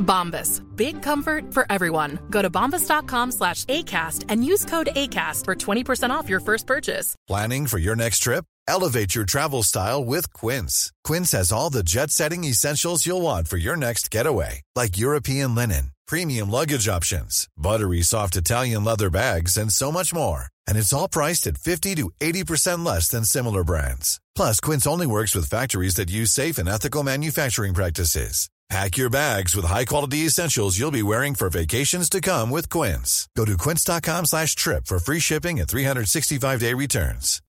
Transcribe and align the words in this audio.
Bombas. 0.00 0.60
Big 0.76 1.02
comfort 1.02 1.54
for 1.54 1.64
everyone. 1.70 2.18
Go 2.30 2.42
to 2.42 2.50
bombas.com 2.50 3.32
slash 3.32 3.64
ACAST 3.66 4.24
and 4.28 4.44
use 4.44 4.64
code 4.64 4.88
ACAST 4.96 5.44
for 5.44 5.54
20% 5.54 6.10
off 6.10 6.28
your 6.28 6.40
first 6.40 6.66
purchase. 6.66 7.14
Planning 7.28 7.66
for 7.66 7.78
your 7.78 7.96
next 7.96 8.18
trip? 8.20 8.44
Elevate 8.68 9.14
your 9.14 9.24
travel 9.24 9.62
style 9.62 10.04
with 10.04 10.32
Quince. 10.32 10.92
Quince 11.02 11.32
has 11.32 11.50
all 11.52 11.70
the 11.70 11.82
jet 11.82 12.10
setting 12.10 12.44
essentials 12.44 13.04
you'll 13.06 13.20
want 13.20 13.48
for 13.48 13.56
your 13.56 13.76
next 13.76 14.10
getaway, 14.10 14.62
like 14.76 14.96
European 14.98 15.54
linen, 15.54 15.90
premium 16.06 16.50
luggage 16.50 16.86
options, 16.86 17.48
buttery 17.56 18.02
soft 18.02 18.36
Italian 18.36 18.84
leather 18.84 19.10
bags, 19.10 19.56
and 19.56 19.72
so 19.72 19.90
much 19.90 20.14
more. 20.14 20.44
And 20.68 20.78
it's 20.78 20.92
all 20.92 21.08
priced 21.08 21.46
at 21.48 21.58
50 21.58 21.96
to 21.96 22.10
80% 22.20 22.84
less 22.86 23.08
than 23.08 23.24
similar 23.24 23.64
brands. 23.64 24.20
Plus, 24.36 24.60
Quince 24.60 24.86
only 24.86 25.06
works 25.06 25.34
with 25.34 25.50
factories 25.50 25.96
that 25.96 26.10
use 26.10 26.30
safe 26.30 26.58
and 26.58 26.68
ethical 26.68 27.02
manufacturing 27.02 27.74
practices. 27.74 28.48
Pack 28.70 28.96
your 28.96 29.10
bags 29.10 29.56
with 29.56 29.66
high-quality 29.66 30.26
essentials 30.26 30.78
you'll 30.78 30.92
be 30.92 31.02
wearing 31.02 31.34
for 31.34 31.50
vacations 31.50 32.08
to 32.08 32.20
come 32.20 32.50
with 32.50 32.68
Quince. 32.68 33.28
Go 33.36 33.44
to 33.44 33.56
quince.com 33.56 34.26
slash 34.26 34.54
trip 34.54 34.86
for 34.86 35.00
free 35.00 35.18
shipping 35.18 35.58
and 35.58 35.66
365-day 35.66 36.74
returns. 36.74 37.42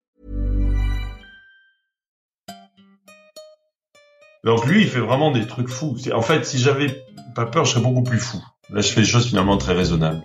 Donc 4.45 4.65
lui, 4.67 4.83
il 4.83 4.89
fait 4.89 5.01
vraiment 5.01 5.33
des 5.33 5.45
trucs 5.49 5.69
fous. 5.69 5.97
En 6.15 6.23
fait, 6.23 6.47
si 6.47 6.57
j'avais 6.57 7.03
pas 7.35 7.47
peur, 7.47 7.65
je 7.65 7.73
serais 7.73 7.83
beaucoup 7.83 8.05
plus 8.05 8.21
fou. 8.21 8.41
Là, 8.71 8.81
je 8.81 8.89
fais 8.93 9.01
des 9.01 9.07
choses 9.09 9.27
finalement 9.27 9.59
très 9.59 9.73
raisonnables. 9.73 10.23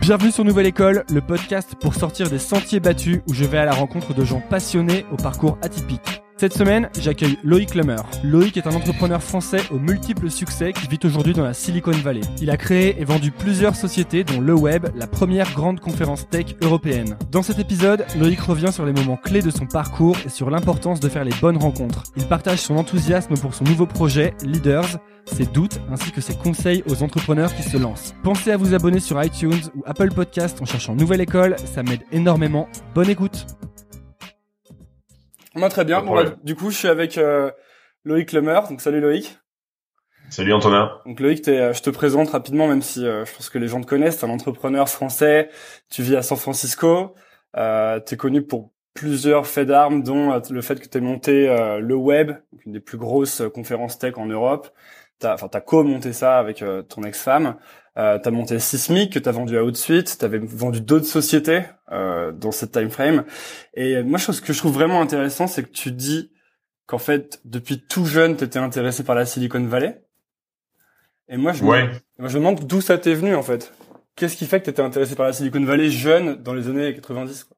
Bienvenue 0.00 0.32
sur 0.32 0.46
Nouvelle 0.46 0.64
École, 0.64 1.04
le 1.10 1.20
podcast 1.20 1.74
pour 1.78 1.94
sortir 1.94 2.30
des 2.30 2.38
sentiers 2.38 2.80
battus 2.80 3.20
où 3.28 3.34
je 3.34 3.44
vais 3.44 3.58
à 3.58 3.66
la 3.66 3.74
rencontre 3.74 4.14
de 4.14 4.24
gens 4.24 4.40
passionnés 4.48 5.04
au 5.12 5.16
parcours 5.16 5.58
atypique. 5.60 6.22
Cette 6.38 6.54
semaine, 6.54 6.88
j'accueille 7.00 7.36
Loïc 7.42 7.74
Lemer. 7.74 7.96
Loïc 8.22 8.56
est 8.56 8.68
un 8.68 8.74
entrepreneur 8.74 9.20
français 9.20 9.60
aux 9.72 9.78
multiples 9.80 10.30
succès 10.30 10.72
qui 10.72 10.86
vit 10.86 11.00
aujourd'hui 11.02 11.32
dans 11.32 11.42
la 11.42 11.52
Silicon 11.52 11.90
Valley. 11.90 12.20
Il 12.40 12.48
a 12.50 12.56
créé 12.56 12.94
et 13.00 13.04
vendu 13.04 13.32
plusieurs 13.32 13.74
sociétés 13.74 14.22
dont 14.22 14.40
le 14.40 14.54
web, 14.54 14.86
la 14.94 15.08
première 15.08 15.52
grande 15.52 15.80
conférence 15.80 16.28
tech 16.28 16.54
européenne. 16.62 17.18
Dans 17.32 17.42
cet 17.42 17.58
épisode, 17.58 18.06
Loïc 18.20 18.38
revient 18.38 18.72
sur 18.72 18.86
les 18.86 18.92
moments 18.92 19.16
clés 19.16 19.42
de 19.42 19.50
son 19.50 19.66
parcours 19.66 20.16
et 20.24 20.28
sur 20.28 20.48
l'importance 20.48 21.00
de 21.00 21.08
faire 21.08 21.24
les 21.24 21.34
bonnes 21.40 21.56
rencontres. 21.56 22.04
Il 22.16 22.24
partage 22.28 22.60
son 22.60 22.76
enthousiasme 22.76 23.34
pour 23.34 23.52
son 23.52 23.64
nouveau 23.64 23.86
projet, 23.86 24.34
Leaders, 24.44 24.98
ses 25.26 25.46
doutes 25.46 25.80
ainsi 25.90 26.12
que 26.12 26.20
ses 26.20 26.36
conseils 26.36 26.84
aux 26.88 27.02
entrepreneurs 27.02 27.52
qui 27.52 27.64
se 27.64 27.76
lancent. 27.76 28.14
Pensez 28.22 28.52
à 28.52 28.56
vous 28.56 28.74
abonner 28.74 29.00
sur 29.00 29.20
iTunes 29.20 29.72
ou 29.74 29.82
Apple 29.86 30.14
Podcast 30.14 30.62
en 30.62 30.66
cherchant 30.66 30.94
Nouvelle 30.94 31.20
École, 31.20 31.56
ça 31.64 31.82
m'aide 31.82 32.04
énormément. 32.12 32.68
Bonne 32.94 33.10
écoute 33.10 33.44
moi, 35.58 35.68
très 35.68 35.84
bien. 35.84 36.02
Bon, 36.02 36.14
bah, 36.14 36.24
du 36.42 36.54
coup, 36.54 36.70
je 36.70 36.76
suis 36.76 36.88
avec 36.88 37.18
euh, 37.18 37.50
Loïc 38.04 38.32
Lemer. 38.32 38.60
Donc, 38.68 38.80
salut 38.80 39.00
Loïc. 39.00 39.38
Salut 40.30 40.52
Antonin. 40.52 40.92
Donc 41.06 41.20
Loïc, 41.20 41.48
euh, 41.48 41.72
je 41.72 41.82
te 41.82 41.88
présente 41.88 42.28
rapidement, 42.30 42.68
même 42.68 42.82
si 42.82 43.06
euh, 43.06 43.24
je 43.24 43.34
pense 43.34 43.48
que 43.48 43.58
les 43.58 43.66
gens 43.66 43.80
te 43.80 43.86
connaissent. 43.86 44.18
Tu 44.18 44.26
es 44.26 44.28
un 44.28 44.32
entrepreneur 44.32 44.86
français. 44.88 45.48
Tu 45.90 46.02
vis 46.02 46.16
à 46.16 46.22
San 46.22 46.36
Francisco. 46.36 47.14
Euh, 47.56 47.98
tu 48.06 48.14
es 48.14 48.16
connu 48.18 48.42
pour 48.42 48.70
plusieurs 48.92 49.46
faits 49.46 49.68
d'armes, 49.68 50.02
dont 50.02 50.38
le 50.50 50.60
fait 50.60 50.80
que 50.80 50.86
tu 50.86 50.98
aies 50.98 51.00
monté 51.00 51.46
le 51.80 51.94
web, 51.94 52.32
une 52.66 52.72
des 52.72 52.80
plus 52.80 52.98
grosses 52.98 53.42
conférences 53.54 53.96
tech 53.98 54.14
en 54.16 54.26
Europe. 54.26 54.68
T'as, 55.20 55.34
enfin, 55.34 55.46
t'as 55.46 55.60
co-monté 55.60 56.12
ça 56.12 56.36
avec 56.36 56.64
ton 56.88 57.04
ex-femme. 57.04 57.56
Euh, 57.98 58.18
tu 58.18 58.28
as 58.28 58.30
monté 58.30 58.58
Sismic 58.60 59.12
que 59.12 59.18
tu 59.18 59.28
as 59.28 59.32
vendu 59.32 59.58
à 59.58 59.64
Outsuite, 59.64 60.18
tu 60.18 60.24
avais 60.24 60.38
vendu 60.38 60.80
d'autres 60.80 61.06
sociétés 61.06 61.62
euh, 61.90 62.30
dans 62.30 62.52
cette 62.52 62.72
time 62.72 62.90
frame. 62.90 63.24
Et 63.74 64.02
moi, 64.02 64.18
ce 64.18 64.40
que 64.40 64.52
je 64.52 64.58
trouve 64.58 64.74
vraiment 64.74 65.00
intéressant, 65.00 65.48
c'est 65.48 65.64
que 65.64 65.72
tu 65.72 65.90
dis 65.90 66.30
qu'en 66.86 66.98
fait, 66.98 67.40
depuis 67.44 67.80
tout 67.80 68.06
jeune, 68.06 68.36
tu 68.36 68.44
étais 68.44 68.60
intéressé 68.60 69.02
par 69.02 69.16
la 69.16 69.26
Silicon 69.26 69.64
Valley. 69.64 70.00
Et 71.28 71.36
moi, 71.36 71.52
je, 71.52 71.64
me, 71.64 71.68
moi, 71.68 72.28
je 72.28 72.38
me 72.38 72.44
demande 72.44 72.60
d'où 72.64 72.80
ça 72.80 72.98
t'est 72.98 73.14
venu, 73.14 73.34
en 73.34 73.42
fait. 73.42 73.72
Qu'est-ce 74.14 74.36
qui 74.36 74.46
fait 74.46 74.60
que 74.60 74.64
tu 74.64 74.70
étais 74.70 74.82
intéressé 74.82 75.16
par 75.16 75.26
la 75.26 75.32
Silicon 75.32 75.64
Valley 75.64 75.90
jeune 75.90 76.36
dans 76.36 76.54
les 76.54 76.68
années 76.68 76.94
90 76.94 77.44
quoi? 77.44 77.56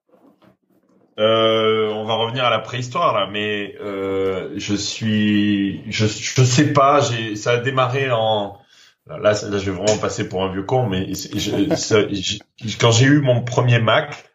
Euh, 1.19 1.91
on 1.91 2.07
va 2.07 2.15
revenir 2.15 2.45
à 2.45 2.51
la 2.51 2.61
préhistoire 2.61 3.12
là, 3.12 3.28
mais 3.31 3.75
euh, 3.83 4.55
je 4.57 4.75
suis, 4.75 5.83
je, 5.93 6.07
je 6.07 6.43
sais 6.43 6.72
pas, 6.72 7.01
j'ai, 7.01 7.37
ça 7.37 7.53
a 7.53 7.57
démarré 7.59 8.11
en 8.11 8.57
Là, 9.06 9.19
là, 9.19 9.33
je 9.34 9.47
vais 9.49 9.77
vraiment 9.77 9.99
passer 9.99 10.28
pour 10.28 10.44
un 10.44 10.53
vieux 10.53 10.62
con, 10.62 10.87
mais 10.87 11.11
quand 12.81 12.91
j'ai 12.93 13.06
eu 13.06 13.21
mon 13.21 13.43
premier 13.43 13.81
Mac, 13.81 14.31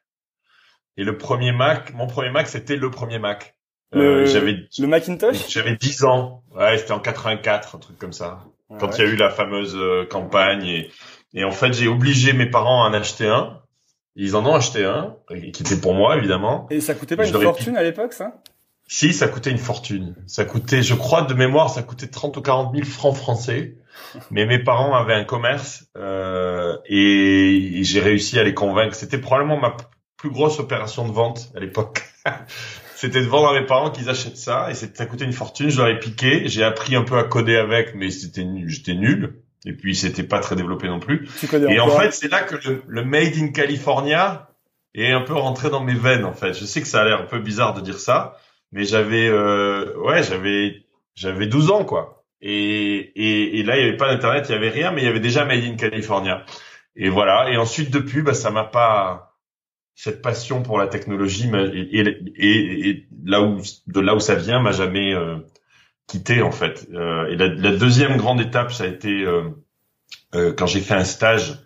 et 0.97 1.03
le 1.03 1.17
premier 1.17 1.51
Mac, 1.51 1.93
mon 1.93 2.07
premier 2.07 2.31
Mac, 2.31 2.47
c'était 2.47 2.75
le 2.75 2.89
premier 2.89 3.19
Mac. 3.19 3.55
Euh, 3.93 4.25
j'avais 4.25 4.67
le 4.77 4.87
Macintosh? 4.87 5.49
J'avais 5.49 5.75
10 5.75 6.03
ans. 6.03 6.43
Ouais, 6.53 6.77
c'était 6.77 6.91
en 6.91 6.99
84, 6.99 7.75
un 7.75 7.79
truc 7.79 7.97
comme 7.97 8.13
ça. 8.13 8.43
quand 8.79 8.97
il 8.97 9.03
y 9.03 9.07
a 9.07 9.09
eu 9.09 9.15
la 9.15 9.29
fameuse 9.29 9.75
euh, 9.75 10.05
campagne 10.05 10.65
et, 10.65 10.91
et 11.33 11.43
en 11.43 11.51
fait, 11.51 11.73
j'ai 11.73 11.87
obligé 11.87 12.33
mes 12.33 12.49
parents 12.49 12.83
à 12.83 12.89
en 12.89 12.93
acheter 12.93 13.27
un. 13.27 13.61
Ils 14.15 14.35
en 14.35 14.45
ont 14.45 14.55
acheté 14.55 14.85
un, 14.85 15.15
qui 15.29 15.63
était 15.63 15.77
pour 15.77 15.93
moi 15.93 16.15
évidemment. 16.17 16.67
Et 16.69 16.79
ça 16.79 16.93
coûtait 16.95 17.17
pas 17.17 17.27
une 17.27 17.33
fortune 17.41 17.75
à 17.77 17.83
l'époque, 17.83 18.13
ça? 18.13 18.41
Si, 18.87 19.13
ça 19.13 19.27
coûtait 19.27 19.51
une 19.51 19.57
fortune. 19.57 20.15
Ça 20.27 20.45
coûtait, 20.45 20.83
je 20.83 20.93
crois 20.93 21.23
de 21.23 21.33
mémoire, 21.33 21.69
ça 21.69 21.83
coûtait 21.83 22.07
30 22.07 22.37
ou 22.37 22.41
40 22.41 22.73
000 22.73 22.85
francs 22.85 23.15
français. 23.15 23.75
Mais 24.31 24.45
mes 24.45 24.59
parents 24.59 24.93
avaient 24.95 25.13
un 25.13 25.23
commerce 25.23 25.85
euh, 25.97 26.77
et, 26.85 27.83
j'ai 27.83 27.99
réussi 27.99 28.39
à 28.39 28.43
les 28.43 28.53
convaincre. 28.53 28.95
C'était 28.95 29.17
probablement 29.17 29.59
ma 29.59 29.75
plus 30.17 30.29
grosse 30.29 30.59
opération 30.59 31.07
de 31.07 31.13
vente 31.13 31.51
à 31.55 31.59
l'époque. 31.59 32.03
C'était 32.95 33.21
de 33.21 33.27
vendre 33.27 33.49
à 33.49 33.59
mes 33.59 33.65
parents 33.65 33.91
qu'ils 33.91 34.09
achètent 34.09 34.37
ça 34.37 34.69
et 34.71 34.73
ça 34.73 35.05
coûtait 35.05 35.25
une 35.25 35.33
fortune. 35.33 35.69
Je 35.69 35.77
leur 35.77 35.89
ai 35.89 35.99
piqué. 35.99 36.47
J'ai 36.47 36.63
appris 36.63 36.95
un 36.95 37.03
peu 37.03 37.17
à 37.17 37.23
coder 37.23 37.57
avec, 37.57 37.93
mais 37.93 38.09
c'était 38.09 38.45
j'étais 38.67 38.93
nul. 38.93 39.41
Et 39.65 39.73
puis 39.73 39.95
c'était 39.95 40.23
pas 40.23 40.39
très 40.39 40.55
développé 40.55 40.87
non 40.87 40.99
plus. 40.99 41.27
et 41.67 41.79
en 41.79 41.89
fait, 41.89 42.11
c'est 42.11 42.31
là 42.31 42.41
que 42.41 42.55
le, 42.67 42.83
le, 42.87 43.03
Made 43.03 43.35
in 43.37 43.49
California 43.49 44.49
est 44.93 45.11
un 45.11 45.21
peu 45.21 45.33
rentré 45.33 45.69
dans 45.69 45.83
mes 45.83 45.93
veines. 45.93 46.23
En 46.23 46.33
fait, 46.33 46.53
je 46.53 46.65
sais 46.65 46.81
que 46.81 46.87
ça 46.87 47.01
a 47.01 47.05
l'air 47.05 47.21
un 47.21 47.25
peu 47.25 47.39
bizarre 47.39 47.73
de 47.73 47.81
dire 47.81 47.99
ça, 47.99 48.37
mais 48.71 48.85
j'avais 48.85 49.27
euh, 49.27 49.93
ouais, 49.97 50.23
j'avais 50.23 50.85
j'avais 51.15 51.47
12 51.47 51.71
ans 51.71 51.83
quoi. 51.83 52.14
Et, 52.41 52.97
et, 53.15 53.59
et 53.59 53.63
là, 53.63 53.77
il 53.77 53.83
n'y 53.83 53.89
avait 53.89 53.97
pas 53.97 54.13
d'internet, 54.13 54.45
il 54.49 54.53
y 54.53 54.55
avait 54.55 54.69
rien, 54.69 54.91
mais 54.91 55.01
il 55.01 55.05
y 55.05 55.07
avait 55.07 55.19
déjà 55.19 55.45
Made 55.45 55.63
in 55.63 55.75
California. 55.75 56.45
Et 56.95 57.09
voilà. 57.09 57.49
Et 57.51 57.57
ensuite, 57.57 57.91
depuis, 57.91 58.21
bah, 58.21 58.33
ça 58.33 58.51
m'a 58.51 58.63
pas 58.63 59.35
cette 59.95 60.21
passion 60.21 60.61
pour 60.61 60.77
la 60.77 60.87
technologie 60.87 61.49
et, 61.73 62.01
et, 62.01 62.89
et, 62.89 63.07
là 63.23 63.41
où 63.41 63.61
de 63.87 63.99
là 64.01 64.13
où 64.13 64.19
ça 64.19 64.35
vient 64.35 64.59
m'a 64.59 64.73
jamais 64.73 65.13
euh, 65.13 65.37
quitté 66.07 66.41
en 66.41 66.51
fait. 66.51 66.87
Euh, 66.93 67.27
et 67.27 67.35
la, 67.37 67.47
la, 67.47 67.71
deuxième 67.75 68.17
grande 68.17 68.41
étape, 68.41 68.73
ça 68.73 68.83
a 68.83 68.87
été 68.87 69.23
euh, 69.23 69.49
euh 70.35 70.53
quand 70.53 70.67
j'ai 70.67 70.81
fait 70.81 70.95
un 70.95 71.05
stage 71.05 71.59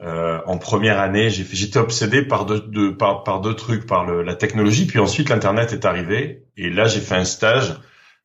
euh, 0.00 0.40
en 0.46 0.56
première 0.56 0.98
année. 0.98 1.28
J'ai 1.28 1.44
j'étais 1.44 1.78
obsédé 1.78 2.22
par 2.22 2.46
deux, 2.46 2.60
deux 2.60 2.96
par, 2.96 3.24
par 3.24 3.40
deux 3.40 3.54
trucs, 3.54 3.86
par 3.86 4.06
le, 4.06 4.22
la 4.22 4.34
technologie, 4.34 4.86
puis 4.86 4.98
ensuite 4.98 5.28
l'internet 5.28 5.72
est 5.72 5.84
arrivé. 5.84 6.44
Et 6.56 6.70
là, 6.70 6.86
j'ai 6.86 7.00
fait 7.00 7.16
un 7.16 7.24
stage 7.24 7.76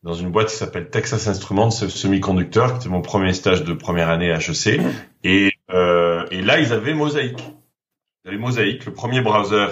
dans 0.05 0.13
une 0.13 0.29
boîte 0.29 0.49
qui 0.49 0.55
s'appelle 0.55 0.91
Texas 0.91 1.27
Instruments 1.27 1.71
Semiconductor, 1.71 2.73
qui 2.73 2.77
était 2.77 2.89
mon 2.89 3.01
premier 3.01 3.33
stage 3.33 3.63
de 3.63 3.73
première 3.73 4.09
année 4.09 4.31
à 4.31 4.37
HEC. 4.37 4.79
Et, 5.23 5.51
euh, 5.71 6.27
et 6.29 6.43
là, 6.43 6.59
ils 6.59 6.73
avaient 6.73 6.93
Mosaic. 6.93 7.35
Ils 8.23 8.27
avaient 8.27 8.37
Mosaic, 8.37 8.85
le 8.85 8.93
premier 8.93 9.21
browser 9.21 9.65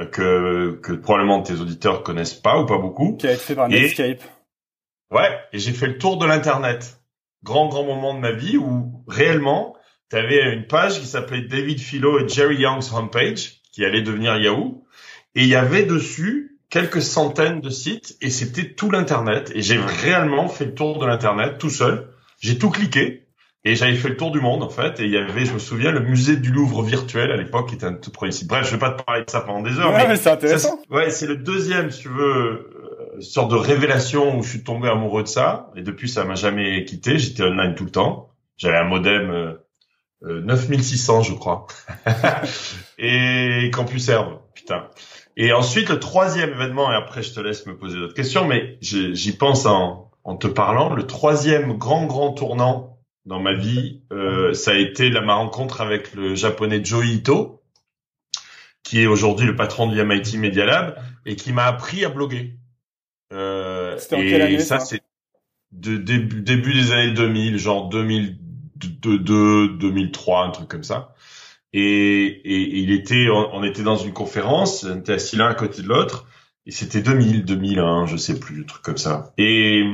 euh, 0.00 0.06
que, 0.06 0.72
que 0.82 0.92
probablement 0.92 1.40
tes 1.42 1.60
auditeurs 1.60 2.02
connaissent 2.02 2.34
pas 2.34 2.60
ou 2.60 2.66
pas 2.66 2.78
beaucoup. 2.78 3.16
Qui 3.16 3.28
a 3.28 3.32
été 3.32 3.40
fait 3.40 3.54
par 3.54 3.68
Netscape. 3.68 4.20
ouais, 5.12 5.38
et 5.52 5.60
j'ai 5.60 5.72
fait 5.72 5.86
le 5.86 5.98
tour 5.98 6.18
de 6.18 6.26
l'Internet. 6.26 7.00
Grand, 7.44 7.68
grand 7.68 7.84
moment 7.84 8.14
de 8.14 8.18
ma 8.18 8.32
vie 8.32 8.56
où 8.56 9.04
réellement, 9.06 9.76
tu 10.10 10.16
avais 10.16 10.52
une 10.52 10.66
page 10.66 10.98
qui 10.98 11.06
s'appelait 11.06 11.42
David 11.42 11.78
Philo 11.78 12.18
et 12.18 12.28
Jerry 12.28 12.56
Young's 12.56 12.92
homepage. 12.92 13.62
qui 13.70 13.84
allait 13.84 14.02
devenir 14.02 14.36
Yahoo. 14.36 14.84
Et 15.36 15.42
il 15.42 15.48
y 15.48 15.54
avait 15.54 15.84
dessus 15.84 16.49
quelques 16.70 17.02
centaines 17.02 17.60
de 17.60 17.68
sites 17.68 18.16
et 18.20 18.30
c'était 18.30 18.72
tout 18.72 18.90
l'internet. 18.90 19.52
Et 19.54 19.62
j'ai 19.62 19.78
réellement 19.78 20.48
fait 20.48 20.66
le 20.66 20.74
tour 20.74 20.98
de 20.98 21.06
l'internet 21.06 21.58
tout 21.58 21.70
seul. 21.70 22.08
J'ai 22.40 22.58
tout 22.58 22.70
cliqué 22.70 23.26
et 23.64 23.76
j'avais 23.76 23.94
fait 23.94 24.08
le 24.08 24.16
tour 24.16 24.30
du 24.30 24.40
monde 24.40 24.62
en 24.62 24.70
fait. 24.70 25.00
Et 25.00 25.04
il 25.04 25.10
y 25.10 25.18
avait, 25.18 25.44
je 25.44 25.52
me 25.52 25.58
souviens, 25.58 25.90
le 25.90 26.00
musée 26.00 26.36
du 26.36 26.50
Louvre 26.50 26.82
virtuel 26.82 27.30
à 27.30 27.36
l'époque 27.36 27.68
qui 27.68 27.74
était 27.74 27.86
un 27.86 27.94
tout 27.94 28.10
premier 28.10 28.32
site. 28.32 28.48
Bref, 28.48 28.66
je 28.66 28.72
vais 28.72 28.78
pas 28.78 28.92
te 28.92 29.02
parler 29.02 29.24
de 29.24 29.30
ça 29.30 29.40
pendant 29.40 29.62
des 29.62 29.78
heures. 29.78 29.92
Ouais, 29.92 30.08
mais, 30.08 30.16
c'est 30.16 30.30
intéressant. 30.30 30.78
ouais, 30.90 31.10
c'est 31.10 31.26
le 31.26 31.36
deuxième, 31.36 31.90
si 31.90 32.02
tu 32.02 32.08
veux, 32.08 32.70
euh, 33.16 33.20
sorte 33.20 33.50
de 33.50 33.56
révélation 33.56 34.38
où 34.38 34.42
je 34.42 34.50
suis 34.50 34.64
tombé 34.64 34.88
amoureux 34.88 35.24
de 35.24 35.28
ça. 35.28 35.70
Et 35.76 35.82
depuis, 35.82 36.08
ça 36.08 36.24
m'a 36.24 36.36
jamais 36.36 36.84
quitté. 36.84 37.18
J'étais 37.18 37.42
online 37.42 37.74
tout 37.74 37.84
le 37.84 37.90
temps. 37.90 38.30
J'avais 38.56 38.78
un 38.78 38.84
modem 38.84 39.30
euh, 39.30 39.54
euh, 40.22 40.40
9600, 40.42 41.22
je 41.22 41.34
crois. 41.34 41.66
et 42.98 43.70
Campus 43.72 44.08
Herbe, 44.08 44.38
putain. 44.54 44.86
Et 45.36 45.52
ensuite, 45.52 45.88
le 45.88 46.00
troisième 46.00 46.50
événement, 46.50 46.92
et 46.92 46.94
après 46.94 47.22
je 47.22 47.32
te 47.32 47.40
laisse 47.40 47.66
me 47.66 47.76
poser 47.76 47.98
d'autres 47.98 48.14
questions, 48.14 48.46
mais 48.46 48.78
j'y 48.80 49.36
pense 49.36 49.66
en, 49.66 50.10
en 50.24 50.36
te 50.36 50.46
parlant, 50.46 50.94
le 50.94 51.06
troisième 51.06 51.78
grand, 51.78 52.06
grand 52.06 52.32
tournant 52.32 52.98
dans 53.26 53.40
ma 53.40 53.54
vie, 53.54 54.02
euh, 54.12 54.54
ça 54.54 54.72
a 54.72 54.74
été 54.74 55.10
la, 55.10 55.20
ma 55.20 55.34
rencontre 55.34 55.80
avec 55.80 56.14
le 56.14 56.34
japonais 56.34 56.84
Joe 56.84 57.06
Ito, 57.06 57.62
qui 58.82 59.00
est 59.00 59.06
aujourd'hui 59.06 59.46
le 59.46 59.56
patron 59.56 59.86
du 59.86 60.02
MIT 60.02 60.38
Media 60.38 60.64
Lab, 60.64 60.96
et 61.26 61.36
qui 61.36 61.52
m'a 61.52 61.64
appris 61.64 62.04
à 62.04 62.08
bloguer. 62.08 62.56
Euh, 63.32 63.96
C'était 63.98 64.16
en 64.16 64.20
quelle 64.20 64.42
année, 64.42 64.58
ça, 64.58 64.80
c'est 64.80 65.02
de 65.72 65.96
début, 65.96 66.40
début 66.42 66.74
des 66.74 66.92
années 66.92 67.12
2000, 67.12 67.58
genre 67.58 67.88
2002, 67.88 69.68
2003, 69.68 70.44
un 70.46 70.50
truc 70.50 70.68
comme 70.68 70.82
ça. 70.82 71.14
Et, 71.72 72.26
et, 72.26 72.78
il 72.80 72.90
était, 72.90 73.28
on, 73.30 73.62
était 73.62 73.82
dans 73.82 73.96
une 73.96 74.12
conférence, 74.12 74.84
on 74.84 74.98
était 74.98 75.12
assis 75.12 75.36
l'un 75.36 75.48
à 75.48 75.54
côté 75.54 75.82
de 75.82 75.88
l'autre, 75.88 76.26
et 76.66 76.72
c'était 76.72 77.00
2000, 77.00 77.44
2001, 77.44 78.06
je 78.06 78.16
sais 78.16 78.38
plus, 78.38 78.62
un 78.62 78.64
truc 78.64 78.82
comme 78.82 78.98
ça. 78.98 79.32
Et 79.38 79.84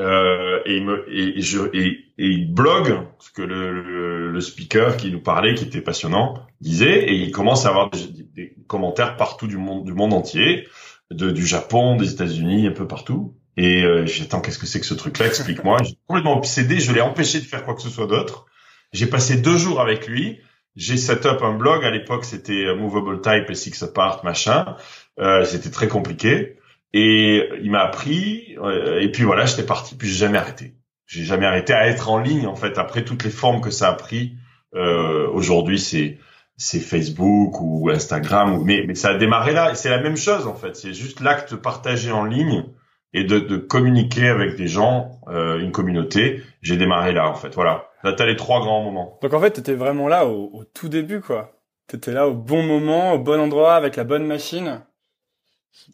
euh, 0.00 0.60
et, 0.64 0.80
me, 0.80 1.04
et, 1.12 1.40
je, 1.40 1.58
et, 1.72 2.04
il 2.18 2.52
blogue 2.52 3.00
ce 3.18 3.30
que 3.30 3.42
le, 3.42 3.82
le, 3.82 4.30
le, 4.30 4.40
speaker 4.40 4.96
qui 4.96 5.10
nous 5.10 5.20
parlait, 5.20 5.54
qui 5.54 5.64
était 5.64 5.80
passionnant, 5.80 6.34
disait, 6.60 7.04
et 7.08 7.14
il 7.14 7.32
commence 7.32 7.66
à 7.66 7.70
avoir 7.70 7.90
des, 7.90 8.22
des 8.34 8.54
commentaires 8.68 9.16
partout 9.16 9.48
du 9.48 9.56
monde, 9.56 9.84
du 9.84 9.94
monde 9.94 10.12
entier, 10.12 10.68
de, 11.10 11.30
du 11.30 11.44
Japon, 11.44 11.96
des 11.96 12.12
États-Unis, 12.12 12.68
un 12.68 12.72
peu 12.72 12.86
partout. 12.86 13.34
Et 13.56 13.82
euh, 13.82 14.06
j'ai 14.06 14.22
attends, 14.22 14.40
qu'est-ce 14.40 14.58
que 14.58 14.66
c'est 14.66 14.78
que 14.78 14.86
ce 14.86 14.94
truc-là? 14.94 15.26
Explique-moi. 15.26 15.78
J'ai 15.82 15.98
complètement 16.06 16.36
obsédé, 16.36 16.78
je 16.78 16.92
l'ai 16.92 17.00
empêché 17.00 17.40
de 17.40 17.44
faire 17.44 17.64
quoi 17.64 17.74
que 17.74 17.82
ce 17.82 17.90
soit 17.90 18.06
d'autre. 18.06 18.46
J'ai 18.92 19.06
passé 19.06 19.40
deux 19.40 19.58
jours 19.58 19.80
avec 19.80 20.06
lui 20.06 20.38
j'ai 20.78 20.96
set 20.96 21.26
up 21.26 21.42
un 21.42 21.54
blog. 21.54 21.84
À 21.84 21.90
l'époque, 21.90 22.24
c'était 22.24 22.64
euh, 22.64 22.76
Movable 22.76 23.20
Type 23.20 23.50
et 23.50 23.54
Six 23.54 23.82
Apart, 23.82 24.24
machin. 24.24 24.76
Euh, 25.18 25.44
c'était 25.44 25.70
très 25.70 25.88
compliqué. 25.88 26.56
Et 26.94 27.48
il 27.60 27.70
m'a 27.70 27.80
appris. 27.80 28.56
Euh, 28.62 29.00
et 29.00 29.10
puis 29.10 29.24
voilà, 29.24 29.44
j'étais 29.44 29.64
parti. 29.64 29.96
Puis 29.96 30.08
j'ai 30.08 30.14
jamais 30.14 30.38
arrêté. 30.38 30.74
J'ai 31.06 31.24
jamais 31.24 31.46
arrêté 31.46 31.72
à 31.72 31.88
être 31.88 32.08
en 32.10 32.18
ligne, 32.18 32.46
en 32.46 32.54
fait, 32.54 32.78
après 32.78 33.04
toutes 33.04 33.24
les 33.24 33.30
formes 33.30 33.60
que 33.60 33.70
ça 33.70 33.88
a 33.88 33.94
pris. 33.94 34.36
Euh, 34.74 35.28
Aujourd'hui, 35.28 35.80
c'est 35.80 36.18
c'est 36.56 36.80
Facebook 36.80 37.60
ou 37.60 37.90
Instagram. 37.90 38.62
Mais, 38.64 38.84
mais 38.86 38.94
ça 38.94 39.10
a 39.10 39.14
démarré 39.14 39.52
là. 39.52 39.74
C'est 39.74 39.90
la 39.90 40.00
même 40.00 40.16
chose, 40.16 40.46
en 40.46 40.54
fait. 40.54 40.76
C'est 40.76 40.94
juste 40.94 41.20
l'acte 41.20 41.56
partagé 41.56 42.12
en 42.12 42.24
ligne 42.24 42.64
et 43.12 43.24
de, 43.24 43.40
de 43.40 43.56
communiquer 43.56 44.28
avec 44.28 44.54
des 44.54 44.68
gens, 44.68 45.20
euh, 45.28 45.58
une 45.58 45.72
communauté. 45.72 46.42
J'ai 46.62 46.76
démarré 46.76 47.12
là, 47.12 47.28
en 47.28 47.34
fait. 47.34 47.54
Voilà. 47.54 47.87
Là, 48.04 48.12
t'as 48.12 48.26
les 48.26 48.36
trois 48.36 48.60
grands 48.60 48.82
moments. 48.82 49.18
Donc 49.22 49.32
en 49.32 49.40
fait, 49.40 49.50
t'étais 49.50 49.74
vraiment 49.74 50.08
là 50.08 50.26
au, 50.26 50.50
au, 50.52 50.64
tout 50.64 50.88
début, 50.88 51.20
quoi. 51.20 51.60
T'étais 51.86 52.12
là 52.12 52.28
au 52.28 52.34
bon 52.34 52.62
moment, 52.62 53.14
au 53.14 53.18
bon 53.18 53.40
endroit, 53.40 53.74
avec 53.74 53.96
la 53.96 54.04
bonne 54.04 54.26
machine. 54.26 54.82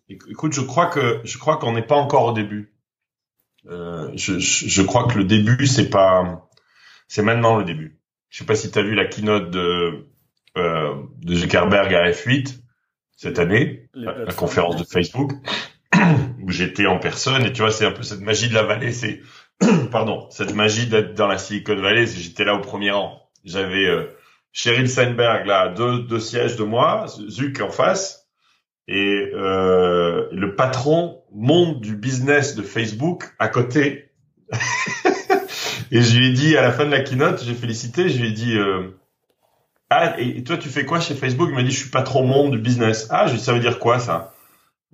Écoute, 0.09 0.53
je 0.53 0.61
crois 0.61 0.87
que 0.87 1.21
je 1.25 1.39
crois 1.39 1.57
qu'on 1.57 1.73
n'est 1.73 1.83
pas 1.83 1.97
encore 1.97 2.25
au 2.27 2.33
début. 2.33 2.75
Euh, 3.67 4.11
je, 4.15 4.39
je, 4.39 4.69
je, 4.69 4.83
crois 4.83 5.07
que 5.07 5.17
le 5.17 5.25
début, 5.25 5.67
c'est 5.67 5.89
pas, 5.89 6.49
c'est 7.09 7.23
maintenant 7.23 7.57
le 7.57 7.65
début. 7.65 7.99
Je 8.29 8.39
sais 8.39 8.45
pas 8.45 8.55
si 8.55 8.71
t'as 8.71 8.83
vu 8.83 8.95
la 8.95 9.07
keynote 9.07 9.51
de 9.51 10.07
euh, 10.57 10.95
de 11.19 11.35
Zuckerberg 11.35 11.95
à 11.95 12.11
F8 12.11 12.61
cette 13.17 13.39
année, 13.39 13.89
la, 13.95 14.25
la 14.25 14.33
conférence 14.33 14.77
de 14.77 14.85
Facebook, 14.85 15.33
où 16.43 16.51
j'étais 16.51 16.87
en 16.87 16.99
personne. 16.99 17.45
Et 17.45 17.53
tu 17.53 17.63
vois, 17.63 17.71
c'est 17.71 17.87
un 17.87 17.93
peu 17.93 18.03
cette 18.03 18.21
magie 18.21 18.49
de 18.49 18.55
la 18.55 18.65
vallée. 18.65 18.93
C'est 18.93 19.21
pardon, 19.91 20.29
cette 20.31 20.55
magie 20.55 20.87
d'être 20.87 21.15
dans 21.15 21.27
la 21.27 21.39
Silicon 21.39 21.77
Valley, 21.77 22.07
j'étais 22.07 22.45
là 22.45 22.55
au 22.55 22.61
premier 22.61 22.91
rang. 22.91 23.21
J'avais 23.45 23.87
euh, 23.87 24.07
Sheryl 24.53 24.89
Sandberg 24.89 25.47
là, 25.47 25.69
deux, 25.69 26.21
sièges 26.21 26.57
de 26.57 26.65
moi, 26.65 27.07
Zuck 27.29 27.61
en 27.61 27.71
face, 27.71 28.29
et 28.89 29.31
euh, 29.35 30.29
le 30.33 30.55
patron 30.57 31.23
monde 31.33 31.81
du 31.81 31.97
business 31.97 32.55
de 32.55 32.63
Facebook 32.63 33.35
à 33.39 33.49
côté. 33.49 34.11
et 35.91 36.03
je 36.03 36.19
lui 36.19 36.29
ai 36.29 36.33
dit 36.33 36.57
à 36.57 36.63
la 36.63 36.73
fin 36.73 36.85
de 36.87 36.91
la 36.91 37.01
keynote, 37.01 37.43
j'ai 37.45 37.55
félicité, 37.55 38.09
je 38.09 38.21
lui 38.21 38.29
ai 38.29 38.33
dit 38.33 38.57
euh, 38.57 38.99
ah 39.91 40.19
et 40.19 40.43
toi 40.45 40.57
tu 40.57 40.69
fais 40.69 40.85
quoi 40.85 41.01
chez 41.01 41.15
Facebook? 41.15 41.49
Il 41.51 41.55
m'a 41.55 41.63
dit 41.63 41.71
je 41.71 41.79
suis 41.79 41.91
patron 41.91 42.27
monde 42.27 42.53
du 42.53 42.59
business. 42.59 43.07
Ah, 43.11 43.27
je 43.27 43.35
lui 43.35 43.41
ça 43.41 43.53
veut 43.53 43.61
dire 43.61 43.79
quoi 43.79 43.99
ça? 43.99 44.34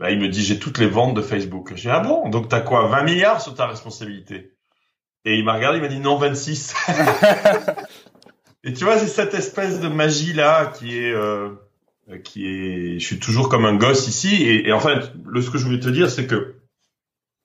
Bah, 0.00 0.10
il 0.10 0.18
me 0.18 0.28
dit 0.28 0.42
j'ai 0.42 0.58
toutes 0.58 0.78
les 0.78 0.86
ventes 0.86 1.14
de 1.14 1.20
Facebook. 1.20 1.72
J'ai 1.76 1.82
dit 1.82 1.88
ah 1.90 2.00
bon? 2.00 2.30
Donc 2.30 2.48
t'as 2.48 2.60
quoi? 2.60 2.88
20 2.88 3.02
milliards 3.02 3.42
sur 3.42 3.54
ta 3.54 3.66
responsabilité. 3.66 4.54
Et 5.26 5.36
il 5.36 5.44
m'a 5.44 5.52
regardé 5.52 5.76
il 5.76 5.82
m'a 5.82 5.88
dit 5.88 6.00
non 6.00 6.16
26. 6.16 6.74
et 8.64 8.72
tu 8.72 8.84
vois 8.84 8.96
c'est 8.96 9.06
cette 9.06 9.34
espèce 9.34 9.78
de 9.78 9.88
magie 9.88 10.32
là 10.32 10.72
qui 10.74 10.96
est 10.96 11.12
euh, 11.12 11.50
qui 12.24 12.46
est 12.46 12.98
je 12.98 13.04
suis 13.04 13.18
toujours 13.18 13.50
comme 13.50 13.66
un 13.66 13.76
gosse 13.76 14.08
ici. 14.08 14.42
Et, 14.42 14.68
et 14.68 14.72
en 14.72 14.80
fait 14.80 15.12
le 15.22 15.42
ce 15.42 15.50
que 15.50 15.58
je 15.58 15.66
voulais 15.66 15.80
te 15.80 15.90
dire 15.90 16.10
c'est 16.10 16.26
que 16.26 16.54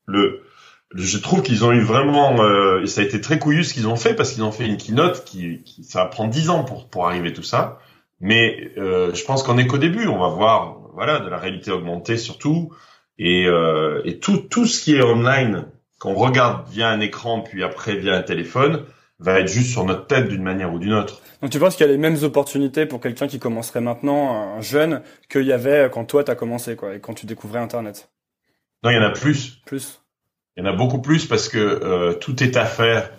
le 0.05 0.41
je 0.93 1.17
trouve 1.17 1.41
qu'ils 1.41 1.65
ont 1.65 1.73
eu 1.73 1.81
vraiment 1.81 2.41
euh, 2.41 2.83
et 2.83 2.87
ça 2.87 3.01
a 3.01 3.03
été 3.03 3.19
très 3.19 3.37
couillu 3.37 3.65
ce 3.65 3.73
qu'ils 3.73 3.87
ont 3.89 3.97
fait 3.97 4.13
parce 4.13 4.31
qu'ils 4.31 4.43
ont 4.43 4.53
fait 4.53 4.65
une 4.65 4.77
keynote 4.77 5.25
qui, 5.25 5.61
qui 5.63 5.83
ça 5.83 6.03
va 6.03 6.05
prendre 6.05 6.29
10 6.29 6.49
ans 6.51 6.63
pour 6.63 6.87
pour 6.87 7.05
arriver 7.05 7.33
tout 7.33 7.43
ça. 7.43 7.79
Mais 8.21 8.71
euh, 8.77 9.13
je 9.13 9.25
pense 9.25 9.43
qu'on 9.43 9.57
est 9.57 9.67
qu'au 9.67 9.77
début. 9.77 10.07
On 10.07 10.19
va 10.19 10.29
voir 10.29 10.84
voilà, 10.95 11.19
de 11.19 11.29
la 11.29 11.37
réalité 11.37 11.71
augmentée 11.71 12.17
surtout, 12.17 12.73
et, 13.17 13.45
euh, 13.45 14.01
et 14.05 14.19
tout, 14.19 14.37
tout 14.37 14.65
ce 14.65 14.83
qui 14.83 14.95
est 14.95 15.01
online, 15.01 15.65
qu'on 15.99 16.15
regarde 16.15 16.67
via 16.69 16.89
un 16.89 16.99
écran 16.99 17.41
puis 17.41 17.63
après 17.63 17.95
via 17.95 18.15
un 18.15 18.21
téléphone, 18.21 18.85
va 19.19 19.39
être 19.39 19.47
juste 19.47 19.71
sur 19.71 19.85
notre 19.85 20.07
tête 20.07 20.27
d'une 20.27 20.43
manière 20.43 20.73
ou 20.73 20.79
d'une 20.79 20.93
autre. 20.93 21.21
Donc 21.41 21.51
tu 21.51 21.59
penses 21.59 21.75
qu'il 21.75 21.85
y 21.85 21.89
a 21.89 21.91
les 21.91 21.97
mêmes 21.97 22.21
opportunités 22.23 22.85
pour 22.85 22.99
quelqu'un 22.99 23.27
qui 23.27 23.39
commencerait 23.39 23.81
maintenant, 23.81 24.57
un 24.57 24.61
jeune, 24.61 25.01
qu'il 25.29 25.45
y 25.45 25.53
avait 25.53 25.89
quand 25.91 26.05
toi 26.05 26.23
t'as 26.23 26.35
commencé, 26.35 26.75
quoi, 26.75 26.95
et 26.95 26.99
quand 26.99 27.13
tu 27.13 27.25
découvrais 27.25 27.59
Internet? 27.59 28.09
Non, 28.83 28.89
il 28.89 28.95
y 28.95 28.99
en 28.99 29.03
a 29.03 29.11
plus. 29.11 29.61
Plus. 29.65 30.01
Il 30.57 30.63
y 30.63 30.67
en 30.67 30.69
a 30.69 30.75
beaucoup 30.75 31.01
plus 31.01 31.25
parce 31.25 31.49
que 31.49 31.57
euh, 31.57 32.13
tout 32.13 32.43
est 32.43 32.55
à 32.57 32.65
faire 32.65 33.11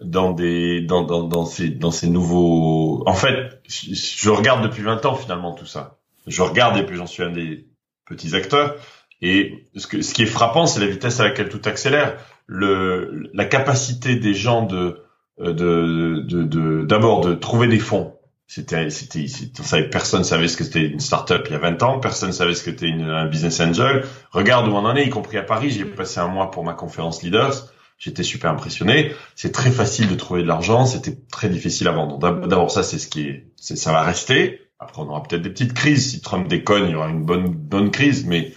dans 0.00 0.32
des 0.32 0.80
dans, 0.80 1.02
dans, 1.02 1.24
dans 1.24 1.44
ces 1.44 1.68
dans 1.68 1.90
ces 1.90 2.08
nouveaux. 2.08 3.02
En 3.06 3.14
fait, 3.14 3.60
je, 3.68 3.94
je 3.94 4.30
regarde 4.30 4.62
depuis 4.62 4.82
20 4.82 5.04
ans 5.06 5.14
finalement 5.14 5.52
tout 5.52 5.66
ça 5.66 5.99
je 6.26 6.42
regarde 6.42 6.76
et 6.76 6.84
puis 6.84 6.96
j'en 6.96 7.06
suis 7.06 7.22
un 7.22 7.30
des 7.30 7.66
petits 8.06 8.34
acteurs. 8.34 8.76
Et 9.22 9.66
ce, 9.76 9.86
que, 9.86 10.02
ce 10.02 10.14
qui 10.14 10.22
est 10.22 10.26
frappant, 10.26 10.66
c'est 10.66 10.80
la 10.80 10.86
vitesse 10.86 11.20
à 11.20 11.24
laquelle 11.24 11.48
tout 11.48 11.60
accélère, 11.64 12.16
le, 12.46 13.30
la 13.34 13.44
capacité 13.44 14.16
des 14.16 14.34
gens 14.34 14.62
de 14.62 15.02
de 15.38 16.22
de 16.26 16.84
d'abord 16.84 17.22
de, 17.22 17.30
de, 17.30 17.34
trouver 17.34 17.66
des 17.66 17.78
fonds. 17.78 18.14
C'était 18.46 18.90
c'était 18.90 19.26
on 19.58 19.62
savait 19.62 19.88
personne 19.88 20.24
savait 20.24 20.48
ce 20.48 20.56
que 20.56 20.64
c'était 20.64 20.86
une 20.86 21.00
startup 21.00 21.42
il 21.46 21.52
y 21.52 21.54
a 21.54 21.58
20 21.58 21.82
ans, 21.82 22.00
personne 22.00 22.32
savait 22.32 22.54
ce 22.54 22.64
que 22.64 22.72
c'était 22.72 22.90
un 22.90 23.26
business 23.26 23.60
angel. 23.60 24.04
Regarde 24.32 24.68
où 24.68 24.72
on 24.72 24.84
en 24.84 24.96
est, 24.96 25.06
y 25.06 25.10
compris 25.10 25.38
à 25.38 25.42
Paris. 25.42 25.70
J'ai 25.70 25.84
passé 25.84 26.20
un 26.20 26.28
mois 26.28 26.50
pour 26.50 26.64
ma 26.64 26.74
conférence 26.74 27.22
leaders. 27.22 27.68
J'étais 27.96 28.22
super 28.22 28.50
impressionné. 28.50 29.12
C'est 29.36 29.52
très 29.52 29.70
facile 29.70 30.08
de 30.08 30.14
trouver 30.14 30.42
de 30.42 30.48
l'argent. 30.48 30.86
C'était 30.86 31.16
très 31.30 31.50
difficile 31.50 31.86
à 31.86 31.92
vendre. 31.92 32.18
D'abord, 32.18 32.70
ça, 32.70 32.82
c'est 32.82 32.98
ce 32.98 33.06
qui 33.06 33.28
est, 33.28 33.44
ça 33.56 33.92
va 33.92 34.02
rester. 34.02 34.69
Après, 34.80 35.02
on 35.02 35.08
aura 35.08 35.22
peut-être 35.22 35.42
des 35.42 35.50
petites 35.50 35.74
crises. 35.74 36.10
Si 36.10 36.22
Trump 36.22 36.48
déconne, 36.48 36.86
il 36.86 36.92
y 36.92 36.94
aura 36.94 37.10
une 37.10 37.22
bonne 37.22 37.48
bonne 37.48 37.90
crise, 37.90 38.24
mais 38.26 38.54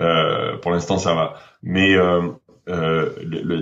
euh, 0.00 0.56
pour 0.58 0.70
l'instant, 0.70 0.98
ça 0.98 1.14
va. 1.14 1.34
Mais 1.64 1.96
euh, 1.96 2.28
euh, 2.68 3.10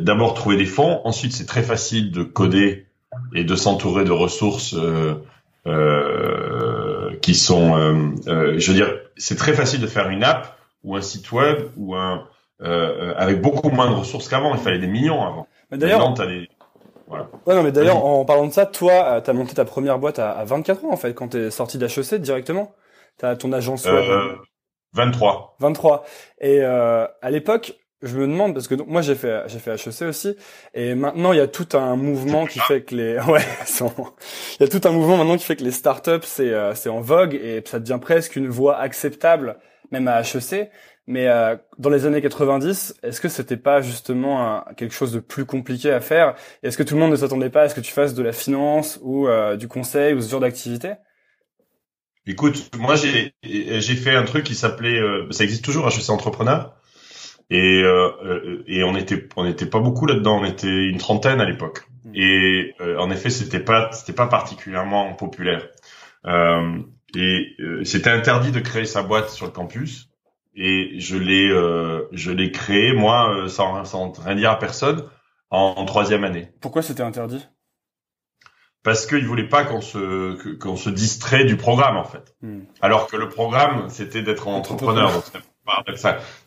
d'abord 0.01 0.35
trouver 0.35 0.57
des 0.57 0.67
fonds. 0.67 1.01
Ensuite, 1.05 1.33
c'est 1.33 1.47
très 1.47 1.63
facile 1.63 2.13
de 2.13 2.23
coder 2.23 2.87
et 3.35 3.45
de 3.45 3.57
s'entourer 3.57 4.05
de 4.05 4.13
ressources 4.13 4.75
euh, 4.75 5.15
euh, 5.67 7.17
qui 7.23 7.35
sont. 7.35 7.77
Euh, 8.27 8.59
je 8.59 8.71
veux 8.71 8.77
dire, 8.77 8.91
c'est 9.17 9.37
très 9.37 9.55
facile 9.55 9.81
de 9.81 9.87
faire 9.87 10.11
une 10.11 10.23
app 10.23 10.59
ou 10.85 10.97
un 10.97 11.03
site 11.03 11.33
web 11.33 11.71
ou 11.77 11.95
un 11.95 12.25
avec 13.17 13.41
beaucoup 13.41 13.71
moins 13.71 13.91
de 13.91 13.95
ressources 13.95 14.29
qu'avant. 14.29 14.55
Il 14.55 14.61
fallait 14.61 14.79
des 14.79 14.87
millions 14.87 15.27
avant. 15.27 15.49
D'ailleurs, 15.73 16.15
voilà. 17.07 17.29
Ouais, 17.47 17.55
non, 17.55 17.63
mais 17.63 17.73
d'ailleurs, 17.73 18.05
en 18.05 18.25
parlant 18.25 18.47
de 18.47 18.53
ça, 18.53 18.67
toi, 18.67 18.93
euh, 18.93 19.21
t'as 19.21 19.33
monté 19.33 19.55
ta 19.55 19.65
première 19.65 19.99
boîte 19.99 20.19
à, 20.19 20.31
à 20.33 20.45
24 20.45 20.85
ans, 20.85 20.93
en 20.93 20.97
fait, 20.97 21.15
quand 21.15 21.29
t'es 21.29 21.51
sorti 21.51 21.79
d'HEC 21.79 22.15
directement. 22.15 22.75
T'as 23.19 23.37
ton 23.37 23.53
agence 23.53 23.85
web. 23.85 23.95
Euh, 23.95 24.35
23. 24.95 25.57
23. 25.61 26.05
Et 26.41 26.61
euh, 26.63 27.07
à 27.21 27.31
l'époque, 27.31 27.75
je 28.03 28.17
me 28.17 28.27
demande 28.27 28.53
parce 28.53 28.69
que 28.69 28.75
donc, 28.75 28.89
moi 28.89 29.01
j'ai 29.01 29.15
fait 29.15 29.45
j'ai 29.47 29.61
fait 29.61 29.75
HEC 29.75 30.03
aussi 30.03 30.37
et 30.75 30.97
maintenant 30.97 31.33
il 31.33 31.39
y 31.39 31.41
a 31.41 31.47
tout 31.47 31.69
un 31.75 31.95
mouvement 31.95 32.47
qui 32.47 32.59
fait 32.59 32.83
que 32.83 32.97
les 32.97 33.17
ouais 33.29 33.41
il 33.71 34.61
y 34.61 34.65
a 34.65 34.69
tout 34.69 34.87
un 34.89 34.91
mouvement 34.91 35.17
maintenant 35.19 35.37
qui 35.37 35.45
fait 35.45 35.55
que 35.55 35.63
les 35.63 35.71
startups 35.71 36.25
c'est 36.25 36.53
euh, 36.53 36.75
c'est 36.75 36.89
en 36.89 37.01
vogue 37.01 37.35
et 37.35 37.63
ça 37.65 37.79
devient 37.79 38.01
presque 38.03 38.35
une 38.35 38.49
voie 38.49 38.77
acceptable 38.77 39.57
même 39.93 40.09
à 40.09 40.23
HEC 40.23 40.71
mais 41.07 41.29
euh, 41.29 41.57
dans 41.79 41.91
les 41.91 42.07
années 42.07 42.21
90 42.21 42.97
est-ce 43.03 43.21
que 43.21 43.29
c'était 43.29 43.57
pas 43.57 43.81
justement 43.81 44.65
quelque 44.77 44.95
chose 44.95 45.13
de 45.13 45.21
plus 45.21 45.45
compliqué 45.45 45.91
à 45.91 46.01
faire? 46.01 46.35
Est-ce 46.63 46.79
que 46.79 46.83
tout 46.83 46.95
le 46.95 47.01
monde 47.01 47.11
ne 47.11 47.17
s'attendait 47.17 47.51
pas 47.51 47.63
à 47.63 47.69
ce 47.69 47.75
que 47.75 47.81
tu 47.81 47.93
fasses 47.93 48.15
de 48.15 48.23
la 48.23 48.33
finance 48.33 48.99
ou 49.03 49.29
euh, 49.29 49.57
du 49.57 49.69
conseil 49.69 50.15
ou 50.15 50.21
ce 50.21 50.31
genre 50.31 50.41
d'activité? 50.41 50.93
Écoute, 52.27 52.71
moi 52.79 52.95
j'ai 52.95 53.35
j'ai 53.43 53.97
fait 53.97 54.15
un 54.15 54.25
truc 54.25 54.45
qui 54.45 54.55
s'appelait 54.55 55.01
ça 55.31 55.43
existe 55.43 55.65
toujours 55.65 55.89
HEC 55.89 56.11
entrepreneur 56.11 56.77
et, 57.53 57.83
euh, 57.83 58.11
euh, 58.25 58.65
et 58.67 58.83
on 58.83 58.97
était 58.97 59.29
on 59.37 59.45
était 59.45 59.67
pas 59.67 59.81
beaucoup 59.81 60.07
là-dedans, 60.07 60.41
on 60.41 60.45
était 60.47 60.87
une 60.87 60.97
trentaine 60.97 61.39
à 61.39 61.45
l'époque. 61.45 61.83
Hmm. 62.05 62.13
Et 62.15 62.75
euh, 62.81 62.99
en 62.99 63.11
effet, 63.11 63.29
c'était 63.29 63.61
pas 63.61 63.91
c'était 63.93 64.15
pas 64.15 64.27
particulièrement 64.27 65.13
populaire. 65.13 65.69
Euh, 66.25 66.79
et 67.15 67.57
c'était 67.85 68.09
interdit 68.09 68.53
de 68.53 68.61
créer 68.61 68.87
sa 68.87 69.03
boîte 69.03 69.29
sur 69.29 69.45
le 69.45 69.53
campus. 69.53 70.09
Et 70.55 71.01
je 71.01 71.17
l'ai 71.17 71.49
je 72.13 72.31
l'ai 72.31 72.53
créé 72.53 72.93
moi 72.93 73.47
sans, 73.49 73.85
sans 73.85 74.13
rien 74.21 74.35
dire 74.35 74.51
à 74.51 74.59
personne 74.59 75.09
en, 75.53 75.85
troisième 75.85 76.25
année. 76.25 76.49
Pourquoi 76.61 76.83
c'était 76.83 77.03
interdit? 77.03 77.47
Parce 78.83 79.07
qu'ils 79.07 79.27
voulaient 79.27 79.49
pas 79.49 79.65
qu'on 79.65 79.81
se 79.81 80.57
qu'on 80.57 80.77
se 80.77 80.91
distrait 80.91 81.45
du 81.45 81.57
programme 81.57 81.97
en 81.97 82.05
fait. 82.05 82.35
Hmm. 82.43 82.63
Alors 82.81 83.07
que 83.07 83.17
le 83.17 83.29
programme 83.29 83.89
c'était 83.89 84.23
d'être 84.23 84.49
entrepreneur. 84.49 85.23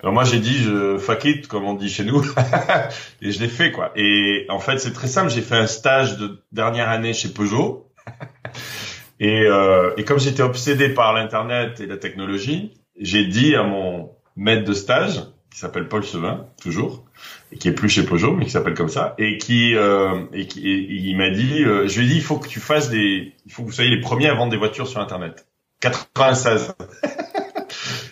Alors 0.01 0.13
moi 0.13 0.25
j'ai 0.25 0.39
dit 0.39 0.57
je 0.57 0.97
fuck 0.97 1.23
it 1.23 1.47
comme 1.47 1.63
on 1.63 1.73
dit 1.73 1.89
chez 1.89 2.03
nous 2.03 2.21
et 3.21 3.31
je 3.31 3.39
l'ai 3.39 3.47
fait 3.47 3.71
quoi. 3.71 3.91
Et 3.95 4.45
en 4.49 4.59
fait 4.59 4.79
c'est 4.79 4.91
très 4.91 5.07
simple, 5.07 5.29
j'ai 5.29 5.41
fait 5.41 5.55
un 5.55 5.67
stage 5.67 6.17
de 6.17 6.43
dernière 6.51 6.89
année 6.89 7.13
chez 7.13 7.29
Peugeot 7.29 7.89
et, 9.21 9.43
euh, 9.43 9.93
et 9.95 10.03
comme 10.03 10.19
j'étais 10.19 10.43
obsédé 10.43 10.89
par 10.89 11.13
l'internet 11.13 11.79
et 11.79 11.85
la 11.85 11.95
technologie, 11.95 12.73
j'ai 12.99 13.25
dit 13.25 13.55
à 13.55 13.63
mon 13.63 14.11
maître 14.35 14.63
de 14.63 14.73
stage 14.73 15.23
qui 15.51 15.59
s'appelle 15.59 15.87
Paul 15.87 16.03
Sevin 16.03 16.45
toujours 16.61 17.03
et 17.51 17.57
qui 17.57 17.67
est 17.67 17.73
plus 17.73 17.89
chez 17.89 18.03
Peugeot 18.03 18.33
mais 18.33 18.45
qui 18.45 18.51
s'appelle 18.51 18.73
comme 18.73 18.89
ça 18.89 19.15
et 19.17 19.37
qui 19.37 19.75
euh, 19.75 20.25
et 20.33 20.47
qui 20.47 20.61
il 20.61 21.17
m'a 21.17 21.29
dit 21.29 21.63
euh, 21.63 21.87
je 21.87 21.99
lui 21.99 22.07
ai 22.07 22.09
dit 22.09 22.15
il 22.17 22.23
faut 22.23 22.37
que 22.37 22.47
tu 22.47 22.59
fasses 22.59 22.89
des 22.89 23.33
il 23.45 23.51
faut 23.51 23.63
que 23.63 23.67
vous 23.67 23.73
soyez 23.73 23.89
les 23.89 24.01
premiers 24.01 24.27
à 24.27 24.33
vendre 24.33 24.51
des 24.51 24.57
voitures 24.57 24.87
sur 24.87 24.99
internet 24.99 25.47
96 25.81 26.73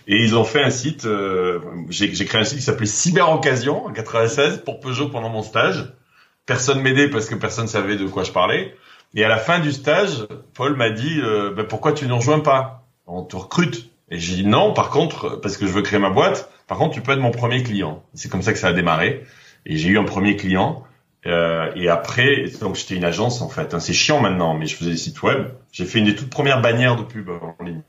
Et 0.07 0.21
ils 0.21 0.35
ont 0.35 0.43
fait 0.43 0.61
un 0.61 0.69
site, 0.69 1.05
euh, 1.05 1.59
j'ai 1.89 2.11
créé 2.25 2.41
un 2.41 2.43
site 2.43 2.57
qui 2.57 2.63
s'appelait 2.63 2.85
Cyber 2.85 3.31
Occasion 3.31 3.85
en 3.85 3.93
96 3.93 4.63
pour 4.65 4.79
Peugeot 4.79 5.09
pendant 5.09 5.29
mon 5.29 5.43
stage. 5.43 5.93
Personne 6.45 6.81
m'aidait 6.81 7.09
parce 7.09 7.27
que 7.27 7.35
personne 7.35 7.67
savait 7.67 7.95
de 7.95 8.05
quoi 8.05 8.23
je 8.23 8.31
parlais. 8.31 8.75
Et 9.15 9.23
à 9.23 9.29
la 9.29 9.37
fin 9.37 9.59
du 9.59 9.71
stage, 9.71 10.27
Paul 10.53 10.75
m'a 10.75 10.89
dit 10.89 11.21
euh, 11.21 11.53
bah, 11.55 11.63
pourquoi 11.63 11.93
tu 11.93 12.05
ne 12.05 12.13
rejoins 12.13 12.41
pas? 12.41 12.85
On 13.05 13.23
te 13.23 13.35
recrute. 13.35 13.89
Et 14.13 14.19
j'ai 14.19 14.35
dit 14.35 14.45
non, 14.45 14.73
par 14.73 14.91
contre, 14.91 15.41
parce 15.41 15.57
que 15.57 15.65
je 15.65 15.71
veux 15.71 15.81
créer 15.81 15.97
ma 15.97 16.11
boîte. 16.11 16.51
Par 16.67 16.77
contre, 16.77 16.93
tu 16.93 17.01
peux 17.01 17.13
être 17.13 17.19
mon 17.19 17.31
premier 17.31 17.63
client. 17.63 18.03
C'est 18.13 18.29
comme 18.29 18.43
ça 18.43 18.53
que 18.53 18.59
ça 18.59 18.67
a 18.67 18.73
démarré. 18.73 19.23
Et 19.65 19.75
j'ai 19.75 19.89
eu 19.89 19.97
un 19.97 20.03
premier 20.03 20.35
client. 20.35 20.83
Euh, 21.25 21.71
et 21.75 21.89
après, 21.89 22.45
donc 22.61 22.75
j'étais 22.75 22.95
une 22.95 23.05
agence 23.05 23.41
en 23.41 23.49
fait. 23.49 23.73
Hein, 23.73 23.79
c'est 23.79 23.93
chiant 23.93 24.19
maintenant, 24.19 24.53
mais 24.53 24.67
je 24.67 24.75
faisais 24.75 24.91
des 24.91 24.97
sites 24.97 25.23
web. 25.23 25.47
J'ai 25.71 25.85
fait 25.85 25.97
une 25.97 26.05
des 26.05 26.15
toutes 26.15 26.29
premières 26.29 26.61
bannières 26.61 26.95
de 26.95 27.01
pub 27.01 27.27
en 27.29 27.55
ligne. 27.63 27.81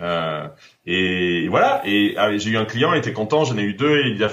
Euh, 0.00 0.48
et 0.86 1.48
voilà. 1.48 1.82
Et 1.84 2.14
ah, 2.16 2.34
j'ai 2.34 2.50
eu 2.50 2.56
un 2.56 2.64
client, 2.64 2.94
il 2.94 2.98
était 2.98 3.12
content. 3.12 3.44
J'en 3.44 3.58
ai 3.58 3.62
eu 3.62 3.74
deux. 3.74 4.06
Il 4.06 4.24
a 4.24 4.30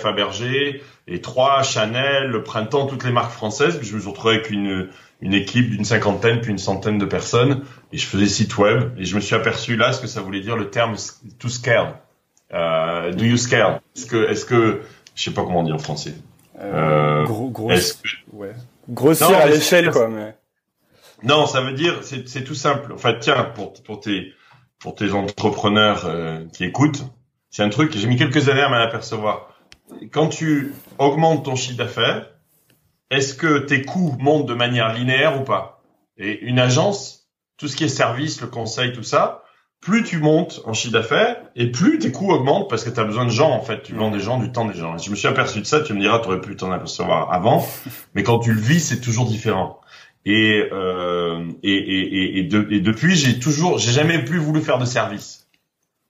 et 1.06 1.20
trois 1.20 1.64
Chanel, 1.64 2.28
le 2.28 2.44
printemps, 2.44 2.86
toutes 2.86 3.04
les 3.04 3.12
marques 3.12 3.34
françaises. 3.34 3.80
Je 3.82 3.94
me 3.94 4.00
suis 4.00 4.10
retrouvé 4.10 4.36
avec 4.36 4.50
une 4.50 4.88
une 5.24 5.34
équipe 5.34 5.70
d'une 5.70 5.86
cinquantaine 5.86 6.42
puis 6.42 6.51
une 6.51 6.58
centaine 6.58 6.98
de 6.98 7.06
personnes 7.06 7.63
et 7.94 7.98
je 7.98 8.06
faisais 8.06 8.27
site 8.27 8.58
web 8.58 8.92
et 8.98 9.06
je 9.06 9.15
me 9.15 9.22
suis 9.22 9.36
aperçu 9.36 9.77
là 9.77 9.94
ce 9.94 10.01
que 10.01 10.08
ça 10.08 10.20
voulait 10.20 10.42
dire 10.42 10.58
le 10.58 10.70
terme 10.70 10.96
to 11.39 11.48
scale. 11.48 11.96
Euh, 12.53 13.13
do 13.13 13.24
you 13.24 13.38
scale 13.38 13.80
Est-ce 13.96 14.06
que 14.06 14.30
est-ce 14.30 14.46
que 14.46 14.82
je 15.15 15.24
sais 15.24 15.32
pas 15.32 15.44
comment 15.44 15.62
on 15.62 15.63
dit 15.63 15.72
en 15.72 15.80
français. 15.80 16.13
Euh, 16.60 17.22
euh 17.22 17.24
gros, 17.24 17.50
gros, 17.50 17.72
ouais. 18.34 18.53
Grossir 18.89 19.38
à 19.38 19.46
l'échelle 19.46 19.92
quoi. 19.92 20.10
Mais... 20.10 20.36
Non, 21.24 21.46
ça 21.46 21.62
veut 21.62 21.74
dire 21.74 22.00
c'est 22.01 22.44
tout 22.44 22.56
simple. 22.56 22.92
En 22.92 22.98
fait, 22.98 23.20
tiens 23.20 23.46
pour 23.56 23.74
pour 23.84 24.01
tes 24.01 24.34
pour 24.80 24.94
tes 24.94 25.13
entrepreneurs 25.13 26.03
euh, 26.06 26.44
qui 26.51 26.65
écoutent, 26.65 27.06
c'est 27.50 27.63
un 27.63 27.70
truc 27.70 27.96
j'ai 27.96 28.08
mis 28.08 28.18
quelques 28.18 28.50
années 28.50 28.62
à 28.62 28.68
m'en 28.68 28.75
apercevoir. 28.75 29.58
Quand 30.12 30.27
tu 30.27 30.74
augmentes 30.98 31.46
ton 31.46 31.56
chiffre 31.56 31.77
d'affaires, 31.77 32.33
est-ce 33.13 33.34
que 33.34 33.60
tes 33.60 33.84
coûts 33.84 34.15
montent 34.20 34.48
de 34.48 34.53
manière 34.53 34.93
linéaire 34.93 35.39
ou 35.39 35.43
pas? 35.43 35.82
Et 36.17 36.41
une 36.41 36.60
agence, 36.60 37.27
tout 37.58 37.67
ce 37.67 37.75
qui 37.75 37.84
est 37.84 37.89
service, 37.89 38.41
le 38.41 38.48
conseil, 38.48 38.93
tout 38.93 39.03
ça, 39.03 39.43
plus 39.82 40.03
tu 40.03 40.17
montes 40.17 40.62
en 40.65 40.74
chiffre 40.74 40.93
d'affaires 40.93 41.38
et 41.55 41.70
plus 41.70 42.00
tes 42.00 42.12
coûts 42.12 42.32
augmentent 42.32 42.70
parce 42.70 42.84
que 42.84 42.89
tu 42.89 43.00
as 43.00 43.03
besoin 43.03 43.25
de 43.25 43.32
gens 43.32 43.51
en 43.51 43.62
fait, 43.62 43.84
tu 43.84 43.93
vends 43.93 44.12
des 44.12 44.20
gens, 44.20 44.39
du 44.39 44.51
temps 44.51 44.65
des 44.65 44.74
gens. 44.74 44.98
je 44.98 45.10
me 45.12 45.15
suis 45.15 45.27
aperçu 45.27 45.60
de 45.60 45.65
ça, 45.65 45.82
tu 45.82 45.93
me 45.93 46.00
diras, 46.00 46.20
tu 46.20 46.27
aurais 46.27 46.41
pu 46.41 46.55
t'en 46.55 46.72
apercevoir 46.72 47.32
avant, 47.34 47.65
mais 48.15 48.24
quand 48.24 48.39
tu 48.39 48.53
le 48.53 48.62
vis, 48.62 48.79
c'est 48.79 49.01
toujours 49.01 49.27
différent. 49.27 49.79
Et, 50.25 50.70
euh, 50.72 51.51
et, 51.63 51.74
et, 51.74 52.39
et, 52.39 52.43
de, 52.43 52.65
et 52.72 52.79
depuis, 52.79 53.15
j'ai 53.15 53.39
toujours, 53.39 53.77
j'ai 53.77 53.91
jamais 53.91 54.24
plus 54.24 54.38
voulu 54.38 54.62
faire 54.62 54.79
de 54.79 54.86
service 54.86 55.48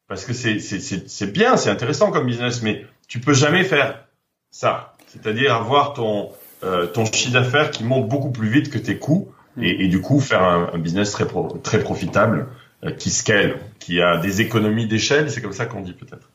parce 0.07 0.25
que 0.25 0.33
c'est 0.33 0.59
c'est 0.59 1.33
bien, 1.33 1.57
c'est 1.57 1.71
intéressant 1.71 2.11
comme 2.11 2.27
business, 2.27 2.61
mais 2.61 2.85
tu 3.07 3.19
peux 3.19 3.33
jamais 3.33 3.63
faire 3.63 4.05
ça. 4.51 4.93
C'est-à-dire 5.07 5.55
avoir 5.55 5.93
ton 5.93 6.31
euh, 6.63 6.87
ton 6.87 7.05
chiffre 7.05 7.33
d'affaires 7.33 7.71
qui 7.71 7.83
monte 7.83 8.07
beaucoup 8.07 8.31
plus 8.31 8.49
vite 8.49 8.69
que 8.69 8.77
tes 8.77 8.97
coûts 8.97 9.31
et, 9.61 9.87
du 9.87 10.01
coup 10.01 10.19
faire 10.19 10.41
un, 10.41 10.77
business 10.79 11.11
très 11.11 11.27
pro, 11.27 11.59
très 11.61 11.79
profitable 11.79 12.47
euh, 12.83 12.91
qui 12.91 13.11
scale, 13.11 13.57
qui 13.79 14.01
a 14.01 14.17
des 14.17 14.41
économies 14.41 14.87
d'échelle. 14.87 15.29
C'est 15.29 15.41
comme 15.41 15.53
ça 15.53 15.65
qu'on 15.65 15.81
dit 15.81 15.93
peut-être. 15.93 16.29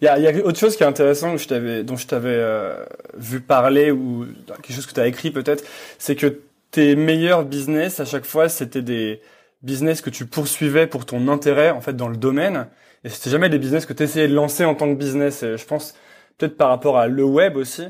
Il 0.00 0.06
y 0.06 0.08
a, 0.08 0.18
y 0.18 0.26
a, 0.26 0.44
autre 0.44 0.58
chose 0.58 0.76
qui 0.76 0.82
est 0.82 0.86
intéressant 0.86 1.32
que 1.32 1.38
je 1.38 1.46
t'avais, 1.46 1.84
dont 1.84 1.96
je 1.96 2.06
t'avais 2.06 2.30
euh, 2.30 2.84
vu 3.16 3.40
parler 3.40 3.90
ou 3.90 4.26
quelque 4.62 4.72
chose 4.72 4.86
que 4.86 4.94
tu 4.94 5.00
as 5.00 5.06
écrit 5.06 5.30
peut-être, 5.30 5.62
c'est 5.98 6.16
que 6.16 6.40
tes 6.70 6.96
meilleurs 6.96 7.44
business 7.44 8.00
à 8.00 8.04
chaque 8.04 8.24
fois, 8.24 8.48
c'était 8.48 8.82
des 8.82 9.20
business 9.62 10.00
que 10.00 10.10
tu 10.10 10.26
poursuivais 10.26 10.86
pour 10.86 11.04
ton 11.04 11.28
intérêt 11.28 11.70
en 11.70 11.80
fait 11.80 11.94
dans 11.94 12.08
le 12.08 12.16
domaine 12.16 12.68
et 13.04 13.08
c'était 13.08 13.30
jamais 13.30 13.48
des 13.48 13.58
business 13.58 13.86
que 13.86 13.92
tu 13.92 14.04
essayais 14.04 14.28
de 14.28 14.34
lancer 14.34 14.64
en 14.64 14.74
tant 14.74 14.88
que 14.88 14.98
business 14.98 15.42
et 15.42 15.56
je 15.56 15.64
pense 15.64 15.94
peut-être 16.38 16.56
par 16.56 16.68
rapport 16.68 16.96
à 16.96 17.08
le 17.08 17.24
web 17.24 17.56
aussi 17.56 17.84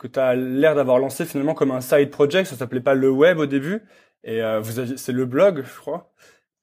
que 0.00 0.08
tu 0.08 0.18
as 0.18 0.34
l'air 0.34 0.74
d'avoir 0.74 0.98
lancé 0.98 1.24
finalement 1.24 1.54
comme 1.54 1.70
un 1.70 1.80
side 1.80 2.10
project, 2.10 2.48
ça 2.48 2.56
s'appelait 2.56 2.80
pas 2.80 2.94
le 2.94 3.10
web 3.10 3.38
au 3.38 3.46
début 3.46 3.82
et 4.24 4.42
euh, 4.42 4.58
vous 4.60 4.78
aviez 4.78 4.96
c'est 4.96 5.12
le 5.12 5.26
blog, 5.26 5.62
je 5.64 5.80
crois. 5.80 6.10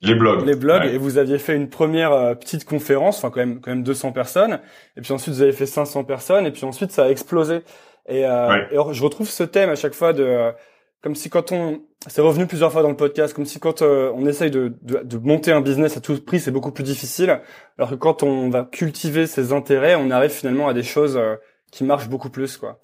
Les 0.02 0.14
blogs. 0.14 0.46
Les 0.46 0.56
blogs 0.56 0.86
et 0.86 0.98
vous 0.98 1.18
aviez 1.18 1.40
fait 1.40 1.56
une 1.56 1.70
première 1.70 2.12
euh, 2.12 2.36
petite 2.36 2.66
conférence, 2.66 3.18
enfin 3.18 3.30
quand 3.30 3.40
même 3.40 3.62
quand 3.62 3.72
même 3.72 3.84
200 3.84 4.12
personnes 4.12 4.60
et 4.96 5.02
puis 5.02 5.14
ensuite 5.14 5.34
vous 5.34 5.42
avez 5.42 5.54
fait 5.54 5.66
500 5.66 6.04
personnes 6.04 6.46
et 6.46 6.52
puis 6.52 6.66
ensuite 6.66 6.92
ça 6.92 7.06
a 7.06 7.10
explosé. 7.10 7.62
Et, 8.10 8.26
euh, 8.26 8.56
et 8.72 8.94
je 8.94 9.04
retrouve 9.04 9.30
ce 9.30 9.44
thème 9.44 9.70
à 9.70 9.76
chaque 9.76 9.94
fois 9.94 10.14
de 10.14 10.54
comme 11.02 11.16
si 11.16 11.30
quand 11.30 11.52
on, 11.52 11.82
c'est 12.08 12.22
revenu 12.22 12.48
plusieurs 12.48 12.72
fois 12.72 12.82
dans 12.82 12.90
le 12.90 12.96
podcast, 12.96 13.34
comme 13.34 13.46
si 13.46 13.60
quand 13.60 13.82
euh, 13.82 14.12
on 14.16 14.26
essaye 14.26 14.52
de, 14.52 14.74
de, 14.82 15.00
de, 15.04 15.18
monter 15.18 15.52
un 15.52 15.62
business 15.62 15.98
à 15.98 16.02
tout 16.02 16.20
prix, 16.22 16.40
c'est 16.40 16.52
beaucoup 16.52 16.72
plus 16.72 16.84
difficile, 16.84 17.40
alors 17.78 17.92
que 17.92 17.96
quand 17.96 18.24
on 18.24 18.50
va 18.50 18.64
cultiver 18.64 19.28
ses 19.28 19.54
intérêts, 19.54 19.96
on 19.96 20.10
arrive 20.12 20.32
finalement 20.32 20.68
à 20.68 20.74
des 20.74 20.84
choses 20.84 21.18
euh, 21.18 21.36
qui 21.72 21.84
marchent 21.84 22.10
beaucoup 22.10 22.30
plus, 22.30 22.58
quoi, 22.58 22.80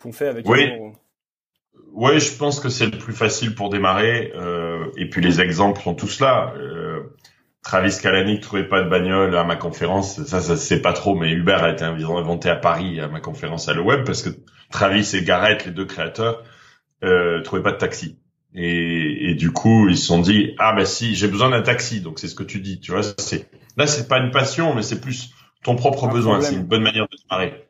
qu'on 0.00 0.12
fait 0.12 0.28
avec. 0.28 0.48
Oui. 0.48 0.70
Oui, 1.92 2.20
je 2.20 2.36
pense 2.36 2.60
que 2.60 2.68
c'est 2.68 2.86
le 2.86 2.98
plus 2.98 3.12
facile 3.12 3.54
pour 3.54 3.70
démarrer. 3.70 4.32
Euh, 4.36 4.86
et 4.96 5.08
puis 5.08 5.20
les 5.20 5.40
exemples 5.40 5.80
sont 5.80 5.94
tous 5.94 6.20
là. 6.20 6.54
Euh, 6.56 7.00
Travis 7.62 7.98
Kalanick 8.00 8.40
trouvait 8.40 8.68
pas 8.68 8.82
de 8.82 8.88
bagnole 8.88 9.36
à 9.36 9.44
ma 9.44 9.56
conférence. 9.56 10.22
Ça, 10.24 10.40
ça 10.40 10.56
c'est 10.56 10.80
pas 10.80 10.92
trop, 10.92 11.14
mais 11.14 11.30
Uber 11.32 11.54
a 11.54 11.70
été 11.70 11.84
inventé 11.84 12.48
à 12.48 12.56
Paris 12.56 13.00
à 13.00 13.08
ma 13.08 13.20
conférence 13.20 13.68
à 13.68 13.74
le 13.74 13.82
web 13.82 14.04
parce 14.04 14.22
que 14.22 14.30
Travis 14.70 15.10
et 15.14 15.22
Garrett, 15.22 15.64
les 15.66 15.72
deux 15.72 15.86
créateurs, 15.86 16.44
euh, 17.02 17.42
trouvaient 17.42 17.62
pas 17.62 17.72
de 17.72 17.78
taxi. 17.78 18.18
Et, 18.54 19.30
et, 19.30 19.34
du 19.34 19.52
coup, 19.52 19.88
ils 19.88 19.98
se 19.98 20.06
sont 20.06 20.20
dit 20.20 20.54
ah 20.58 20.72
ben 20.72 20.86
si 20.86 21.14
j'ai 21.14 21.28
besoin 21.28 21.50
d'un 21.50 21.62
taxi, 21.62 22.00
donc 22.00 22.18
c'est 22.18 22.28
ce 22.28 22.34
que 22.34 22.42
tu 22.42 22.60
dis, 22.60 22.80
tu 22.80 22.92
vois. 22.92 23.02
C'est 23.18 23.50
là 23.76 23.86
c'est 23.86 24.08
pas 24.08 24.18
une 24.18 24.30
passion, 24.30 24.74
mais 24.74 24.82
c'est 24.82 25.00
plus 25.00 25.34
ton 25.62 25.76
propre 25.76 26.08
besoin. 26.08 26.40
C'est 26.40 26.54
une 26.54 26.64
bonne 26.64 26.82
manière 26.82 27.08
de 27.08 27.16
démarrer. 27.28 27.68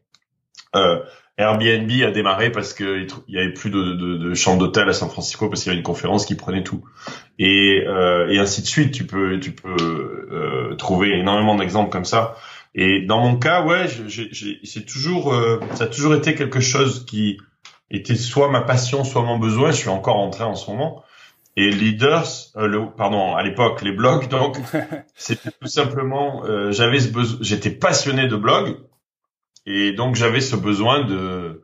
Euh, 0.77 1.03
Airbnb 1.39 1.91
a 2.05 2.11
démarré 2.11 2.51
parce 2.51 2.75
que 2.75 3.07
il 3.29 3.35
y 3.35 3.39
avait 3.39 3.53
plus 3.53 3.71
de, 3.71 3.95
de, 3.95 4.17
de 4.19 4.35
chambres 4.35 4.59
d'hôtel 4.59 4.89
à 4.89 4.93
San 4.93 5.09
Francisco 5.09 5.49
parce 5.49 5.63
qu'il 5.63 5.71
y 5.71 5.73
avait 5.73 5.79
une 5.79 5.85
conférence 5.85 6.27
qui 6.27 6.35
prenait 6.35 6.65
tout 6.65 6.85
et, 7.39 7.85
euh, 7.87 8.29
et 8.29 8.39
ainsi 8.39 8.61
de 8.61 8.67
suite. 8.67 8.93
Tu 8.93 9.07
peux 9.07 9.39
tu 9.39 9.53
peux 9.53 9.77
euh, 9.79 10.75
trouver 10.75 11.17
énormément 11.19 11.55
d'exemples 11.55 11.91
comme 11.91 12.05
ça. 12.05 12.35
Et 12.75 13.03
dans 13.07 13.21
mon 13.21 13.37
cas, 13.37 13.65
ouais, 13.65 13.87
c'est 14.65 14.85
toujours 14.85 15.33
euh, 15.33 15.61
ça 15.75 15.85
a 15.85 15.87
toujours 15.87 16.15
été 16.15 16.35
quelque 16.35 16.61
chose 16.61 17.07
qui 17.07 17.39
était 17.91 18.17
soit 18.17 18.51
ma 18.51 18.61
passion, 18.61 19.05
soit 19.05 19.23
mon 19.23 19.39
besoin. 19.39 19.71
Je 19.71 19.77
suis 19.77 19.89
encore 19.89 20.17
en 20.17 20.31
train 20.31 20.47
en 20.47 20.57
ce 20.57 20.71
moment. 20.71 21.05
Et 21.61 21.71
leaders, 21.71 22.53
euh, 22.57 22.69
le, 22.69 22.91
pardon, 22.97 23.35
à 23.35 23.43
l'époque 23.43 23.83
les 23.83 23.91
blogs, 23.91 24.29
donc 24.29 24.59
c'était 25.17 25.51
tout 25.51 25.67
simplement, 25.67 26.45
euh, 26.45 26.71
j'avais 26.71 27.01
ce 27.01 27.09
besoin, 27.09 27.39
j'étais 27.41 27.71
passionné 27.71 28.29
de 28.29 28.37
blog 28.37 28.77
Et 29.71 29.93
donc 29.93 30.15
j'avais 30.15 30.41
ce 30.41 30.57
besoin 30.57 31.05
de 31.05 31.63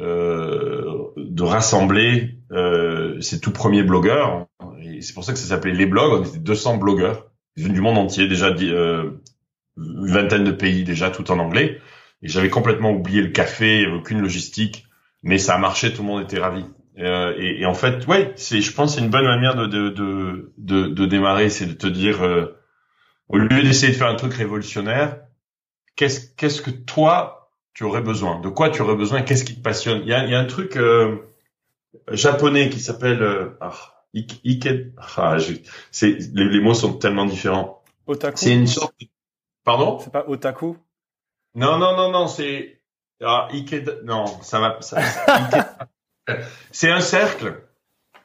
euh, 0.00 1.08
de 1.16 1.42
rassembler 1.42 2.36
euh, 2.52 3.18
ces 3.22 3.40
tout 3.40 3.52
premiers 3.52 3.82
blogueurs. 3.82 4.46
Et 4.82 5.00
c'est 5.00 5.14
pour 5.14 5.24
ça 5.24 5.32
que 5.32 5.38
ça 5.38 5.46
s'appelait 5.46 5.72
les 5.72 5.86
blogs. 5.86 6.20
On 6.20 6.24
était 6.24 6.38
200 6.38 6.76
blogueurs 6.76 7.24
venus 7.56 7.74
du 7.74 7.80
monde 7.80 7.96
entier, 7.96 8.28
déjà 8.28 8.48
euh, 8.48 9.12
une 9.78 10.10
vingtaine 10.10 10.44
de 10.44 10.52
pays 10.52 10.84
déjà, 10.84 11.10
tout 11.10 11.30
en 11.30 11.38
anglais. 11.38 11.80
Et 12.22 12.28
j'avais 12.28 12.50
complètement 12.50 12.92
oublié 12.92 13.22
le 13.22 13.30
café, 13.30 13.86
aucune 13.86 14.20
logistique, 14.20 14.86
mais 15.22 15.38
ça 15.38 15.54
a 15.54 15.58
marché, 15.58 15.92
tout 15.94 16.02
le 16.02 16.08
monde 16.08 16.22
était 16.22 16.38
ravi. 16.38 16.66
Euh, 16.98 17.32
et, 17.38 17.62
et, 17.62 17.66
en 17.66 17.74
fait, 17.74 18.06
ouais, 18.08 18.32
c'est, 18.36 18.60
je 18.60 18.72
pense, 18.74 18.96
c'est 18.96 19.00
une 19.00 19.08
bonne 19.08 19.24
manière 19.24 19.54
de 19.54 19.66
de 19.66 19.88
de, 19.88 20.52
de, 20.58 20.88
de 20.88 21.06
démarrer, 21.06 21.48
c'est 21.48 21.66
de 21.66 21.72
te 21.72 21.86
dire, 21.86 22.22
euh, 22.22 22.58
au 23.28 23.38
lieu 23.38 23.62
d'essayer 23.62 23.92
de 23.92 23.96
faire 23.96 24.08
un 24.08 24.16
truc 24.16 24.34
révolutionnaire, 24.34 25.20
qu'est-ce 25.96 26.34
qu'est-ce 26.36 26.60
que 26.60 26.70
toi 26.70 27.37
tu 27.74 27.84
aurais 27.84 28.02
besoin 28.02 28.40
De 28.40 28.48
quoi 28.48 28.70
tu 28.70 28.82
aurais 28.82 28.96
besoin? 28.96 29.22
Qu'est-ce 29.22 29.44
qui 29.44 29.56
te 29.56 29.62
passionne? 29.62 30.02
Il 30.02 30.08
y 30.08 30.12
a, 30.12 30.24
il 30.24 30.30
y 30.30 30.34
a 30.34 30.40
un 30.40 30.46
truc 30.46 30.76
euh, 30.76 31.16
japonais 32.10 32.70
qui 32.70 32.80
s'appelle 32.80 33.22
euh, 33.22 33.56
ah, 33.60 33.72
ah, 35.16 35.36
c'est 35.90 36.18
les, 36.34 36.48
les, 36.48 36.60
mots 36.60 36.74
sont 36.74 36.94
tellement 36.94 37.26
différents. 37.26 37.82
Otaku? 38.06 38.36
C'est 38.36 38.54
une 38.54 38.66
sorte. 38.66 38.94
Pardon? 39.64 39.98
C'est 39.98 40.12
pas 40.12 40.24
otaku? 40.26 40.76
Non 41.54 41.78
non 41.78 41.96
non 41.96 42.10
non 42.10 42.26
c'est 42.26 42.80
ah, 43.22 43.48
Ike. 43.52 44.04
Non 44.04 44.26
ça 44.42 44.60
va. 44.60 44.78
Ça, 44.80 44.98
c'est 46.72 46.90
un 46.90 47.00
cercle 47.00 47.62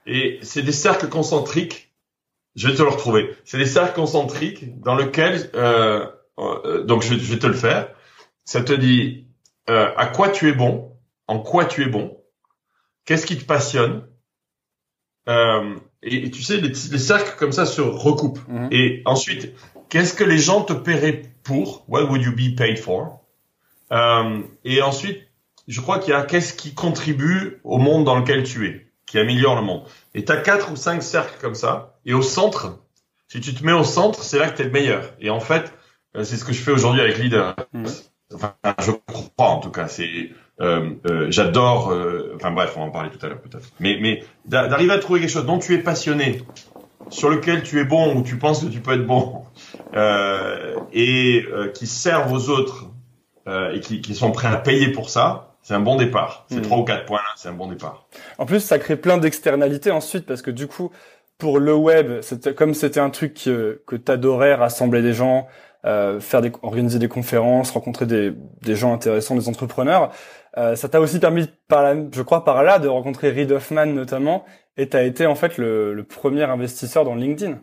et 0.06 0.40
c'est 0.42 0.62
des 0.62 0.72
cercles 0.72 1.10
concentriques. 1.10 1.94
Je 2.56 2.68
vais 2.68 2.76
te 2.76 2.82
le 2.82 2.90
retrouver. 2.90 3.36
C'est 3.46 3.58
des 3.58 3.66
cercles 3.66 3.96
concentriques 3.96 4.80
dans 4.80 4.96
lesquels 4.96 5.50
euh, 5.56 6.06
euh, 6.40 6.84
donc 6.84 7.02
je, 7.04 7.16
je, 7.16 7.34
vais 7.34 7.40
te 7.40 7.48
le 7.48 7.54
faire. 7.54 7.90
Ça 8.46 8.62
te 8.62 8.74
dit 8.74 9.28
euh, 9.70 9.92
à 9.96 10.08
quoi 10.08 10.30
tu 10.30 10.50
es 10.50 10.54
bon, 10.54 10.92
en 11.28 11.40
quoi 11.40 11.66
tu 11.66 11.84
es 11.84 11.88
bon, 11.88 12.18
qu'est-ce 13.06 13.26
qui 13.26 13.38
te 13.38 13.46
passionne? 13.46 14.08
Euh, 15.30 15.76
et, 16.02 16.26
et, 16.26 16.32
tu 16.32 16.42
sais, 16.44 16.58
les, 16.58 16.70
les, 16.70 17.00
cercles 17.00 17.36
comme 17.38 17.54
ça 17.54 17.66
se 17.66 17.82
recoupent. 17.82 18.42
-hmm. 18.50 18.68
Et 18.72 19.02
ensuite, 19.06 19.54
qu'est-ce 19.90 20.14
que 20.14 20.26
les 20.26 20.38
gens 20.38 20.62
te 20.62 20.74
paieraient 20.74 21.22
pour? 21.44 21.86
What 21.88 22.04
would 22.10 22.22
you 22.22 22.34
be 22.34 22.56
paid 22.56 22.78
for? 22.78 23.22
Euh, 23.92 24.42
Et 24.66 24.82
ensuite, 24.82 25.22
je 25.68 25.80
crois 25.82 26.00
qu'il 26.00 26.12
y 26.14 26.16
a 26.16 26.24
qu'est-ce 26.24 26.54
qui 26.54 26.74
contribue 26.74 27.60
au 27.64 27.78
monde 27.78 28.04
dans 28.04 28.18
lequel 28.20 28.44
tu 28.44 28.68
es, 28.68 28.88
qui 29.06 29.18
améliore 29.18 29.56
le 29.56 29.62
monde. 29.62 29.84
Et 30.14 30.26
tu 30.26 30.32
as 30.32 30.38
quatre 30.38 30.72
ou 30.72 30.76
cinq 30.76 31.02
cercles 31.04 31.38
comme 31.40 31.56
ça. 31.56 32.00
Et 32.06 32.14
au 32.14 32.22
centre, 32.22 32.80
si 33.30 33.40
tu 33.40 33.54
te 33.54 33.64
mets 33.66 33.72
au 33.72 33.84
centre, 33.84 34.24
c'est 34.24 34.40
là 34.40 34.50
que 34.50 34.58
tu 34.58 34.64
es 34.64 34.66
le 34.66 34.72
meilleur. 34.72 35.14
Et 35.20 35.30
en 35.30 35.40
fait, 35.40 35.72
euh, 36.16 36.24
c'est 36.24 36.38
ce 36.38 36.44
que 36.44 36.54
je 36.54 36.62
fais 36.62 36.72
aujourd'hui 36.72 37.02
avec 37.02 37.18
Leader. 37.18 37.56
Mmh. 37.72 37.86
Enfin, 38.34 38.54
je 38.82 38.92
crois 38.92 39.50
en 39.50 39.60
tout 39.60 39.72
cas. 39.72 39.88
C'est, 39.88 40.30
euh, 40.62 40.92
euh, 41.10 41.28
j'adore. 41.30 41.92
Euh, 41.92 42.34
enfin 42.36 42.52
bref, 42.52 42.74
on 42.76 42.82
va 42.82 42.86
en 42.88 42.92
parler 42.92 43.10
tout 43.10 43.24
à 43.26 43.30
l'heure 43.30 43.42
peut-être. 43.42 43.70
Mais, 43.80 43.98
mais 44.02 44.24
d'arriver 44.46 44.94
à 44.94 45.00
trouver 45.00 45.20
quelque 45.20 45.32
chose 45.32 45.46
dont 45.46 45.60
tu 45.60 45.74
es 45.74 45.80
passionné, 45.80 46.42
sur 47.10 47.30
lequel 47.30 47.64
tu 47.64 47.80
es 47.80 47.86
bon 47.86 48.16
ou 48.16 48.24
tu 48.24 48.38
penses 48.38 48.64
que 48.64 48.70
tu 48.70 48.80
peux 48.80 48.94
être 48.94 49.06
bon, 49.06 49.44
et 50.94 51.46
qui 51.74 51.88
servent 51.88 52.32
aux 52.32 52.50
autres 52.50 52.88
et 53.48 53.80
qui, 53.82 54.02
qui 54.02 54.16
sont 54.16 54.32
prêts 54.32 54.48
à 54.48 54.58
payer 54.58 54.90
pour 54.90 55.10
ça. 55.10 55.50
C'est 55.62 55.76
un 55.76 55.80
bon 55.80 55.96
départ. 55.96 56.46
C'est 56.50 56.62
trois 56.62 56.78
mmh. 56.78 56.82
ou 56.82 56.84
quatre 56.84 57.06
points 57.06 57.20
là, 57.20 57.34
c'est 57.38 57.48
un 57.48 57.54
bon 57.54 57.68
départ. 57.68 58.06
En 58.38 58.46
plus, 58.46 58.60
ça 58.60 58.80
crée 58.80 58.98
plein 58.98 59.18
d'externalités 59.18 59.92
ensuite 59.92 60.26
parce 60.26 60.42
que 60.42 60.52
du 60.52 60.68
coup, 60.68 60.92
pour 61.38 61.60
le 61.60 61.74
web, 61.74 62.22
comme 62.58 62.74
c'était 62.74 63.00
un 63.00 63.10
truc 63.10 63.34
que, 63.46 63.82
que 63.88 63.96
t'adorais, 63.96 64.56
rassembler 64.56 65.02
des 65.02 65.14
gens, 65.14 65.48
euh, 65.86 66.20
faire 66.20 66.42
des, 66.42 66.52
organiser 66.62 67.00
des 67.00 67.10
conférences, 67.10 67.72
rencontrer 67.72 68.06
des, 68.06 68.34
des 68.62 68.76
gens 68.76 68.94
intéressants, 68.94 69.36
des 69.36 69.50
entrepreneurs. 69.50 70.12
Euh, 70.58 70.76
ça 70.76 70.88
t'a 70.88 71.02
aussi 71.02 71.20
permis, 71.20 71.50
par 71.68 71.94
je 72.12 72.22
crois 72.22 72.46
par 72.46 72.64
là, 72.64 72.80
de 72.80 72.88
rencontrer 72.88 73.32
Reid 73.32 73.52
Hoffman 73.52 73.88
notamment, 73.88 74.46
et 74.78 74.88
t'as 74.88 75.04
été 75.04 75.26
en 75.26 75.36
fait 75.36 75.58
le, 75.58 75.94
le, 75.94 76.04
premier 76.04 76.44
investisseur 76.44 77.04
dans 77.04 77.16
LinkedIn. 77.16 77.60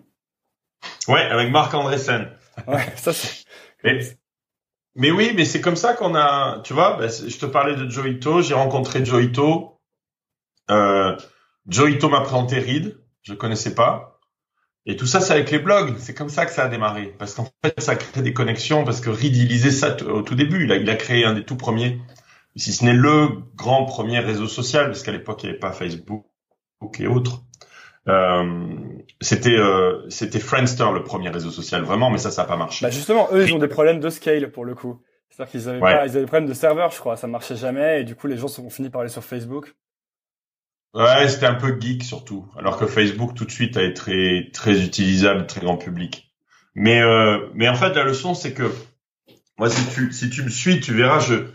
Ouais, 1.09 1.23
avec 1.23 1.51
Marc 1.51 1.73
Andreessen. 1.73 2.29
ouais, 2.67 2.93
ça 2.97 3.13
c'est. 3.13 3.45
Mais, 3.85 3.99
mais, 4.95 5.11
oui, 5.11 5.33
mais 5.35 5.47
c'est 5.47 5.63
comme 5.63 5.77
ça 5.77 5.95
qu'on 5.95 6.15
a, 6.15 6.61
tu 6.65 6.75
vois, 6.75 6.99
bah, 6.99 7.07
je 7.09 7.39
te 7.39 7.47
parlais 7.47 7.75
de 7.77 7.89
Joito, 7.89 8.43
j'ai 8.43 8.53
rencontré 8.53 9.03
Joito. 9.03 9.81
Euh, 10.71 11.17
Joito 11.67 12.11
m'a 12.11 12.21
présenté 12.21 12.59
Reid, 12.59 12.99
je 13.23 13.33
connaissais 13.33 13.75
pas. 13.75 14.20
Et 14.87 14.97
tout 14.97 15.07
ça, 15.07 15.21
c'est 15.21 15.33
avec 15.33 15.51
les 15.51 15.59
blogs. 15.59 15.95
C'est 15.99 16.15
comme 16.15 16.31
ça 16.31 16.47
que 16.47 16.53
ça 16.53 16.65
a 16.65 16.69
démarré. 16.69 17.15
Parce 17.19 17.35
qu'en 17.35 17.49
fait, 17.65 17.79
ça 17.81 17.97
crée 17.97 18.23
des 18.23 18.33
connexions. 18.33 18.85
Parce 18.85 19.01
que 19.01 19.11
Reed, 19.11 19.37
il 19.37 19.49
lisait 19.49 19.71
ça 19.71 19.97
au 20.07 20.23
tout 20.23 20.35
début. 20.35 20.65
Il 20.65 20.73
a, 20.73 20.77
il 20.77 20.89
a 20.89 20.97
créé 20.97 21.25
un 21.25 21.35
des 21.35 21.45
tout 21.45 21.57
premiers, 21.57 22.01
si 22.57 22.73
ce 22.73 22.85
n'est 22.85 22.95
le 22.95 23.29
grand 23.57 23.85
premier 23.85 24.21
réseau 24.21 24.49
social, 24.49 24.87
parce 24.87 25.03
qu'à 25.03 25.13
l'époque, 25.13 25.43
il 25.43 25.47
n'y 25.47 25.51
avait 25.51 25.61
pas 25.61 25.73
Facebook 25.73 26.25
et 26.99 27.07
autres. 27.07 27.43
Euh, 28.09 28.75
c'était 29.21 29.57
euh, 29.57 30.09
c'était 30.09 30.39
Friendster 30.39 30.87
le 30.95 31.05
premier 31.05 31.29
réseau 31.29 31.51
social 31.51 31.83
vraiment 31.83 32.09
mais 32.09 32.17
ça 32.17 32.31
ça 32.31 32.43
n'a 32.43 32.49
pas 32.49 32.57
marché. 32.57 32.85
Bah 32.85 32.91
justement 32.91 33.29
eux 33.33 33.47
ils 33.47 33.53
ont 33.53 33.59
des 33.59 33.69
problèmes 33.69 34.01
de 34.01 34.09
scale 34.09 34.51
pour 34.51 34.65
le 34.65 34.75
coup. 34.75 35.03
C'est-à-dire 35.29 35.51
qu'ils 35.51 35.69
avaient 35.69 35.81
ouais. 35.81 35.95
pas, 35.95 36.07
ils 36.07 36.11
avaient 36.11 36.21
des 36.21 36.27
problèmes 36.27 36.49
de 36.49 36.55
serveur 36.55 36.91
je 36.91 36.99
crois 36.99 37.17
ça 37.17 37.27
marchait 37.27 37.57
jamais 37.57 38.01
et 38.01 38.05
du 38.05 38.15
coup 38.15 38.27
les 38.27 38.39
gens 38.39 38.47
ont 38.59 38.71
fini 38.71 38.89
par 38.89 39.03
aller 39.03 39.11
sur 39.11 39.23
Facebook. 39.23 39.75
Ouais, 40.93 41.29
c'était 41.29 41.47
un 41.47 41.55
peu 41.55 41.79
geek 41.81 42.03
surtout, 42.03 42.47
alors 42.59 42.77
que 42.77 42.87
Facebook 42.87 43.35
tout 43.35 43.45
de 43.45 43.51
suite 43.51 43.77
a 43.77 43.83
été 43.83 43.95
très 43.95 44.51
très 44.53 44.83
utilisable, 44.83 45.47
très 45.47 45.61
grand 45.61 45.77
public. 45.77 46.33
Mais 46.75 47.01
euh, 47.01 47.49
mais 47.55 47.69
en 47.69 47.75
fait 47.75 47.95
la 47.95 48.05
leçon 48.05 48.35
c'est 48.35 48.53
que 48.53 48.73
moi 49.57 49.71
si 49.71 49.87
tu 49.95 50.13
si 50.13 50.31
tu 50.31 50.43
me 50.43 50.49
suis, 50.49 50.81
tu 50.81 50.93
verras 50.93 51.21
je 51.21 51.47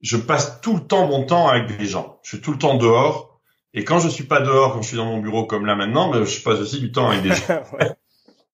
je 0.00 0.16
passe 0.16 0.60
tout 0.62 0.74
le 0.74 0.80
temps 0.80 1.06
mon 1.06 1.24
temps 1.24 1.48
avec 1.48 1.76
des 1.76 1.86
gens. 1.86 2.18
Je 2.22 2.36
suis 2.36 2.40
tout 2.40 2.52
le 2.52 2.58
temps 2.58 2.76
dehors 2.76 3.40
et 3.74 3.84
quand 3.84 3.98
je 3.98 4.08
suis 4.08 4.24
pas 4.24 4.40
dehors, 4.40 4.72
quand 4.72 4.82
je 4.82 4.88
suis 4.88 4.96
dans 4.96 5.04
mon 5.04 5.18
bureau 5.18 5.44
comme 5.44 5.66
là 5.66 5.74
maintenant, 5.74 6.10
ben, 6.10 6.24
je 6.24 6.40
passe 6.40 6.58
aussi 6.58 6.80
du 6.80 6.90
temps 6.90 7.10
avec 7.10 7.22
des 7.22 7.28
gens. 7.34 7.62
ouais. 7.78 7.90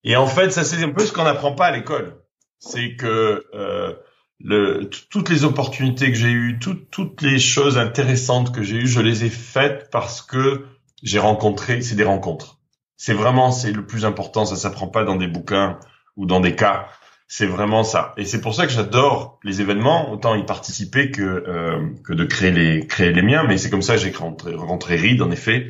Et 0.02 0.16
en 0.16 0.26
fait, 0.26 0.50
ça 0.50 0.64
c'est 0.64 0.82
un 0.82 0.90
peu 0.90 1.04
ce 1.04 1.12
qu'on 1.12 1.24
n'apprend 1.24 1.54
pas 1.54 1.66
à 1.66 1.70
l'école. 1.70 2.20
C'est 2.58 2.96
que 2.96 3.44
euh, 3.54 3.94
le, 4.44 4.90
toutes 5.10 5.30
les 5.30 5.44
opportunités 5.44 6.08
que 6.08 6.18
j'ai 6.18 6.30
eues, 6.30 6.58
toutes, 6.60 6.90
toutes 6.90 7.22
les 7.22 7.38
choses 7.38 7.78
intéressantes 7.78 8.54
que 8.54 8.62
j'ai 8.62 8.76
eues, 8.76 8.86
je 8.86 9.00
les 9.00 9.24
ai 9.24 9.30
faites 9.30 9.88
parce 9.90 10.20
que 10.20 10.66
j'ai 11.02 11.18
rencontré, 11.18 11.80
c'est 11.80 11.94
des 11.94 12.04
rencontres. 12.04 12.58
C'est 12.96 13.14
vraiment, 13.14 13.50
c'est 13.50 13.72
le 13.72 13.86
plus 13.86 14.04
important, 14.04 14.44
ça 14.44 14.56
s'apprend 14.56 14.86
pas 14.86 15.04
dans 15.04 15.16
des 15.16 15.28
bouquins 15.28 15.80
ou 16.16 16.26
dans 16.26 16.40
des 16.40 16.54
cas. 16.54 16.88
C'est 17.26 17.46
vraiment 17.46 17.84
ça. 17.84 18.12
Et 18.18 18.26
c'est 18.26 18.42
pour 18.42 18.54
ça 18.54 18.66
que 18.66 18.72
j'adore 18.72 19.40
les 19.44 19.62
événements, 19.62 20.12
autant 20.12 20.34
y 20.34 20.44
participer 20.44 21.10
que 21.10 21.22
euh, 21.22 21.88
que 22.04 22.12
de 22.12 22.24
créer 22.24 22.50
les 22.50 22.86
créer 22.86 23.12
les 23.12 23.22
miens. 23.22 23.44
Mais 23.48 23.56
c'est 23.56 23.70
comme 23.70 23.82
ça 23.82 23.94
que 23.94 24.02
j'ai 24.02 24.10
rencontré, 24.10 24.54
rencontré 24.54 24.96
Reed, 24.96 25.22
en 25.22 25.30
effet. 25.30 25.68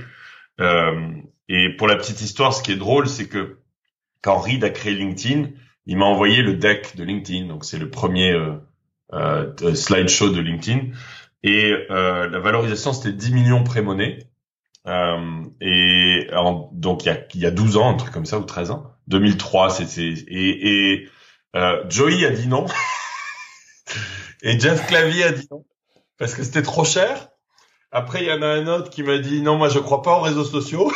Euh, 0.60 1.10
et 1.48 1.68
pour 1.76 1.86
la 1.86 1.94
petite 1.94 2.20
histoire, 2.20 2.52
ce 2.52 2.62
qui 2.62 2.72
est 2.72 2.76
drôle, 2.76 3.06
c'est 3.06 3.28
que 3.28 3.58
quand 4.20 4.38
Reed 4.38 4.64
a 4.64 4.70
créé 4.70 4.94
LinkedIn, 4.94 5.50
il 5.86 5.98
m'a 5.98 6.06
envoyé 6.06 6.42
le 6.42 6.54
deck 6.54 6.96
de 6.96 7.04
LinkedIn. 7.04 7.46
Donc 7.46 7.64
c'est 7.64 7.78
le 7.78 7.90
premier 7.90 8.32
euh, 8.32 8.54
euh, 9.12 9.74
slideshow 9.74 10.30
de 10.30 10.40
LinkedIn. 10.40 10.88
Et 11.42 11.72
euh, 11.90 12.28
la 12.28 12.38
valorisation, 12.38 12.92
c'était 12.92 13.12
10 13.12 13.32
millions 13.32 13.64
pré-monnaie. 13.64 14.18
Et 14.86 16.26
donc 16.72 17.04
il 17.04 17.06
y, 17.06 17.10
a, 17.10 17.18
il 17.34 17.40
y 17.40 17.46
a 17.46 17.50
12 17.50 17.76
ans, 17.76 17.90
un 17.90 17.94
truc 17.94 18.12
comme 18.12 18.26
ça, 18.26 18.38
ou 18.38 18.44
13 18.44 18.70
ans. 18.70 18.92
2003, 19.08 19.70
c'est... 19.70 19.98
Et, 19.98 20.92
et 20.92 21.08
Joey 21.88 22.24
a 22.24 22.30
dit 22.30 22.48
non. 22.48 22.66
et 24.42 24.58
Jeff 24.58 24.86
Clavier 24.86 25.24
a 25.24 25.32
dit 25.32 25.46
non. 25.50 25.64
Parce 26.18 26.34
que 26.34 26.42
c'était 26.42 26.62
trop 26.62 26.84
cher. 26.84 27.28
Après, 27.92 28.22
il 28.22 28.28
y 28.28 28.32
en 28.32 28.42
a 28.42 28.46
un 28.46 28.66
autre 28.66 28.90
qui 28.90 29.02
m'a 29.02 29.18
dit 29.18 29.40
non, 29.40 29.56
moi 29.56 29.68
je 29.68 29.78
crois 29.78 30.02
pas 30.02 30.18
aux 30.18 30.22
réseaux 30.22 30.44
sociaux. 30.44 30.92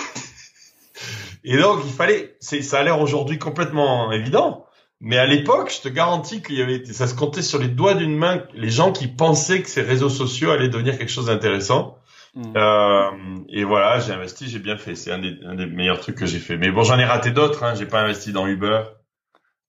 et 1.45 1.57
donc, 1.57 1.81
il 1.85 1.93
fallait... 1.93 2.37
Ça 2.41 2.81
a 2.81 2.83
l'air 2.83 3.01
aujourd'hui 3.01 3.39
complètement 3.39 4.13
évident. 4.13 4.68
Mais 5.01 5.17
à 5.17 5.27
l'époque, 5.27 5.73
je 5.75 5.81
te 5.81 5.89
garantis 5.89 6.43
qu'il 6.43 6.57
y 6.57 6.63
avait, 6.63 6.85
ça 6.85 7.07
se 7.07 7.15
comptait 7.15 7.43
sur 7.43 7.61
les 7.61 7.69
doigts 7.69 7.95
d'une 7.95 8.17
main, 8.17 8.43
les 8.55 8.71
gens 8.71 8.91
qui 8.91 9.07
pensaient 9.07 9.63
que 9.63 9.69
ces 9.69 9.83
réseaux 9.83 10.09
sociaux 10.09 10.51
allaient 10.51 10.69
devenir 10.69 10.99
quelque 10.99 11.13
chose 11.13 11.27
d'intéressant. 11.27 11.99
Mmh. 12.35 12.53
Euh, 12.57 13.11
et 13.49 13.65
voilà, 13.65 14.01
j'ai 14.01 14.13
investi, 14.13 14.49
j'ai 14.49 14.59
bien 14.59 14.77
fait. 14.77 14.97
C'est 14.97 15.13
un 15.13 15.19
des, 15.19 15.39
un 15.45 15.55
des 15.55 15.67
meilleurs 15.67 16.01
trucs 16.01 16.17
que 16.17 16.27
j'ai 16.27 16.41
fait. 16.41 16.57
Mais 16.57 16.71
bon, 16.71 16.83
j'en 16.83 16.99
ai 16.99 17.05
raté 17.05 17.31
d'autres. 17.31 17.63
Hein. 17.63 17.75
J'ai 17.77 17.87
pas 17.87 18.01
investi 18.03 18.33
dans 18.33 18.47
Uber. 18.47 18.83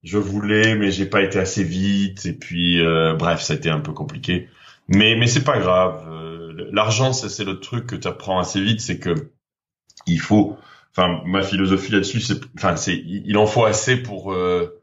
Je 0.04 0.18
voulais, 0.18 0.76
mais 0.76 0.92
j'ai 0.92 1.06
pas 1.06 1.22
été 1.22 1.39
assez 1.39 1.63
vite. 1.63 2.26
Et 2.26 2.34
puis, 2.34 2.84
euh, 2.84 3.13
bref, 3.13 3.42
ça 3.42 3.54
a 3.54 3.56
été 3.56 3.70
un 3.70 3.80
peu 3.80 3.94
compliqué. 3.94 4.50
Mais 4.88 5.15
mais 5.15 5.28
c'est 5.28 5.44
pas 5.44 5.60
grave. 5.60 6.08
Euh, 6.10 6.70
L'argent, 6.72 7.13
c'est 7.13 7.44
le 7.44 7.60
truc 7.60 7.88
que 7.88 7.96
tu 7.96 8.08
apprends 8.08 8.39
assez 8.39 8.62
vite, 8.62 8.82
c'est 8.82 9.00
que 9.00 9.13
il 10.06 10.20
faut. 10.20 10.58
Enfin, 10.92 11.22
ma 11.26 11.42
philosophie 11.44 11.92
là-dessus, 11.92 12.20
c'est, 12.20 12.39
enfin, 12.56 12.76
c'est, 12.76 12.96
il 12.96 13.38
en 13.38 13.46
faut 13.46 13.65
assez 13.65 13.98
pour 13.98 14.34
euh, 14.34 14.79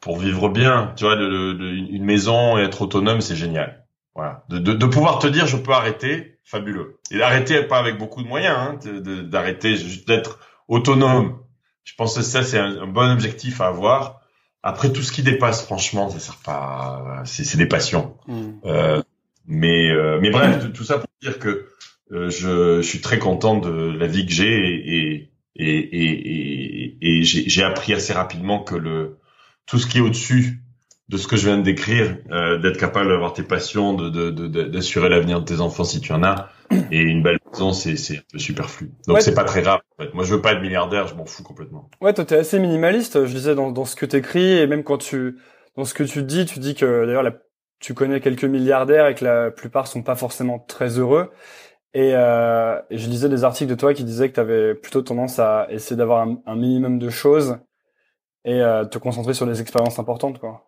pour 0.00 0.18
vivre 0.18 0.48
bien. 0.48 0.92
Tu 0.96 1.04
vois, 1.04 1.16
de, 1.16 1.52
de, 1.52 1.66
une 1.68 2.04
maison 2.04 2.58
et 2.58 2.62
être 2.62 2.82
autonome, 2.82 3.20
c'est 3.20 3.36
génial. 3.36 3.86
Voilà. 4.14 4.44
De, 4.48 4.86
pouvoir 4.86 5.20
te 5.20 5.28
dire, 5.28 5.46
je 5.46 5.56
peux 5.56 5.72
arrêter, 5.72 6.38
fabuleux. 6.44 6.98
Et 7.12 7.18
d'arrêter 7.18 7.62
pas 7.62 7.78
avec 7.78 7.98
beaucoup 7.98 8.22
de 8.22 8.28
moyens, 8.28 8.56
hein, 8.56 8.78
d'arrêter 9.22 9.76
juste 9.76 10.08
d'être 10.08 10.40
autonome. 10.66 11.38
Je 11.84 11.94
pense 11.94 12.16
que 12.16 12.22
ça, 12.22 12.42
c'est 12.42 12.58
un, 12.58 12.82
un, 12.82 12.86
bon 12.86 13.10
objectif 13.12 13.60
à 13.60 13.68
avoir. 13.68 14.20
Après, 14.64 14.92
tout 14.92 15.02
ce 15.02 15.12
qui 15.12 15.22
dépasse, 15.22 15.64
franchement, 15.64 16.10
ça 16.10 16.18
sert 16.18 16.38
pas. 16.44 17.22
C'est 17.24 17.56
des 17.56 17.66
passions. 17.66 18.16
Mm. 18.26 18.50
Euh, 18.64 19.02
mais 19.46 19.90
euh, 19.90 20.18
mais 20.20 20.30
bref, 20.30 20.72
tout 20.72 20.84
ça 20.84 20.98
pour 20.98 21.08
dire 21.22 21.38
que 21.38 21.68
euh, 22.12 22.28
je, 22.28 22.82
je, 22.82 22.86
suis 22.86 23.00
très 23.00 23.18
content 23.18 23.56
de 23.56 23.96
la 23.96 24.06
vie 24.06 24.26
que 24.26 24.32
j'ai 24.32 24.52
et 24.52 25.30
et 25.54 25.78
et, 25.78 26.96
et, 26.98 26.98
et 27.00 27.22
j'ai 27.22 27.62
appris 27.62 27.94
assez 27.94 28.12
rapidement 28.12 28.62
que 28.62 28.74
le 28.74 29.17
tout 29.68 29.78
ce 29.78 29.86
qui 29.86 29.98
est 29.98 30.00
au-dessus 30.00 30.62
de 31.08 31.16
ce 31.16 31.26
que 31.26 31.36
je 31.36 31.46
viens 31.46 31.56
de 31.56 31.62
décrire, 31.62 32.18
euh, 32.30 32.58
d'être 32.58 32.76
capable 32.76 33.08
d'avoir 33.08 33.32
tes 33.32 33.42
passions, 33.42 33.94
de 33.94 34.30
d'assurer 34.66 35.08
de, 35.08 35.14
l'avenir 35.14 35.40
de 35.40 35.44
tes 35.44 35.60
enfants 35.60 35.84
si 35.84 36.00
tu 36.00 36.12
en 36.12 36.22
as, 36.22 36.50
et 36.90 37.00
une 37.00 37.22
belle 37.22 37.38
maison, 37.50 37.72
c'est 37.72 37.96
c'est 37.96 38.18
un 38.18 38.22
peu 38.30 38.38
superflu. 38.38 38.90
Donc 39.06 39.22
c'est 39.22 39.34
pas 39.34 39.44
très 39.44 39.62
grave. 39.62 39.80
En 39.98 40.04
fait. 40.04 40.12
Moi, 40.12 40.24
je 40.24 40.34
veux 40.34 40.42
pas 40.42 40.52
être 40.52 40.60
milliardaire, 40.60 41.06
je 41.06 41.14
m'en 41.14 41.24
fous 41.24 41.42
complètement. 41.42 41.88
Ouais, 42.02 42.12
toi, 42.12 42.24
t'es 42.24 42.36
assez 42.36 42.58
minimaliste. 42.58 43.24
Je 43.24 43.32
disais 43.32 43.54
dans, 43.54 43.70
dans 43.70 43.86
ce 43.86 43.96
que 43.96 44.04
t'écris 44.04 44.58
et 44.58 44.66
même 44.66 44.84
quand 44.84 44.98
tu 44.98 45.36
dans 45.76 45.84
ce 45.84 45.94
que 45.94 46.02
tu 46.02 46.22
dis, 46.22 46.44
tu 46.44 46.58
dis 46.58 46.74
que 46.74 47.06
d'ailleurs 47.06 47.24
tu 47.80 47.94
connais 47.94 48.20
quelques 48.20 48.44
milliardaires 48.44 49.06
et 49.06 49.14
que 49.14 49.24
la 49.24 49.50
plupart 49.50 49.86
sont 49.86 50.02
pas 50.02 50.16
forcément 50.16 50.58
très 50.58 50.98
heureux. 50.98 51.30
Et, 51.94 52.10
euh, 52.14 52.78
et 52.90 52.98
je 52.98 53.08
lisais 53.08 53.30
des 53.30 53.44
articles 53.44 53.70
de 53.70 53.74
toi 53.74 53.94
qui 53.94 54.04
disaient 54.04 54.28
que 54.28 54.34
tu 54.34 54.40
avais 54.40 54.74
plutôt 54.74 55.00
tendance 55.00 55.38
à 55.38 55.68
essayer 55.70 55.96
d'avoir 55.96 56.28
un, 56.28 56.38
un, 56.44 56.54
minimum 56.54 56.98
de 56.98 57.08
choses 57.08 57.58
et 58.44 58.60
euh, 58.60 58.84
te 58.84 58.98
concentrer 58.98 59.34
sur 59.34 59.46
les 59.46 59.60
expériences 59.60 59.98
importantes, 59.98 60.38
quoi. 60.38 60.64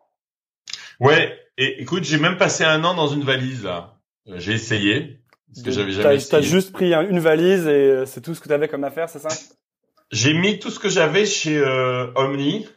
Ouais, 1.01 1.39
et 1.57 1.81
écoute, 1.83 2.05
j'ai 2.05 2.19
même 2.19 2.37
passé 2.37 2.65
un 2.65 2.85
an 2.85 2.95
dans 2.95 3.09
une 3.09 3.23
valise 3.23 3.65
là. 3.65 3.97
Euh, 4.29 4.35
j'ai 4.39 4.53
essayé 4.53 5.21
parce 5.53 5.65
que 5.65 5.71
j'avais 5.71 5.93
jamais. 5.93 6.19
T'as 6.19 6.41
juste 6.43 6.73
pris 6.73 6.93
une 6.93 7.21
valise 7.21 7.67
et 7.67 7.71
euh, 7.71 8.07
c'est 8.07 8.21
tout 8.21 8.35
ce 8.35 8.41
que 8.41 8.49
tu 8.49 8.55
avais 8.55 8.69
comme 8.69 8.85
affaire, 8.85 9.09
c'est 9.09 9.19
ça? 9.19 9.29
J'ai 10.13 10.35
mis 10.35 10.59
tout 10.59 10.71
ce 10.71 10.79
que 10.79 10.89
j'avais 10.89 11.25
chez 11.25 11.57
euh, 11.57 12.13
Omni, 12.17 12.69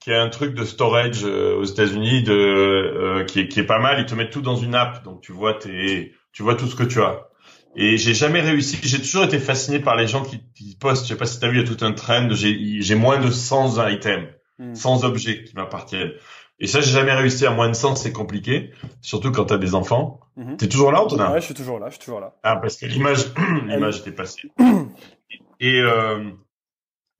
qui 0.00 0.10
est 0.10 0.16
un 0.16 0.28
truc 0.28 0.54
de 0.54 0.64
storage 0.64 1.24
aux 1.24 1.64
États-Unis, 1.64 2.22
de 2.22 3.24
qui 3.26 3.40
est 3.40 3.48
qui 3.48 3.60
est 3.60 3.64
pas 3.64 3.78
mal. 3.78 4.00
Ils 4.00 4.06
te 4.06 4.14
mettent 4.14 4.30
tout 4.30 4.42
dans 4.42 4.56
une 4.56 4.74
app, 4.74 5.02
donc 5.04 5.22
tu 5.22 5.32
vois 5.32 5.54
tes, 5.54 6.12
tu 6.32 6.42
vois 6.42 6.56
tout 6.56 6.66
ce 6.66 6.74
que 6.76 6.82
tu 6.82 7.00
as. 7.00 7.28
Et 7.76 7.96
j'ai 7.96 8.14
jamais 8.14 8.40
réussi. 8.40 8.78
J'ai 8.82 8.98
toujours 8.98 9.24
été 9.24 9.38
fasciné 9.38 9.78
par 9.78 9.96
les 9.96 10.08
gens 10.08 10.24
qui, 10.24 10.40
qui 10.54 10.76
postent. 10.76 11.04
Je 11.04 11.10
sais 11.10 11.16
pas 11.16 11.26
si 11.26 11.38
t'as 11.38 11.48
vu, 11.48 11.60
il 11.60 11.66
y 11.66 11.70
a 11.70 11.76
tout 11.76 11.84
un 11.84 11.92
trend. 11.92 12.28
J'ai 12.32 12.94
moins 12.96 13.18
de 13.18 13.30
100 13.30 13.88
items, 13.88 14.28
100 14.74 15.00
hmm. 15.00 15.04
objets 15.04 15.44
qui 15.44 15.54
m'appartiennent. 15.54 16.12
Et 16.60 16.66
ça, 16.66 16.82
j'ai 16.82 16.92
jamais 16.92 17.14
réussi 17.14 17.46
à 17.46 17.50
moins 17.50 17.68
de 17.68 17.74
100, 17.74 17.96
c'est 17.96 18.12
compliqué. 18.12 18.70
Surtout 19.00 19.32
quand 19.32 19.46
t'as 19.46 19.56
des 19.56 19.74
enfants. 19.74 20.20
Mm 20.36 20.56
T'es 20.56 20.68
toujours 20.68 20.92
là, 20.92 21.02
Antonin? 21.02 21.32
Ouais, 21.32 21.40
je 21.40 21.46
suis 21.46 21.54
toujours 21.54 21.78
là, 21.78 21.86
je 21.88 21.94
suis 21.94 22.04
toujours 22.04 22.20
là. 22.20 22.34
Ah, 22.42 22.56
parce 22.56 22.76
que 22.76 22.86
l'image, 22.86 23.32
l'image 23.66 24.00
était 24.00 24.12
passée. 24.12 24.52
Et 25.60 25.80
euh, 25.80 26.30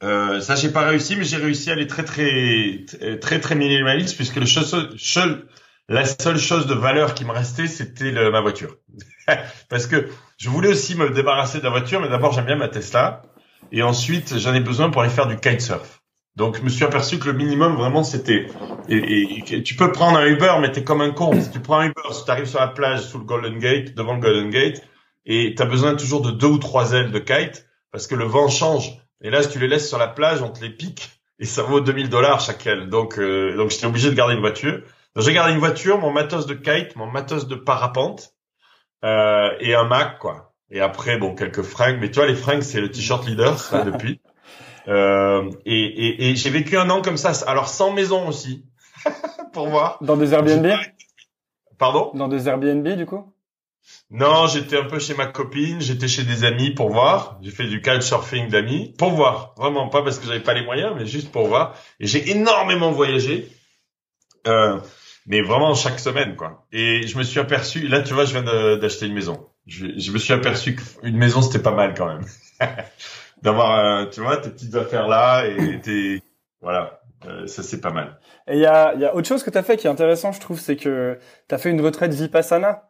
euh, 0.03 0.41
ça, 0.41 0.55
j'ai 0.57 0.71
pas 0.71 0.83
réussi, 0.83 1.17
mais 1.17 1.25
j'ai 1.25 1.39
réussi 1.39 1.71
à 1.71 1.73
aller 1.73 1.87
très, 1.87 2.05
très, 2.05 2.85
très, 3.21 3.41
très, 3.41 3.55
minimaliste, 3.55 4.17
puisque 4.17 4.37
le 4.37 4.47
seul, 4.47 5.49
la 5.89 6.05
seule 6.05 6.39
chose 6.39 6.67
de 6.67 6.75
valeur 6.75 7.15
qui 7.15 7.25
me 7.25 7.33
restait, 7.33 7.67
c'était 7.67 8.13
ma 8.31 8.41
voiture. 8.41 8.77
parce 9.69 9.87
que 9.87 10.09
je 10.39 10.49
voulais 10.49 10.69
aussi 10.69 10.97
me 10.97 11.11
débarrasser 11.11 11.59
de 11.59 11.65
la 11.65 11.71
voiture, 11.71 12.01
mais 12.01 12.09
d'abord, 12.09 12.33
j'aime 12.33 12.47
bien 12.47 12.57
ma 12.57 12.69
Tesla. 12.69 13.23
Et 13.73 13.83
ensuite, 13.83 14.39
j'en 14.39 14.55
ai 14.55 14.61
besoin 14.61 14.91
pour 14.91 15.03
aller 15.03 15.11
faire 15.11 15.27
du 15.27 15.37
kitesurf. 15.37 16.00
Donc 16.41 16.57
je 16.57 16.63
me 16.63 16.71
suis 16.71 16.85
aperçu 16.87 17.19
que 17.19 17.27
le 17.27 17.35
minimum 17.35 17.77
vraiment 17.77 18.03
c'était 18.03 18.47
et, 18.89 19.43
et, 19.53 19.63
tu 19.63 19.75
peux 19.77 19.93
prendre 19.93 20.17
un 20.17 20.25
Uber 20.25 20.55
mais 20.59 20.73
t'es 20.73 20.83
comme 20.83 21.03
un 21.03 21.11
con. 21.11 21.39
Si 21.39 21.51
tu 21.51 21.61
prends 21.61 21.81
un 21.81 21.89
Uber, 21.89 22.13
si 22.13 22.25
tu 22.25 22.31
arrives 22.31 22.47
sur 22.47 22.61
la 22.61 22.69
plage 22.69 23.03
sous 23.03 23.19
le 23.19 23.25
Golden 23.25 23.59
Gate, 23.59 23.95
devant 23.95 24.15
le 24.15 24.21
Golden 24.21 24.49
Gate 24.49 24.83
et 25.27 25.55
tu 25.55 25.63
as 25.63 25.67
besoin 25.67 25.95
toujours 25.97 26.23
de 26.23 26.31
deux 26.31 26.47
ou 26.47 26.57
trois 26.57 26.93
ailes 26.93 27.11
de 27.11 27.19
kite 27.19 27.69
parce 27.93 28.07
que 28.07 28.15
le 28.15 28.25
vent 28.25 28.49
change. 28.49 28.91
Et 29.21 29.29
là 29.29 29.43
si 29.43 29.51
tu 29.51 29.59
les 29.59 29.69
laisses 29.69 29.87
sur 29.87 29.99
la 29.99 30.09
plage, 30.09 30.41
on 30.41 30.49
te 30.49 30.65
les 30.65 30.71
pique 30.71 31.11
et 31.39 31.45
ça 31.45 31.63
vaut 31.63 31.83
2000 31.83 32.09
dollars 32.09 32.41
chaque 32.41 32.67
aile. 32.67 32.89
Donc 32.89 33.19
euh, 33.19 33.55
donc 33.59 33.69
j'étais 33.69 33.87
obligé 33.87 34.09
de 34.09 34.15
garder 34.15 34.33
une 34.33 34.41
voiture. 34.41 34.81
Donc 35.15 35.25
j'ai 35.27 35.35
gardé 35.35 35.53
une 35.53 35.59
voiture, 35.59 35.99
mon 35.99 36.11
matos 36.11 36.47
de 36.47 36.55
kite, 36.55 36.97
mon 36.97 37.07
matos 37.07 37.49
de 37.49 37.55
parapente 37.55 38.31
euh, 39.05 39.51
et 39.61 39.75
un 39.75 39.85
Mac 39.85 40.19
quoi. 40.19 40.55
Et 40.71 40.81
après 40.81 41.19
bon 41.19 41.35
quelques 41.35 41.63
fringues, 41.63 41.99
mais 42.01 42.11
tu 42.11 42.15
vois 42.15 42.27
les 42.27 42.35
fringues 42.35 42.63
c'est 42.63 42.81
le 42.81 42.91
t-shirt 42.91 43.27
leader 43.27 43.59
ça 43.59 43.85
depuis. 43.85 44.23
Euh, 44.89 45.51
et, 45.67 45.81
et, 45.81 46.31
et 46.31 46.37
j'ai 46.37 46.51
vécu 46.51 46.77
un 46.77 46.89
an 46.91 47.03
comme 47.03 47.17
ça, 47.17 47.33
alors 47.47 47.69
sans 47.69 47.93
maison 47.93 48.29
aussi, 48.29 48.65
pour 49.53 49.69
voir. 49.69 49.99
Dans 50.01 50.17
des 50.17 50.33
Airbnb 50.33 50.67
Pardon? 51.79 52.11
Dans 52.15 52.29
des 52.29 52.47
Airbnb 52.47 52.87
du 52.89 53.07
coup? 53.07 53.33
Non, 54.11 54.47
j'étais 54.47 54.77
un 54.77 54.85
peu 54.85 54.99
chez 54.99 55.15
ma 55.15 55.27
copine, 55.27 55.81
j'étais 55.81 56.09
chez 56.09 56.25
des 56.25 56.45
amis 56.45 56.71
pour 56.71 56.91
voir. 56.91 57.39
J'ai 57.43 57.51
fait 57.51 57.67
du 57.67 57.81
couchsurfing 57.81 58.49
d'amis 58.49 58.95
pour 58.99 59.11
voir, 59.11 59.55
vraiment 59.57 59.89
pas 59.89 60.03
parce 60.03 60.19
que 60.19 60.27
j'avais 60.27 60.41
pas 60.41 60.53
les 60.53 60.65
moyens, 60.65 60.93
mais 60.97 61.07
juste 61.07 61.33
pour 61.33 61.47
voir. 61.47 61.75
Et 62.01 62.07
j'ai 62.07 62.31
énormément 62.31 62.91
voyagé. 62.91 63.49
Euh, 64.47 64.79
mais 65.27 65.43
vraiment 65.43 65.75
chaque 65.75 66.01
semaine 66.01 66.35
quoi. 66.37 66.67
Et 66.73 67.07
je 67.07 67.17
me 67.17 67.23
suis 67.23 67.41
aperçu, 67.41 67.87
là 67.89 68.03
tu 68.03 68.15
vois, 68.15 68.25
je 68.25 68.33
viens 68.33 68.77
d'acheter 68.77 69.07
une 69.07 69.15
maison. 69.15 69.47
Je, 69.67 69.87
je, 69.97 70.13
me 70.13 70.19
suis 70.19 70.33
aperçu 70.33 70.77
qu'une 70.77 71.17
maison 71.17 71.41
c'était 71.41 71.63
pas 71.63 71.75
mal 71.75 71.95
quand 71.95 72.07
même. 72.07 72.27
d'avoir, 73.43 73.79
euh, 73.79 74.07
tu 74.07 74.21
vois, 74.21 74.37
tes 74.37 74.51
petites 74.51 74.75
affaires 74.75 75.09
là 75.09 75.45
et 75.47 75.81
tes, 75.83 76.23
voilà, 76.61 77.01
euh, 77.27 77.47
ça 77.47 77.63
c'est 77.63 77.81
pas 77.81 77.91
mal. 77.91 78.19
Et 78.47 78.55
il 78.55 78.61
y 78.61 78.67
a, 78.67 78.95
y 78.95 79.05
a 79.05 79.15
autre 79.15 79.29
chose 79.29 79.43
que 79.43 79.51
tu 79.51 79.59
as 79.59 79.63
fait 79.63 79.77
qui 79.77 79.87
est 79.87 79.91
intéressant, 79.91 80.33
je 80.33 80.41
trouve, 80.41 80.59
c'est 80.59 80.77
que 80.77 81.19
tu 81.49 81.55
as 81.55 81.59
fait 81.59 81.71
une 81.71 81.81
retraite 81.81 82.13
Vipassana. 82.13 82.90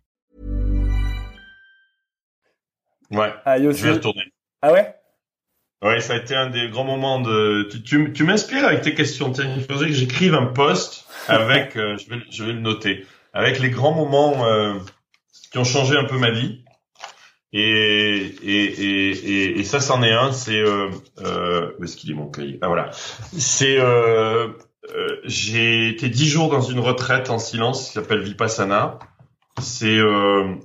Ouais. 3.11 3.33
Ah, 3.45 3.59
je 3.59 3.67
vais 3.69 3.91
retourner. 3.91 4.23
Ah 4.61 4.71
ouais? 4.71 4.95
Ouais, 5.83 5.99
ça 5.99 6.13
a 6.13 6.17
été 6.17 6.35
un 6.35 6.49
des 6.49 6.69
grands 6.69 6.83
moments 6.83 7.19
de. 7.19 7.67
Tu, 7.83 8.13
tu, 8.13 8.23
m'inspires 8.23 8.65
avec 8.65 8.81
tes 8.81 8.93
questions. 8.93 9.33
Il 9.33 9.63
faudrait 9.63 9.87
que 9.87 9.93
j'écrive 9.93 10.35
un 10.35 10.45
post 10.45 11.05
avec. 11.27 11.75
euh, 11.75 11.97
je, 11.97 12.09
vais, 12.09 12.21
je 12.29 12.43
vais 12.43 12.53
le 12.53 12.59
noter. 12.59 13.05
Avec 13.33 13.59
les 13.59 13.69
grands 13.69 13.93
moments 13.93 14.45
euh, 14.45 14.75
qui 15.51 15.57
ont 15.57 15.63
changé 15.63 15.97
un 15.97 16.05
peu 16.05 16.17
ma 16.17 16.31
vie. 16.31 16.63
Et, 17.53 18.35
et, 18.43 18.63
et, 18.63 19.59
et, 19.59 19.63
ça, 19.63 19.79
c'en 19.79 20.03
est 20.03 20.13
un. 20.13 20.31
C'est 20.31 20.61
euh, 20.61 20.89
euh, 21.19 21.71
où 21.79 21.83
est-ce 21.83 21.97
qu'il 21.97 22.11
est 22.11 22.15
mon 22.15 22.27
cahier? 22.27 22.59
Ah 22.61 22.67
voilà. 22.67 22.91
C'est 22.93 23.79
euh, 23.79 24.49
euh, 24.95 25.17
j'ai 25.23 25.89
été 25.89 26.09
dix 26.09 26.27
jours 26.27 26.49
dans 26.49 26.61
une 26.61 26.79
retraite 26.79 27.29
en 27.29 27.39
silence 27.39 27.87
qui 27.87 27.93
s'appelle 27.93 28.21
Vipassana. 28.21 28.99
C'est 29.61 29.97
euh, 29.97 30.55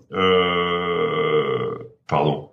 pardon. 2.07 2.51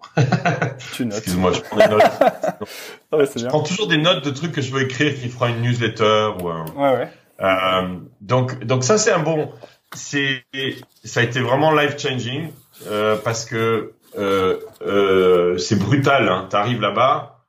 Excuse-moi, 1.00 1.54
je 1.54 1.62
prends 1.62 1.78
des 1.78 1.88
notes. 1.88 2.04
ouais, 3.12 3.26
je 3.36 3.48
prends 3.48 3.64
toujours 3.64 3.88
des 3.88 3.98
notes 3.98 4.24
de 4.24 4.32
trucs 4.32 4.52
que 4.52 4.62
je 4.62 4.72
veux 4.72 4.84
écrire 4.84 5.14
qui 5.14 5.30
fera 5.30 5.50
une 5.50 5.62
newsletter 5.62 6.32
ou 6.42 6.50
un. 6.50 6.66
Ouais 6.76 6.98
ouais. 6.98 7.10
Euh, 7.42 7.98
donc 8.22 8.64
donc 8.64 8.84
ça 8.84 8.98
c'est 8.98 9.12
un 9.12 9.20
bon. 9.20 9.52
C'est 9.96 10.44
ça 11.04 11.20
a 11.20 11.24
été 11.24 11.40
vraiment 11.40 11.72
life 11.74 11.98
changing 11.98 12.52
euh, 12.88 13.16
parce 13.24 13.46
que 13.46 13.94
euh, 14.18 14.60
euh, 14.82 15.58
c'est 15.58 15.78
brutal. 15.78 16.30
Hein. 16.30 16.48
T'arrives 16.50 16.82
là-bas, 16.82 17.46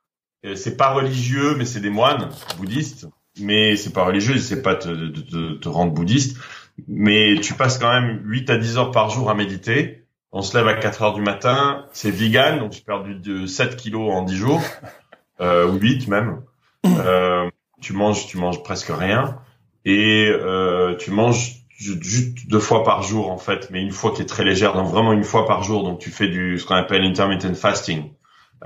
c'est 0.54 0.76
pas 0.76 0.92
religieux, 0.92 1.54
mais 1.56 1.64
c'est 1.64 1.80
des 1.80 1.90
moines 1.90 2.30
bouddhistes. 2.58 3.06
Mais 3.40 3.76
c'est 3.76 3.92
pas 3.92 4.04
religieux, 4.04 4.38
c'est 4.38 4.62
pas 4.62 4.76
te, 4.76 4.88
te, 4.88 5.54
te, 5.54 5.68
rendre 5.68 5.92
bouddhiste. 5.92 6.38
Mais 6.86 7.34
tu 7.40 7.54
passes 7.54 7.78
quand 7.78 7.90
même 7.90 8.20
8 8.24 8.50
à 8.50 8.56
10 8.58 8.78
heures 8.78 8.90
par 8.92 9.10
jour 9.10 9.28
à 9.28 9.34
méditer. 9.34 10.03
On 10.37 10.42
se 10.42 10.59
lève 10.59 10.66
à 10.66 10.75
4 10.75 11.03
heures 11.03 11.14
du 11.14 11.23
matin. 11.23 11.87
C'est 11.92 12.11
vegan, 12.11 12.59
donc 12.59 12.73
j'ai 12.73 12.81
perdu 12.81 13.14
de 13.14 13.47
7 13.47 13.77
kilos 13.77 14.12
en 14.12 14.23
10 14.23 14.37
jours, 14.37 14.61
euh, 15.40 15.68
ou 15.68 15.77
8 15.79 16.09
même. 16.09 16.42
Euh, 16.85 17.49
tu 17.81 17.92
manges, 17.92 18.27
tu 18.27 18.37
manges 18.37 18.61
presque 18.64 18.90
rien, 18.90 19.38
et 19.85 20.29
euh, 20.29 20.97
tu 20.97 21.12
manges 21.12 21.64
juste 21.79 22.49
deux 22.49 22.59
fois 22.59 22.83
par 22.83 23.03
jour 23.03 23.31
en 23.31 23.38
fait, 23.38 23.68
mais 23.70 23.81
une 23.81 23.92
fois 23.92 24.11
qui 24.11 24.23
est 24.23 24.27
très 24.27 24.44
légère, 24.44 24.75
donc 24.75 24.88
vraiment 24.88 25.12
une 25.12 25.23
fois 25.23 25.47
par 25.47 25.62
jour. 25.62 25.85
Donc 25.85 26.01
tu 26.01 26.11
fais 26.11 26.27
du 26.27 26.59
ce 26.59 26.66
qu'on 26.66 26.75
appelle 26.75 27.05
intermittent 27.05 27.55
fasting 27.55 28.11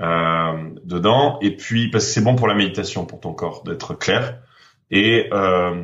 euh, 0.01 0.71
dedans, 0.85 1.37
et 1.41 1.55
puis 1.55 1.91
parce 1.91 2.05
que 2.05 2.11
c'est 2.11 2.23
bon 2.23 2.35
pour 2.35 2.47
la 2.47 2.55
méditation 2.55 3.05
pour 3.05 3.19
ton 3.19 3.33
corps 3.33 3.63
d'être 3.63 3.93
clair. 3.93 4.39
Et 4.89 5.29
euh, 5.31 5.83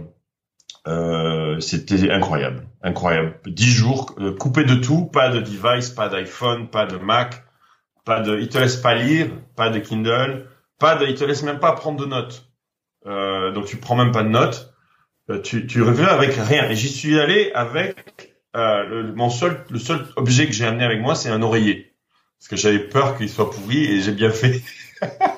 euh, 0.88 1.60
c'était 1.60 2.12
incroyable, 2.12 2.68
incroyable. 2.82 3.40
Dix 3.46 3.70
jours 3.72 4.16
euh, 4.20 4.36
coupé 4.36 4.64
de 4.64 4.76
tout, 4.76 5.06
pas 5.06 5.30
de 5.30 5.40
device, 5.40 5.90
pas 5.90 6.10
d'iPhone, 6.10 6.70
pas 6.70 6.86
de 6.86 6.98
Mac, 6.98 7.44
pas 8.06 8.22
de, 8.22 8.38
il 8.40 8.50
te 8.50 8.58
laisse 8.58 8.78
pas 8.78 8.94
lire, 8.94 9.28
pas 9.56 9.70
de 9.70 9.80
Kindle, 9.80 10.48
pas 10.80 10.96
de, 10.96 11.06
il 11.06 11.16
te 11.16 11.24
laisse 11.24 11.44
même 11.44 11.60
pas 11.60 11.74
prendre 11.74 12.00
de 12.00 12.06
notes. 12.06 12.50
Euh, 13.08 13.52
donc 13.52 13.66
tu 13.66 13.78
prends 13.78 13.96
même 13.96 14.12
pas 14.12 14.24
de 14.24 14.30
notes. 14.30 14.74
Euh, 15.30 15.42
tu, 15.42 15.66
tu 15.66 15.82
reviens 15.82 16.08
avec 16.08 16.34
rien. 16.36 16.70
Et 16.70 16.76
j'y 16.76 16.90
suis 16.90 17.20
allé 17.20 17.52
avec 17.54 18.36
euh, 18.56 18.84
le, 18.84 19.14
mon 19.14 19.30
seul, 19.30 19.66
le 19.70 19.80
seul 19.80 20.06
objet 20.16 20.46
que 20.46 20.54
j'ai 20.54 20.66
amené 20.66 20.84
avec 20.84 21.02
moi, 21.02 21.16
c'est 21.16 21.30
un 21.30 21.42
oreiller, 21.42 21.94
parce 22.40 22.48
que 22.48 22.56
j'avais 22.56 22.80
peur 22.80 23.18
qu'il 23.18 23.30
soit 23.30 23.50
pourri 23.50 23.86
et 23.86 24.02
j'ai 24.02 24.12
bien 24.12 24.32
fait. 24.32 24.62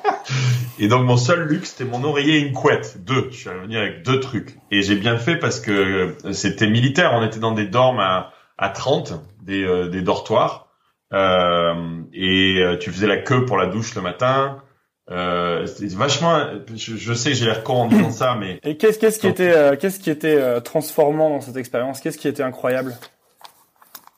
et 0.80 0.88
donc 0.88 1.06
mon 1.06 1.18
seul 1.18 1.48
luxe, 1.48 1.76
c'était 1.76 1.90
mon 1.90 2.04
oreiller 2.04 2.38
et 2.38 2.40
une 2.40 2.54
couette, 2.54 3.04
deux. 3.04 3.28
Je 3.32 3.38
suis 3.38 3.50
revenu 3.50 3.78
avec 3.78 4.04
deux 4.04 4.20
trucs. 4.20 4.58
Et 4.72 4.82
j'ai 4.82 4.96
bien 4.96 5.18
fait 5.18 5.38
parce 5.38 5.60
que 5.60 6.16
c'était 6.32 6.68
militaire. 6.68 7.12
On 7.14 7.24
était 7.26 7.40
dans 7.40 7.54
des 7.54 7.66
dormes 7.66 8.00
à, 8.00 8.32
à 8.58 8.70
30, 8.70 9.14
des, 9.42 9.64
euh, 9.64 9.88
des 9.88 10.02
dortoirs. 10.02 10.68
Euh, 11.14 12.02
et 12.14 12.62
tu 12.80 12.92
faisais 12.92 13.08
la 13.08 13.18
queue 13.18 13.46
pour 13.46 13.58
la 13.58 13.68
douche 13.68 13.96
le 13.96 14.02
matin. 14.02 14.62
Euh, 15.10 15.66
c'est 15.66 15.90
vachement. 15.94 16.42
Je, 16.76 16.98
je, 16.98 17.14
sais 17.14 17.34
j'ai 17.34 17.46
l'air 17.46 17.64
con 17.64 17.84
en 17.84 17.88
disant 17.88 18.12
ça, 18.12 18.36
mais. 18.36 18.60
Et 18.64 18.76
qu'est-ce 18.76 19.00
qu'est-ce 19.00 19.20
qui 19.20 19.28
était 19.28 19.52
euh, 19.56 19.76
qu'est-ce 19.78 20.00
qui 20.00 20.10
était 20.10 20.36
euh, 20.36 20.60
transformant 20.60 21.30
dans 21.30 21.42
cette 21.42 21.56
expérience? 21.56 22.02
Qu'est-ce 22.02 22.18
qui 22.18 22.28
était 22.28 22.44
incroyable? 22.44 22.94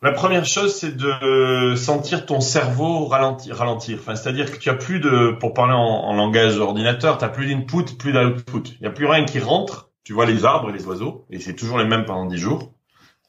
La 0.01 0.13
première 0.13 0.45
chose, 0.45 0.73
c'est 0.73 0.95
de 0.95 1.75
sentir 1.75 2.25
ton 2.25 2.39
cerveau 2.39 3.05
ralentir. 3.05 3.57
ralentir. 3.57 3.97
Enfin, 3.99 4.15
c'est-à-dire 4.15 4.51
que 4.51 4.57
tu 4.57 4.69
as 4.69 4.75
plus 4.75 4.99
de, 4.99 5.35
pour 5.39 5.53
parler 5.53 5.73
en, 5.73 6.13
langage 6.13 6.57
ordinateur, 6.57 7.17
tu 7.17 7.25
as 7.25 7.29
plus 7.29 7.47
d'input, 7.47 7.97
plus 7.97 8.13
d'output. 8.13 8.63
Il 8.79 8.83
y 8.83 8.87
a 8.87 8.91
plus 8.91 9.05
rien 9.05 9.25
qui 9.25 9.39
rentre. 9.39 9.89
Tu 10.05 10.13
vois 10.13 10.25
les 10.25 10.45
arbres 10.45 10.69
et 10.69 10.73
les 10.73 10.87
oiseaux, 10.87 11.27
et 11.29 11.39
c'est 11.39 11.53
toujours 11.53 11.77
les 11.77 11.85
mêmes 11.85 12.05
pendant 12.05 12.25
dix 12.25 12.39
jours. 12.39 12.73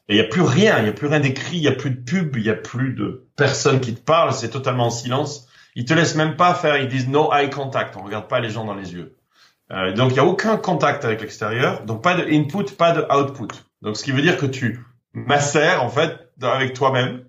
Et 0.07 0.15
il 0.15 0.17
y 0.17 0.21
a 0.21 0.27
plus 0.27 0.41
rien, 0.41 0.79
il 0.79 0.85
y 0.85 0.89
a 0.89 0.93
plus 0.93 1.07
rien 1.07 1.19
d'écrit, 1.19 1.57
il 1.57 1.63
y 1.63 1.67
a 1.67 1.73
plus 1.73 1.91
de 1.91 2.01
pub, 2.01 2.35
il 2.37 2.43
y 2.43 2.49
a 2.49 2.55
plus 2.55 2.93
de 2.93 3.27
personnes 3.35 3.79
qui 3.81 3.93
te 3.93 4.01
parlent. 4.01 4.33
C'est 4.33 4.49
totalement 4.49 4.87
en 4.87 4.89
silence 4.89 5.47
ils 5.75 5.85
te 5.85 5.93
laissent 5.93 6.15
même 6.15 6.35
pas 6.35 6.53
faire, 6.53 6.77
ils 6.77 6.87
disent 6.87 7.07
no 7.07 7.31
eye 7.33 7.49
contact, 7.49 7.95
on 7.97 8.03
regarde 8.03 8.27
pas 8.27 8.39
les 8.39 8.49
gens 8.49 8.65
dans 8.65 8.75
les 8.75 8.93
yeux. 8.93 9.17
Euh, 9.71 9.93
donc 9.93 10.11
il 10.11 10.17
y 10.17 10.19
a 10.19 10.25
aucun 10.25 10.57
contact 10.57 11.05
avec 11.05 11.21
l'extérieur, 11.21 11.85
donc 11.85 12.03
pas 12.03 12.15
de 12.15 12.23
input, 12.23 12.75
pas 12.77 12.91
de 12.91 13.05
output. 13.13 13.47
Donc 13.81 13.95
ce 13.95 14.03
qui 14.03 14.11
veut 14.11 14.21
dire 14.21 14.37
que 14.37 14.45
tu 14.45 14.85
macères 15.13 15.83
en 15.83 15.89
fait 15.89 16.30
avec 16.49 16.73
toi-même. 16.73 17.23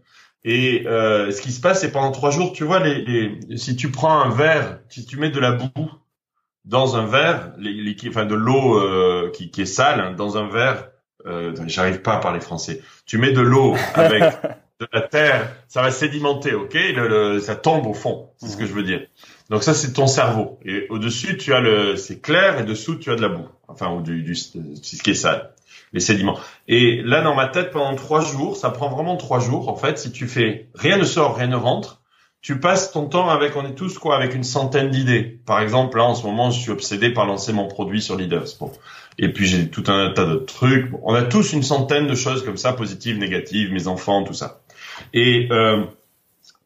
Et 0.44 0.86
euh, 0.86 1.30
ce 1.30 1.40
qui 1.40 1.52
se 1.52 1.60
passe, 1.60 1.80
c'est 1.80 1.92
pendant 1.92 2.10
trois 2.10 2.30
jours, 2.30 2.52
tu 2.52 2.64
vois, 2.64 2.80
les, 2.80 3.02
les, 3.02 3.56
si 3.56 3.76
tu 3.76 3.90
prends 3.90 4.20
un 4.20 4.30
verre, 4.30 4.80
si 4.88 5.06
tu 5.06 5.16
mets 5.16 5.30
de 5.30 5.38
la 5.38 5.52
boue 5.52 5.90
dans 6.64 6.96
un 6.96 7.06
verre, 7.06 7.52
les, 7.58 7.72
les 7.72 7.96
enfin 8.08 8.24
de 8.24 8.34
l'eau 8.34 8.78
euh, 8.78 9.30
qui, 9.32 9.50
qui, 9.50 9.62
est 9.62 9.66
sale 9.66 10.00
hein, 10.00 10.12
dans 10.12 10.36
un 10.38 10.48
verre, 10.48 10.88
euh, 11.26 11.54
j'arrive 11.66 12.02
pas 12.02 12.14
à 12.14 12.18
parler 12.18 12.40
français. 12.40 12.82
Tu 13.06 13.18
mets 13.18 13.32
de 13.32 13.40
l'eau 13.40 13.76
avec 13.94 14.22
de 14.80 14.88
la 14.92 15.02
terre, 15.02 15.54
ça 15.68 15.82
va 15.82 15.92
sédimenter, 15.92 16.54
ok? 16.54 16.74
Le, 16.74 17.08
le, 17.08 17.40
Ça 17.40 17.54
tombe 17.54 17.86
au 17.86 17.94
fond, 17.94 18.30
c'est 18.38 18.48
ce 18.48 18.56
que 18.56 18.66
je 18.66 18.72
veux 18.72 18.82
dire. 18.82 19.06
Donc 19.48 19.62
ça, 19.62 19.74
c'est 19.74 19.92
ton 19.92 20.08
cerveau. 20.08 20.58
Et 20.64 20.86
au-dessus, 20.88 21.36
tu 21.36 21.54
as 21.54 21.60
le, 21.60 21.96
c'est 21.96 22.20
clair, 22.20 22.58
et 22.58 22.64
dessous, 22.64 22.96
tu 22.96 23.12
as 23.12 23.16
de 23.16 23.22
la 23.22 23.28
boue, 23.28 23.48
enfin 23.68 23.92
ou 23.92 24.00
du, 24.02 24.22
du, 24.22 24.34
ce 24.34 25.02
qui 25.02 25.10
est 25.10 25.14
sale, 25.14 25.52
les 25.92 26.00
sédiments. 26.00 26.38
Et 26.68 27.02
là, 27.02 27.22
dans 27.22 27.34
ma 27.34 27.48
tête, 27.48 27.70
pendant 27.70 27.94
trois 27.94 28.22
jours, 28.22 28.56
ça 28.56 28.70
prend 28.70 28.88
vraiment 28.88 29.16
trois 29.16 29.40
jours. 29.40 29.68
En 29.68 29.76
fait, 29.76 29.98
si 29.98 30.12
tu 30.12 30.26
fais 30.26 30.68
rien 30.74 30.96
ne 30.96 31.04
sort, 31.04 31.36
rien 31.36 31.48
ne 31.48 31.56
rentre, 31.56 32.02
tu 32.42 32.58
passes 32.58 32.90
ton 32.90 33.06
temps 33.06 33.28
avec, 33.28 33.56
on 33.56 33.64
est 33.64 33.74
tous 33.74 33.98
quoi, 33.98 34.16
avec 34.16 34.34
une 34.34 34.42
centaine 34.42 34.90
d'idées. 34.90 35.38
Par 35.46 35.60
exemple, 35.60 35.98
là, 35.98 36.04
en 36.04 36.14
ce 36.14 36.26
moment, 36.26 36.50
je 36.50 36.60
suis 36.60 36.72
obsédé 36.72 37.10
par 37.10 37.24
lancer 37.24 37.52
mon 37.52 37.68
produit 37.68 38.02
sur 38.02 38.16
Leaders. 38.16 38.48
Bon. 38.58 38.72
Et 39.18 39.32
puis 39.32 39.46
j'ai 39.46 39.68
tout 39.68 39.84
un 39.86 40.10
tas 40.10 40.24
de 40.24 40.36
trucs. 40.36 40.90
On 41.02 41.14
a 41.14 41.22
tous 41.22 41.52
une 41.52 41.62
centaine 41.62 42.08
de 42.08 42.14
choses 42.16 42.44
comme 42.44 42.56
ça, 42.56 42.72
positives, 42.72 43.16
négatives, 43.16 43.72
mes 43.72 43.86
enfants, 43.86 44.24
tout 44.24 44.34
ça. 44.34 44.60
Et 45.14 45.48
euh, 45.52 45.84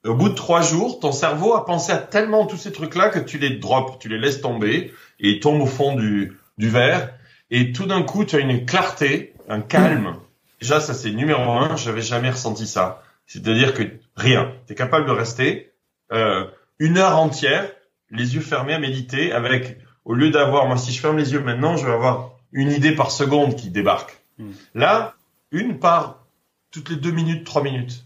au 0.06 0.14
bout 0.14 0.30
de 0.30 0.34
trois 0.34 0.62
jours, 0.62 0.98
ton 0.98 1.12
cerveau 1.12 1.54
a 1.54 1.66
pensé 1.66 1.92
à 1.92 1.98
tellement 1.98 2.46
tous 2.46 2.56
ces 2.56 2.72
trucs-là 2.72 3.10
que 3.10 3.18
tu 3.18 3.36
les 3.36 3.50
drops, 3.50 3.98
tu 3.98 4.08
les 4.08 4.18
laisses 4.18 4.40
tomber 4.40 4.92
et 5.20 5.30
ils 5.30 5.40
tombent 5.40 5.60
au 5.60 5.66
fond 5.66 5.94
du, 5.94 6.38
du 6.56 6.70
verre. 6.70 7.10
Et 7.50 7.72
tout 7.72 7.87
d'un 7.87 8.02
coup, 8.02 8.24
tu 8.24 8.37
as 8.37 8.40
une 8.40 8.66
clarté, 8.66 9.35
un 9.48 9.61
calme. 9.61 10.16
Déjà, 10.61 10.80
ça 10.80 10.94
c'est 10.94 11.11
numéro 11.11 11.52
un. 11.52 11.76
J'avais 11.76 12.02
jamais 12.02 12.30
ressenti 12.30 12.66
ça. 12.66 13.02
C'est-à-dire 13.26 13.74
que 13.74 13.82
rien. 14.16 14.52
Tu 14.66 14.72
es 14.72 14.76
capable 14.76 15.06
de 15.06 15.12
rester 15.12 15.72
euh, 16.12 16.44
une 16.78 16.98
heure 16.98 17.18
entière, 17.18 17.70
les 18.11 18.35
yeux 18.35 18.40
fermés 18.40 18.74
à 18.74 18.78
méditer, 18.78 19.32
avec 19.32 19.78
au 20.04 20.14
lieu 20.14 20.30
d'avoir, 20.30 20.66
moi 20.66 20.76
si 20.76 20.92
je 20.92 21.00
ferme 21.00 21.18
les 21.18 21.32
yeux 21.32 21.40
maintenant, 21.40 21.76
je 21.76 21.87
vais 21.87 21.92
avoir 21.92 22.32
une 22.52 22.70
idée 22.70 22.92
par 22.92 23.11
seconde 23.11 23.56
qui 23.56 23.70
débarque. 23.70 24.20
Hmm. 24.38 24.52
Là, 24.74 25.14
une 25.50 25.78
par 25.78 26.26
toutes 26.70 26.90
les 26.90 26.96
deux 26.96 27.11
minutes, 27.11 27.44
trois 27.44 27.62
minutes. 27.62 28.04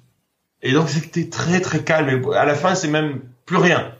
Et 0.62 0.72
donc 0.72 0.88
c'est 0.88 1.00
que 1.00 1.08
t'es 1.08 1.28
très 1.28 1.60
très 1.60 1.82
calme. 1.82 2.08
Et 2.08 2.36
à 2.36 2.44
la 2.44 2.54
fin, 2.54 2.74
c'est 2.74 2.88
même 2.88 3.20
plus 3.44 3.56
rien. 3.56 3.94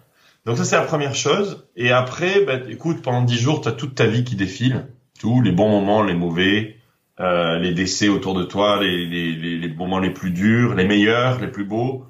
Donc 0.46 0.56
ça 0.56 0.64
c'est 0.64 0.76
la 0.76 0.82
première 0.82 1.14
chose. 1.14 1.66
Et 1.76 1.90
après, 1.90 2.40
bah, 2.44 2.58
écoute, 2.68 3.02
pendant 3.02 3.22
dix 3.22 3.38
jours, 3.38 3.60
t'as 3.60 3.72
toute 3.72 3.94
ta 3.94 4.06
vie 4.06 4.24
qui 4.24 4.36
défile, 4.36 4.86
tous 5.20 5.42
les 5.42 5.52
bons 5.52 5.68
moments, 5.68 6.02
les 6.02 6.14
mauvais, 6.14 6.76
euh, 7.20 7.58
les 7.58 7.74
décès 7.74 8.08
autour 8.08 8.34
de 8.34 8.42
toi, 8.42 8.82
les, 8.82 9.04
les, 9.04 9.58
les, 9.58 9.68
moments 9.68 9.98
les 9.98 10.10
plus 10.10 10.30
durs, 10.30 10.74
les 10.74 10.86
meilleurs, 10.86 11.38
les 11.40 11.48
plus 11.48 11.64
beaux. 11.64 12.06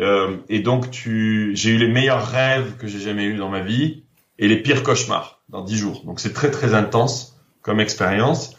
Euh, 0.00 0.36
et 0.48 0.58
donc 0.58 0.90
tu, 0.90 1.52
j'ai 1.54 1.70
eu 1.70 1.78
les 1.78 1.88
meilleurs 1.88 2.26
rêves 2.26 2.76
que 2.76 2.88
j'ai 2.88 2.98
jamais 2.98 3.24
eu 3.26 3.36
dans 3.36 3.48
ma 3.48 3.60
vie 3.60 4.02
et 4.38 4.48
les 4.48 4.56
pires 4.56 4.82
cauchemars 4.82 5.40
dans 5.48 5.62
dix 5.62 5.76
jours. 5.76 6.02
Donc 6.04 6.18
c'est 6.18 6.32
très 6.32 6.50
très 6.50 6.74
intense 6.74 7.38
comme 7.62 7.78
expérience. 7.78 8.56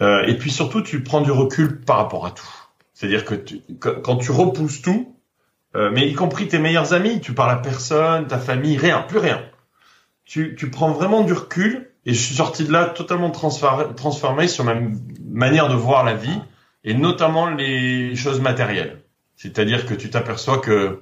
Euh, 0.00 0.22
et 0.26 0.38
puis 0.38 0.50
surtout, 0.50 0.80
tu 0.80 1.02
prends 1.02 1.20
du 1.20 1.30
recul 1.30 1.82
par 1.82 1.98
rapport 1.98 2.24
à 2.24 2.30
tout. 2.30 2.48
C'est-à-dire 2.94 3.26
que 3.26 3.34
tu, 3.34 3.60
quand 3.78 4.16
tu 4.16 4.32
repousses 4.32 4.80
tout, 4.80 5.14
euh, 5.76 5.90
mais 5.92 6.08
y 6.08 6.14
compris 6.14 6.48
tes 6.48 6.58
meilleurs 6.58 6.94
amis, 6.94 7.20
tu 7.20 7.34
parles 7.34 7.50
à 7.50 7.56
personne, 7.56 8.26
ta 8.26 8.38
famille, 8.38 8.78
rien, 8.78 9.02
plus 9.02 9.18
rien. 9.18 9.42
Tu, 10.24 10.54
tu 10.56 10.70
prends 10.70 10.92
vraiment 10.92 11.22
du 11.22 11.34
recul 11.34 11.91
et 12.04 12.14
je 12.14 12.20
suis 12.20 12.34
sorti 12.34 12.64
de 12.64 12.72
là 12.72 12.86
totalement 12.86 13.30
transformé 13.30 14.48
sur 14.48 14.64
ma 14.64 14.74
manière 15.24 15.68
de 15.68 15.74
voir 15.74 16.04
la 16.04 16.14
vie 16.14 16.38
et 16.84 16.94
notamment 16.94 17.48
les 17.48 18.16
choses 18.16 18.40
matérielles. 18.40 19.02
C'est-à-dire 19.36 19.86
que 19.86 19.94
tu 19.94 20.10
t'aperçois 20.10 20.58
que 20.58 21.00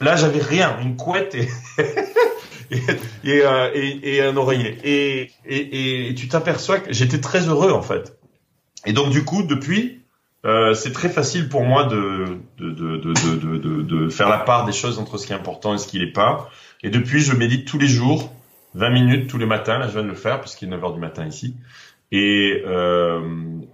là 0.00 0.16
j'avais 0.16 0.40
rien, 0.40 0.78
une 0.80 0.96
couette 0.96 1.34
et 1.34 1.48
euh, 3.26 3.70
et, 3.74 4.16
et, 4.16 4.22
un 4.22 4.36
oreiller. 4.36 4.78
Et, 4.84 5.30
et, 5.44 6.08
et 6.08 6.14
tu 6.14 6.28
t'aperçois 6.28 6.78
que 6.78 6.92
j'étais 6.92 7.20
très 7.20 7.48
heureux 7.48 7.72
en 7.72 7.82
fait. 7.82 8.18
Et 8.86 8.92
donc 8.92 9.10
du 9.10 9.24
coup 9.24 9.42
depuis 9.42 10.00
euh, 10.46 10.72
c'est 10.72 10.92
très 10.92 11.10
facile 11.10 11.50
pour 11.50 11.64
moi 11.64 11.84
de 11.84 12.38
de, 12.58 12.70
de, 12.70 12.96
de, 12.96 13.82
de, 13.82 14.08
faire 14.08 14.30
la 14.30 14.38
part 14.38 14.64
des 14.64 14.72
choses 14.72 14.98
entre 14.98 15.18
ce 15.18 15.26
qui 15.26 15.34
est 15.34 15.36
important 15.36 15.74
et 15.74 15.78
ce 15.78 15.86
qui 15.86 15.98
n'est 15.98 16.12
pas. 16.12 16.48
Et 16.82 16.88
depuis, 16.88 17.20
je 17.20 17.34
médite 17.34 17.66
tous 17.66 17.78
les 17.78 17.88
jours, 17.88 18.32
20 18.74 18.90
minutes 18.90 19.30
tous 19.30 19.38
les 19.38 19.46
matins. 19.46 19.78
Là, 19.78 19.86
je 19.88 19.92
viens 19.92 20.02
de 20.02 20.08
le 20.08 20.14
faire 20.14 20.40
puisqu'il 20.40 20.68
est 20.68 20.70
9 20.70 20.84
heures 20.84 20.92
du 20.94 21.00
matin 21.00 21.26
ici. 21.26 21.56
Et, 22.12 22.62
euh, 22.66 23.20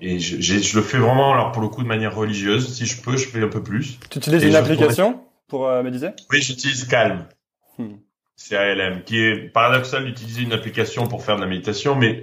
et 0.00 0.18
je, 0.18 0.40
je, 0.40 0.76
le 0.76 0.82
fais 0.82 0.98
vraiment, 0.98 1.32
alors 1.32 1.52
pour 1.52 1.62
le 1.62 1.68
coup, 1.68 1.82
de 1.82 1.88
manière 1.88 2.14
religieuse. 2.14 2.74
Si 2.74 2.84
je 2.84 3.00
peux, 3.00 3.16
je 3.16 3.28
fais 3.28 3.42
un 3.42 3.48
peu 3.48 3.62
plus. 3.62 3.98
Tu 4.10 4.18
utilises 4.18 4.44
une 4.44 4.56
application 4.56 5.20
pour 5.48 5.68
euh, 5.68 5.82
méditer 5.82 6.08
Oui, 6.30 6.42
j'utilise 6.42 6.84
Calm. 6.86 7.26
Hmm. 7.78 7.94
C'est 8.34 8.56
ALM, 8.56 9.02
qui 9.04 9.18
est 9.18 9.50
paradoxal 9.50 10.04
d'utiliser 10.04 10.42
une 10.42 10.52
application 10.52 11.06
pour 11.06 11.24
faire 11.24 11.36
de 11.36 11.40
la 11.40 11.46
méditation, 11.46 11.94
mais 11.94 12.22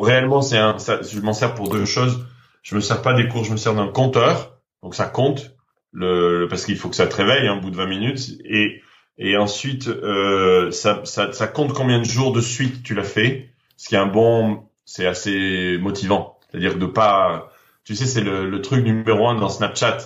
réellement, 0.00 0.40
c'est 0.40 0.56
un, 0.56 0.78
ça, 0.78 1.00
je 1.02 1.20
m'en 1.20 1.34
sers 1.34 1.54
pour 1.54 1.68
deux 1.68 1.84
choses 1.84 2.24
je 2.62 2.74
me 2.74 2.80
sers 2.80 3.02
pas 3.02 3.14
des 3.14 3.28
cours, 3.28 3.44
je 3.44 3.52
me 3.52 3.56
sers 3.56 3.74
d'un 3.74 3.88
compteur. 3.88 4.58
Donc 4.82 4.94
ça 4.94 5.06
compte 5.06 5.54
le, 5.92 6.46
parce 6.48 6.64
qu'il 6.64 6.76
faut 6.76 6.88
que 6.88 6.96
ça 6.96 7.06
te 7.06 7.16
réveille 7.16 7.48
hein, 7.48 7.56
au 7.58 7.60
bout 7.60 7.70
de 7.70 7.76
20 7.76 7.86
minutes 7.86 8.38
et 8.44 8.80
et 9.20 9.36
ensuite 9.36 9.86
euh, 9.86 10.70
ça, 10.70 11.02
ça, 11.04 11.30
ça 11.32 11.46
compte 11.46 11.74
combien 11.74 11.98
de 11.98 12.04
jours 12.04 12.32
de 12.32 12.40
suite 12.40 12.82
tu 12.82 12.94
l'as 12.94 13.04
fait? 13.04 13.50
Ce 13.76 13.88
qui 13.88 13.94
est 13.94 13.98
un 13.98 14.06
bon, 14.06 14.64
c'est 14.86 15.06
assez 15.06 15.76
motivant. 15.78 16.38
C'est-à-dire 16.50 16.78
de 16.78 16.86
pas, 16.86 17.52
tu 17.84 17.94
sais, 17.94 18.06
c'est 18.06 18.22
le, 18.22 18.48
le 18.48 18.62
truc 18.62 18.84
numéro 18.84 19.28
un 19.28 19.38
dans 19.38 19.50
Snapchat. 19.50 19.98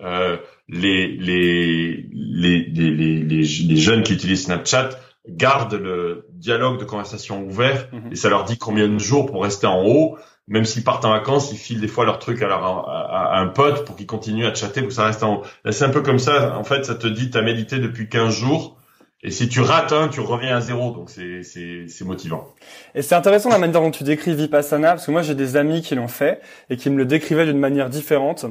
Euh, 0.00 0.38
les, 0.68 1.08
les, 1.08 2.06
les, 2.12 2.64
les, 2.72 2.90
les, 2.90 3.22
les, 3.24 3.76
jeunes 3.76 4.02
qui 4.02 4.14
utilisent 4.14 4.44
Snapchat 4.44 4.90
gardent 5.28 5.74
le 5.74 6.26
dialogue 6.30 6.78
de 6.78 6.84
conversation 6.84 7.42
ouvert 7.42 7.88
mhm. 7.92 8.12
et 8.12 8.16
ça 8.16 8.30
leur 8.30 8.44
dit 8.44 8.56
combien 8.56 8.88
de 8.88 8.98
jours 8.98 9.26
pour 9.26 9.42
rester 9.42 9.66
en 9.66 9.84
haut 9.84 10.16
même 10.50 10.64
s'ils 10.64 10.82
partent 10.82 11.04
en 11.04 11.12
vacances, 11.12 11.52
ils 11.52 11.56
filent 11.56 11.80
des 11.80 11.88
fois 11.88 12.04
leurs 12.04 12.18
trucs 12.18 12.42
à, 12.42 12.48
à, 12.48 13.38
un 13.40 13.46
pote 13.46 13.86
pour 13.86 13.94
qu'ils 13.96 14.06
continuent 14.06 14.46
à 14.46 14.52
chatter 14.52 14.80
pour 14.80 14.88
que 14.88 14.94
ça 14.94 15.04
reste 15.04 15.22
en 15.22 15.36
haut. 15.36 15.42
c'est 15.70 15.84
un 15.84 15.90
peu 15.90 16.02
comme 16.02 16.18
ça. 16.18 16.58
En 16.58 16.64
fait, 16.64 16.84
ça 16.84 16.96
te 16.96 17.06
dit, 17.06 17.30
t'as 17.30 17.40
médité 17.40 17.78
depuis 17.78 18.08
15 18.08 18.34
jours. 18.34 18.76
Et 19.22 19.30
si 19.30 19.48
tu 19.48 19.60
rates 19.60 19.92
un, 19.92 20.08
tu 20.08 20.20
reviens 20.20 20.56
à 20.56 20.60
zéro, 20.60 20.92
donc 20.92 21.10
c'est 21.10 21.42
c'est 21.42 21.84
c'est 21.88 22.04
motivant. 22.04 22.48
Et 22.94 23.02
c'est 23.02 23.14
intéressant 23.14 23.50
la 23.50 23.58
manière 23.58 23.80
dont 23.80 23.90
tu 23.90 24.02
décris 24.02 24.34
Vipassana, 24.34 24.92
parce 24.92 25.06
que 25.06 25.10
moi 25.10 25.22
j'ai 25.22 25.34
des 25.34 25.56
amis 25.56 25.82
qui 25.82 25.94
l'ont 25.94 26.08
fait 26.08 26.40
et 26.68 26.76
qui 26.76 26.90
me 26.90 26.96
le 26.96 27.04
décrivaient 27.04 27.44
d'une 27.44 27.58
manière 27.58 27.90
différente. 27.90 28.46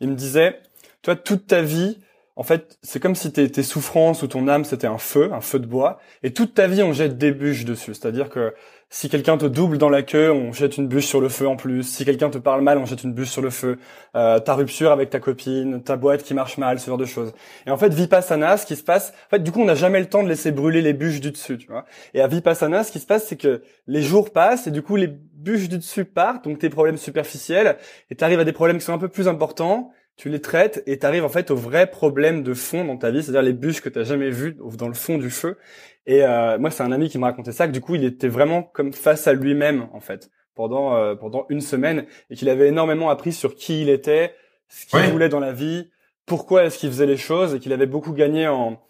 Ils 0.00 0.08
me 0.08 0.16
disaient, 0.16 0.60
toi, 1.02 1.14
toute 1.16 1.46
ta 1.46 1.62
vie, 1.62 1.98
en 2.34 2.42
fait, 2.42 2.78
c'est 2.82 3.00
comme 3.00 3.14
si 3.14 3.32
tes, 3.32 3.50
tes 3.50 3.62
souffrances 3.62 4.22
ou 4.22 4.26
ton 4.26 4.48
âme 4.48 4.64
c'était 4.64 4.86
un 4.88 4.98
feu, 4.98 5.30
un 5.32 5.40
feu 5.40 5.60
de 5.60 5.66
bois, 5.66 5.98
et 6.22 6.32
toute 6.32 6.52
ta 6.52 6.66
vie 6.66 6.82
on 6.82 6.92
jette 6.92 7.16
des 7.16 7.30
bûches 7.30 7.64
dessus. 7.64 7.94
C'est-à-dire 7.94 8.28
que 8.28 8.54
si 8.90 9.10
quelqu'un 9.10 9.36
te 9.36 9.44
double 9.44 9.76
dans 9.76 9.90
la 9.90 10.02
queue, 10.02 10.32
on 10.32 10.52
jette 10.52 10.78
une 10.78 10.88
bûche 10.88 11.04
sur 11.04 11.20
le 11.20 11.28
feu 11.28 11.46
en 11.46 11.56
plus. 11.56 11.82
Si 11.82 12.06
quelqu'un 12.06 12.30
te 12.30 12.38
parle 12.38 12.62
mal, 12.62 12.78
on 12.78 12.86
jette 12.86 13.04
une 13.04 13.12
bûche 13.12 13.28
sur 13.28 13.42
le 13.42 13.50
feu. 13.50 13.78
Euh, 14.16 14.38
ta 14.40 14.54
rupture 14.54 14.92
avec 14.92 15.10
ta 15.10 15.20
copine, 15.20 15.82
ta 15.82 15.96
boîte 15.96 16.22
qui 16.22 16.32
marche 16.32 16.56
mal, 16.56 16.80
ce 16.80 16.86
genre 16.86 16.96
de 16.96 17.04
choses. 17.04 17.32
Et 17.66 17.70
en 17.70 17.76
fait, 17.76 17.92
Vipassana, 17.92 18.56
ce 18.56 18.64
qui 18.64 18.76
se 18.76 18.82
passe, 18.82 19.12
en 19.26 19.30
fait, 19.30 19.40
du 19.40 19.52
coup, 19.52 19.60
on 19.60 19.66
n'a 19.66 19.74
jamais 19.74 20.00
le 20.00 20.06
temps 20.06 20.22
de 20.22 20.28
laisser 20.28 20.52
brûler 20.52 20.80
les 20.80 20.94
bûches 20.94 21.20
du 21.20 21.30
dessus, 21.30 21.58
tu 21.58 21.66
vois. 21.66 21.84
Et 22.14 22.22
à 22.22 22.28
Vipassana, 22.28 22.82
ce 22.82 22.90
qui 22.90 22.98
se 22.98 23.06
passe, 23.06 23.26
c'est 23.26 23.36
que 23.36 23.62
les 23.86 24.02
jours 24.02 24.30
passent 24.32 24.66
et 24.66 24.70
du 24.70 24.80
coup, 24.80 24.96
les 24.96 25.08
bûches 25.08 25.68
du 25.68 25.76
dessus 25.76 26.06
partent, 26.06 26.44
donc 26.44 26.58
tes 26.58 26.70
problèmes 26.70 26.96
superficiels, 26.96 27.76
et 28.10 28.16
tu 28.16 28.24
arrives 28.24 28.40
à 28.40 28.44
des 28.44 28.52
problèmes 28.52 28.78
qui 28.78 28.84
sont 28.84 28.94
un 28.94 28.98
peu 28.98 29.08
plus 29.08 29.28
importants 29.28 29.92
tu 30.18 30.28
les 30.28 30.40
traites 30.40 30.82
et 30.86 30.98
tu 30.98 31.06
arrives 31.06 31.24
en 31.24 31.28
fait 31.28 31.50
au 31.50 31.56
vrai 31.56 31.88
problème 31.88 32.42
de 32.42 32.52
fond 32.52 32.84
dans 32.84 32.96
ta 32.96 33.10
vie, 33.10 33.22
c'est-à-dire 33.22 33.42
les 33.42 33.52
bûches 33.52 33.80
que 33.80 33.88
tu 33.88 34.04
jamais 34.04 34.30
vues 34.30 34.56
dans 34.76 34.88
le 34.88 34.94
fond 34.94 35.16
du 35.16 35.30
feu. 35.30 35.56
Et 36.06 36.24
euh, 36.24 36.58
moi, 36.58 36.70
c'est 36.70 36.82
un 36.82 36.90
ami 36.90 37.08
qui 37.08 37.18
me 37.18 37.24
racontait 37.24 37.52
ça, 37.52 37.68
que 37.68 37.72
du 37.72 37.80
coup, 37.80 37.94
il 37.94 38.04
était 38.04 38.28
vraiment 38.28 38.64
comme 38.64 38.92
face 38.92 39.28
à 39.28 39.32
lui-même 39.32 39.88
en 39.92 40.00
fait 40.00 40.30
pendant 40.56 40.96
euh, 40.96 41.14
pendant 41.14 41.46
une 41.50 41.60
semaine 41.60 42.04
et 42.30 42.34
qu'il 42.34 42.48
avait 42.48 42.66
énormément 42.66 43.10
appris 43.10 43.32
sur 43.32 43.54
qui 43.54 43.82
il 43.82 43.88
était, 43.88 44.34
ce 44.68 44.86
qu'il 44.86 45.00
voulait 45.12 45.28
dans 45.28 45.38
la 45.38 45.52
vie, 45.52 45.88
pourquoi 46.26 46.64
est-ce 46.64 46.78
qu'il 46.78 46.90
faisait 46.90 47.06
les 47.06 47.16
choses 47.16 47.54
et 47.54 47.60
qu'il 47.60 47.72
avait 47.72 47.86
beaucoup 47.86 48.12
gagné 48.12 48.48
en 48.48 48.82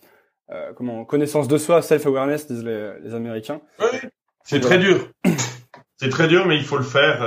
euh, 0.50 0.72
comment 0.72 1.04
connaissance 1.04 1.46
de 1.46 1.58
soi, 1.58 1.82
self-awareness 1.82 2.46
disent 2.46 2.64
les, 2.64 2.92
les 3.02 3.14
Américains. 3.14 3.60
C'est 4.44 4.60
très 4.60 4.78
dur. 4.78 5.10
c'est 5.98 6.08
très 6.08 6.26
dur, 6.26 6.46
mais 6.46 6.56
il 6.56 6.64
faut 6.64 6.78
le 6.78 6.84
faire. 6.84 7.22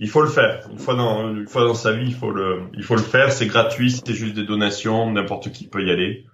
Euh 0.00 0.04
il 0.04 0.08
faut 0.08 0.22
le 0.22 0.28
faire. 0.28 0.68
Une 0.70 0.78
fois 0.78 0.94
dans, 0.94 1.30
une 1.34 1.46
fois 1.46 1.64
dans 1.64 1.74
sa 1.74 1.92
vie, 1.92 2.06
il 2.06 2.14
faut 2.14 2.30
le, 2.30 2.62
il 2.74 2.82
faut 2.82 2.96
le 2.96 3.02
faire. 3.02 3.32
C'est 3.32 3.46
gratuit, 3.46 3.90
c'est 3.90 4.14
juste 4.14 4.34
des 4.34 4.44
donations, 4.44 5.10
n'importe 5.10 5.52
qui 5.52 5.66
peut 5.68 5.84
y 5.84 5.90
aller. 5.90 6.26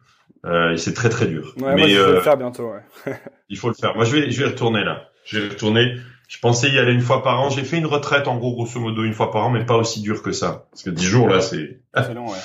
Euh, 0.46 0.72
et 0.72 0.76
c'est 0.78 0.94
très 0.94 1.10
très 1.10 1.26
dur. 1.26 1.52
Ouais, 1.58 1.74
Mais 1.74 1.82
moi, 1.82 1.88
je 1.88 1.94
vais 1.94 2.00
euh, 2.00 2.14
le 2.14 2.20
faire 2.20 2.36
bientôt. 2.36 2.72
Ouais. 2.72 3.14
il 3.48 3.58
faut 3.58 3.68
le 3.68 3.74
faire. 3.74 3.94
Moi, 3.94 4.04
je 4.04 4.16
vais, 4.16 4.30
je 4.30 4.42
vais 4.42 4.50
retourner 4.50 4.84
là. 4.84 5.08
Je 5.24 5.38
vais 5.38 5.48
retourner. 5.48 5.96
Je 6.28 6.38
pensais 6.38 6.70
y 6.70 6.78
aller 6.78 6.92
une 6.92 7.00
fois 7.00 7.22
par 7.22 7.40
an. 7.40 7.50
J'ai 7.50 7.64
fait 7.64 7.76
une 7.76 7.86
retraite 7.86 8.28
en 8.28 8.38
gros, 8.38 8.54
grosso 8.54 8.80
modo, 8.80 9.02
une 9.02 9.12
fois 9.12 9.30
par 9.30 9.46
an, 9.46 9.50
mais 9.50 9.66
pas 9.66 9.76
aussi 9.76 10.00
dur 10.00 10.22
que 10.22 10.32
ça. 10.32 10.66
Parce 10.70 10.82
que 10.82 10.90
dix 10.90 11.04
jours 11.04 11.28
là, 11.28 11.40
c'est. 11.40 11.80
c'est 11.94 12.14
long, 12.14 12.28
ouais. 12.28 12.38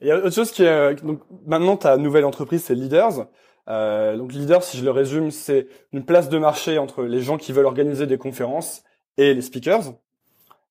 Et 0.00 0.12
autre 0.12 0.34
chose 0.34 0.52
qui 0.52 0.62
est, 0.62 1.02
donc 1.02 1.22
maintenant 1.46 1.76
ta 1.76 1.96
nouvelle 1.96 2.26
entreprise, 2.26 2.62
c'est 2.62 2.74
Leaders. 2.74 3.26
Euh, 3.68 4.16
donc 4.16 4.32
Leaders, 4.32 4.62
si 4.62 4.76
je 4.78 4.84
le 4.84 4.90
résume, 4.90 5.30
c'est 5.30 5.66
une 5.92 6.04
place 6.04 6.28
de 6.28 6.38
marché 6.38 6.78
entre 6.78 7.04
les 7.04 7.22
gens 7.22 7.38
qui 7.38 7.52
veulent 7.52 7.66
organiser 7.66 8.06
des 8.06 8.18
conférences 8.18 8.84
et 9.16 9.34
les 9.34 9.40
speakers. 9.40 9.94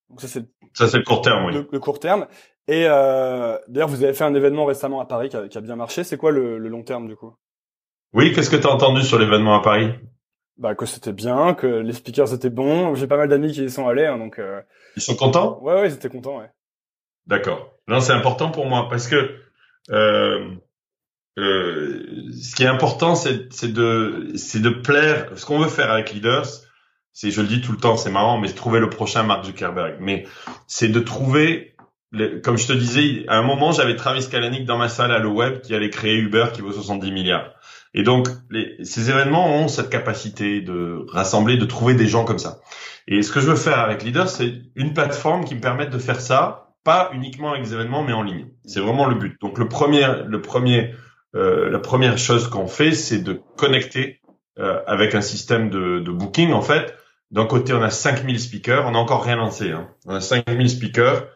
Donc 0.10 0.22
ça 0.22 0.28
c'est 0.28 0.46
ça 0.74 0.88
c'est 0.88 0.98
le 0.98 1.04
court 1.04 1.22
terme, 1.22 1.46
oui. 1.46 1.66
Le, 1.72 1.80
court 1.80 2.00
terme. 2.00 2.28
Et 2.68 2.86
euh, 2.88 3.58
d'ailleurs, 3.68 3.88
vous 3.88 4.04
avez 4.04 4.14
fait 4.14 4.24
un 4.24 4.34
événement 4.34 4.66
récemment 4.66 5.00
à 5.00 5.06
Paris 5.06 5.30
qui 5.30 5.38
a, 5.38 5.48
qui 5.48 5.58
a 5.58 5.62
bien 5.62 5.76
marché. 5.76 6.04
C'est 6.04 6.18
quoi 6.18 6.32
le, 6.32 6.58
le, 6.58 6.70
long 6.70 6.84
terme 6.84 7.08
du 7.08 7.16
coup? 7.16 7.36
Oui, 8.14 8.34
qu'est-ce 8.34 8.50
que 8.50 8.56
tu 8.56 8.68
as 8.68 8.72
entendu 8.72 9.04
sur 9.04 9.20
l'événement 9.20 9.56
à 9.56 9.62
Paris? 9.62 9.92
Bah 10.58 10.74
que 10.74 10.86
c'était 10.86 11.14
bien, 11.14 11.54
que 11.54 11.68
les 11.68 11.94
speakers 11.94 12.34
étaient 12.34 12.50
bons. 12.50 12.96
J'ai 12.96 13.08
pas 13.08 13.18
mal 13.18 13.30
d'amis 13.30 13.52
qui 13.52 13.64
y 13.64 13.70
sont 13.70 13.88
allés, 13.88 14.06
hein, 14.06 14.18
donc. 14.18 14.40
Euh... 14.40 14.62
Ils 14.96 15.02
sont 15.02 15.16
contents? 15.16 15.60
Ouais, 15.62 15.74
ouais, 15.74 15.90
ils 15.90 15.94
étaient 15.94 16.10
contents, 16.10 16.40
ouais. 16.40 16.50
D'accord. 17.28 17.74
Non, 17.88 18.00
c'est 18.00 18.14
important 18.14 18.52
pour 18.52 18.66
moi 18.66 18.88
parce 18.90 19.08
que 19.08 19.38
euh, 19.92 20.56
euh, 21.38 22.32
ce 22.32 22.56
qui 22.56 22.64
est 22.64 22.68
important, 22.68 23.16
c'est 23.16 23.68
de 23.68 24.32
c'est 24.36 24.62
de 24.62 24.70
plaire. 24.70 25.30
Ce 25.36 25.46
qu'on 25.46 25.60
veut 25.60 25.70
faire 25.70 25.92
avec 25.92 26.12
Leaders, 26.14 26.46
c'est, 27.16 27.32
je 27.32 27.40
le 27.42 27.48
dis 27.48 27.62
tout 27.62 27.72
le 27.72 27.78
temps, 27.78 27.96
c'est 27.96 28.12
marrant, 28.12 28.38
mais 28.38 28.50
trouver 28.50 28.82
le 28.82 28.90
prochain 28.90 29.24
Mark 29.24 29.46
Zuckerberg. 29.46 29.96
Mais 30.02 30.28
c'est 30.68 30.90
de 30.90 31.00
trouver, 31.00 31.74
comme 32.44 32.58
je 32.58 32.68
te 32.68 32.74
disais, 32.74 33.24
à 33.30 33.38
un 33.38 33.42
moment, 33.42 33.72
j'avais 33.72 33.96
Travis 33.96 34.28
Kalanick 34.28 34.66
dans 34.66 34.78
ma 34.78 34.90
salle 34.90 35.14
à 35.14 35.20
le 35.20 35.30
web 35.30 35.62
qui 35.62 35.74
allait 35.74 35.90
créer 35.90 36.18
Uber 36.18 36.48
qui 36.54 36.60
vaut 36.60 36.74
70 36.74 37.14
milliards. 37.14 37.52
Et 37.94 38.04
donc, 38.04 38.28
les, 38.50 38.76
ces 38.84 39.10
événements 39.10 39.48
ont 39.48 39.70
cette 39.70 39.90
capacité 39.90 40.60
de 40.60 41.06
rassembler, 41.08 41.56
de 41.56 41.64
trouver 41.64 41.94
des 41.94 42.08
gens 42.08 42.26
comme 42.26 42.38
ça. 42.38 42.60
Et 43.08 43.22
ce 43.22 43.32
que 43.32 43.40
je 43.40 43.46
veux 43.46 43.56
faire 43.56 43.80
avec 43.80 44.04
Leader, 44.04 44.28
c'est 44.28 44.54
une 44.76 44.94
plateforme 44.94 45.46
qui 45.46 45.56
me 45.56 45.62
permette 45.62 45.92
de 45.92 46.00
faire 46.00 46.20
ça, 46.20 46.74
pas 46.84 47.12
uniquement 47.14 47.52
avec 47.52 47.64
des 47.64 47.74
événements, 47.74 48.04
mais 48.04 48.12
en 48.12 48.24
ligne. 48.24 48.48
C'est 48.66 48.82
vraiment 48.82 49.06
le 49.06 49.16
but. 49.16 49.40
Donc, 49.40 49.58
le 49.58 49.70
premier, 49.70 50.06
le 50.28 50.42
premier, 50.42 50.94
euh, 51.34 51.70
la 51.70 51.80
première 51.80 52.18
chose 52.18 52.50
qu'on 52.50 52.68
fait, 52.68 52.92
c'est 52.92 53.20
de 53.20 53.42
connecter 53.56 54.20
euh, 54.60 54.82
avec 54.86 55.16
un 55.16 55.22
système 55.22 55.70
de, 55.70 56.00
de 56.00 56.12
booking, 56.12 56.52
en 56.52 56.62
fait, 56.62 56.94
d'un 57.32 57.46
côté, 57.46 57.74
on 57.74 57.82
a 57.82 57.90
5000 57.90 58.40
speakers, 58.40 58.86
on 58.86 58.92
n'a 58.92 59.00
encore 59.00 59.24
rien 59.24 59.36
lancé. 59.36 59.72
Hein. 59.72 59.90
On 60.06 60.16
a 60.16 60.22
5000 60.22 60.70
speakers. 60.70 61.28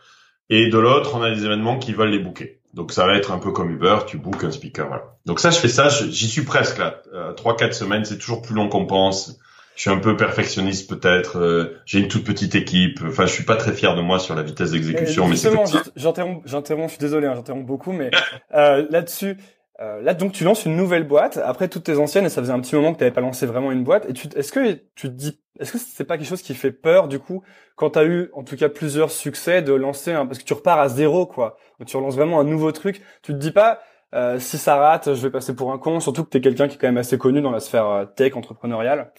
Et 0.50 0.70
de 0.70 0.78
l'autre, 0.78 1.16
on 1.16 1.22
a 1.22 1.34
des 1.34 1.46
événements 1.46 1.78
qui 1.78 1.94
veulent 1.94 2.10
les 2.10 2.20
booker. 2.20 2.60
Donc 2.74 2.92
ça 2.92 3.06
va 3.06 3.16
être 3.16 3.32
un 3.32 3.40
peu 3.40 3.52
comme 3.52 3.72
Uber, 3.72 4.00
tu 4.08 4.18
bookes 4.18 4.44
un 4.44 4.52
speaker. 4.52 4.88
Voilà. 4.88 5.04
Donc 5.26 5.40
ça, 5.40 5.50
je 5.50 5.60
fais 5.60 5.68
ça, 5.68 5.90
j'y 5.90 6.28
suis 6.28 6.44
presque 6.44 6.78
là. 6.78 7.02
Euh, 7.14 7.34
trois, 7.34 7.56
quatre 7.56 7.74
semaines, 7.74 8.06
c'est 8.06 8.18
toujours 8.18 8.42
plus 8.42 8.56
long 8.56 8.70
qu'on 8.70 8.86
pense. 8.86 9.40
Je 9.76 9.82
suis 9.82 9.92
un 9.92 9.98
peu 9.98 10.18
perfectionniste 10.18 10.90
peut-être. 10.90 11.40
Euh, 11.40 11.80
j'ai 11.86 12.00
une 12.00 12.10
toute 12.10 12.26
petite 12.26 12.54
équipe. 12.54 13.00
Enfin, 13.06 13.26
je 13.26 13.32
suis 13.32 13.46
pas 13.46 13.56
très 13.56 13.74
fier 13.74 13.96
de 13.96 14.02
moi 14.02 14.20
sur 14.20 14.36
la 14.36 14.44
vitesse 14.44 14.72
d'exécution, 14.72 15.28
mais, 15.28 15.36
c'est 15.36 15.50
J'interromps, 15.96 16.42
j'interromps. 16.46 16.88
Je 16.88 16.98
suis 16.98 17.00
désolé, 17.00 17.28
hein, 17.28 17.34
j'interromps 17.36 17.66
beaucoup, 17.66 17.94
mais 17.94 18.12
euh, 18.54 18.86
là-dessus, 18.90 19.38
euh, 19.82 20.02
là, 20.02 20.14
donc, 20.14 20.34
tu 20.34 20.44
lances 20.44 20.66
une 20.66 20.76
nouvelle 20.76 21.08
boîte 21.08 21.38
après 21.38 21.70
toutes 21.70 21.86
tes 21.86 21.98
anciennes 21.98 22.26
et 22.26 22.30
ça 22.30 22.42
faisait 22.42 22.52
un 22.52 22.60
petit 22.60 22.76
moment 22.76 22.92
que 22.92 22.98
tu 22.98 23.04
n'avais 23.04 23.14
pas 23.14 23.22
lancé 23.22 23.46
vraiment 23.46 23.72
une 23.72 23.86
boîte. 23.86 24.06
Et 24.10 24.14
tu, 24.14 24.28
est-ce 24.36 24.52
que 24.52 24.74
tu 24.96 25.08
te 25.08 25.14
dis, 25.14 25.40
est-ce 25.60 25.72
que 25.72 25.78
c'est 25.78 26.04
pas 26.04 26.18
quelque 26.18 26.28
chose 26.28 26.42
qui 26.42 26.54
fait 26.54 26.72
peur 26.72 27.08
du 27.08 27.20
coup 27.20 27.44
quand 27.76 27.92
tu 27.92 28.00
as 28.00 28.04
eu 28.04 28.30
en 28.34 28.44
tout 28.44 28.58
cas 28.58 28.68
plusieurs 28.68 29.10
succès 29.10 29.62
de 29.62 29.72
lancer 29.72 30.12
un, 30.12 30.26
parce 30.26 30.40
que 30.40 30.44
tu 30.44 30.54
repars 30.54 30.80
à 30.80 30.90
zéro 30.90 31.26
quoi. 31.26 31.58
Tu 31.88 31.96
relances 31.96 32.16
vraiment 32.16 32.42
un 32.42 32.44
nouveau 32.44 32.74
truc. 32.74 33.02
Tu 33.24 33.32
te 33.32 33.38
dis 33.38 33.52
pas 33.52 33.80
euh, 34.14 34.38
si 34.38 34.58
ça 34.58 34.76
rate, 34.76 35.14
je 35.14 35.22
vais 35.22 35.30
passer 35.30 35.56
pour 35.56 35.72
un 35.72 35.78
con. 35.78 36.02
Surtout 36.02 36.26
que 36.26 36.30
tu 36.30 36.38
es 36.38 36.42
quelqu'un 36.42 36.68
qui 36.68 36.76
est 36.76 36.78
quand 36.78 36.88
même 36.88 36.98
assez 36.98 37.18
connu 37.18 37.42
dans 37.42 37.52
la 37.52 37.62
sphère 37.62 37.86
euh, 37.86 38.06
tech 38.06 38.36
entrepreneuriale. 38.36 39.14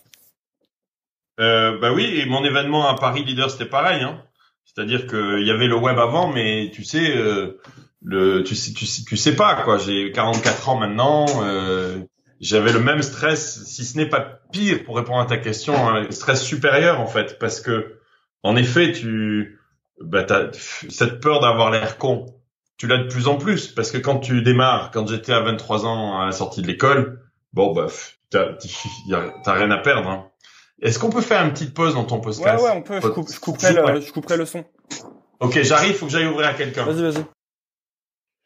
Euh, 1.40 1.78
bah 1.78 1.90
oui, 1.94 2.20
et 2.20 2.26
mon 2.26 2.44
événement 2.44 2.86
à 2.86 2.96
Paris 2.96 3.24
Leader 3.24 3.50
c'était 3.50 3.64
pareil. 3.64 4.02
Hein. 4.02 4.22
C'est-à-dire 4.66 5.06
qu'il 5.06 5.46
y 5.46 5.50
avait 5.50 5.68
le 5.68 5.76
web 5.76 5.98
avant, 5.98 6.30
mais 6.30 6.70
tu 6.70 6.84
sais. 6.84 7.16
Euh, 7.16 7.58
le 8.02 8.42
tu 8.42 8.54
sais 8.54 8.72
tu 8.72 8.86
sais 8.86 9.02
tu 9.04 9.16
sais 9.16 9.36
pas 9.36 9.62
quoi. 9.62 9.78
J'ai 9.78 10.12
44 10.12 10.68
ans 10.68 10.76
maintenant 10.76 11.26
euh, 11.42 11.98
j'avais 12.40 12.72
le 12.72 12.80
même 12.80 13.02
stress 13.02 13.64
si 13.64 13.84
ce 13.84 13.96
n'est 13.98 14.08
pas 14.08 14.40
pire 14.52 14.84
pour 14.84 14.96
répondre 14.96 15.20
à 15.20 15.26
ta 15.26 15.36
question 15.36 15.88
un 15.88 16.10
stress 16.10 16.42
supérieur 16.42 17.00
en 17.00 17.06
fait. 17.06 17.38
Parce 17.38 17.60
que 17.60 17.98
en 18.42 18.56
effet 18.56 18.92
tu 18.92 19.60
bah 20.00 20.24
t'as 20.24 20.50
cette 20.52 21.20
peur 21.20 21.40
d'avoir 21.40 21.70
l'air 21.70 21.98
con 21.98 22.26
tu 22.78 22.86
l'as 22.86 22.96
de 22.98 23.08
plus 23.08 23.28
en 23.28 23.36
plus. 23.36 23.68
Parce 23.68 23.90
que 23.90 23.98
quand 23.98 24.18
tu 24.18 24.42
démarres 24.42 24.90
quand 24.92 25.06
j'étais 25.06 25.32
à 25.32 25.40
23 25.40 25.84
ans 25.84 26.18
à 26.20 26.26
la 26.26 26.32
sortie 26.32 26.62
de 26.62 26.66
l'école 26.66 27.20
bon 27.52 27.72
bah 27.72 27.88
t'as 28.30 29.52
rien 29.52 29.70
à 29.70 29.78
perdre 29.78 30.08
hein. 30.08 30.26
est-ce 30.80 30.98
qu'on 30.98 31.10
peut 31.10 31.20
faire 31.20 31.44
une 31.44 31.52
petite 31.52 31.74
pause 31.74 31.94
dans 31.94 32.04
ton 32.04 32.20
podcast? 32.20 32.62
Ouais 32.62 32.70
ouais 32.70 32.76
on 32.76 32.82
peut. 32.82 33.00
Je, 33.02 33.08
je 33.34 33.40
couperai 33.40 33.74
le, 33.74 34.00
je 34.00 34.12
couperai 34.12 34.38
le 34.38 34.46
son. 34.46 34.64
Ok 35.40 35.60
j'arrive 35.62 35.96
faut 35.96 36.06
que 36.06 36.12
j'aille 36.12 36.28
ouvrir 36.28 36.48
à 36.48 36.54
quelqu'un. 36.54 36.84
Vas-y 36.84 37.02
vas-y 37.02 37.24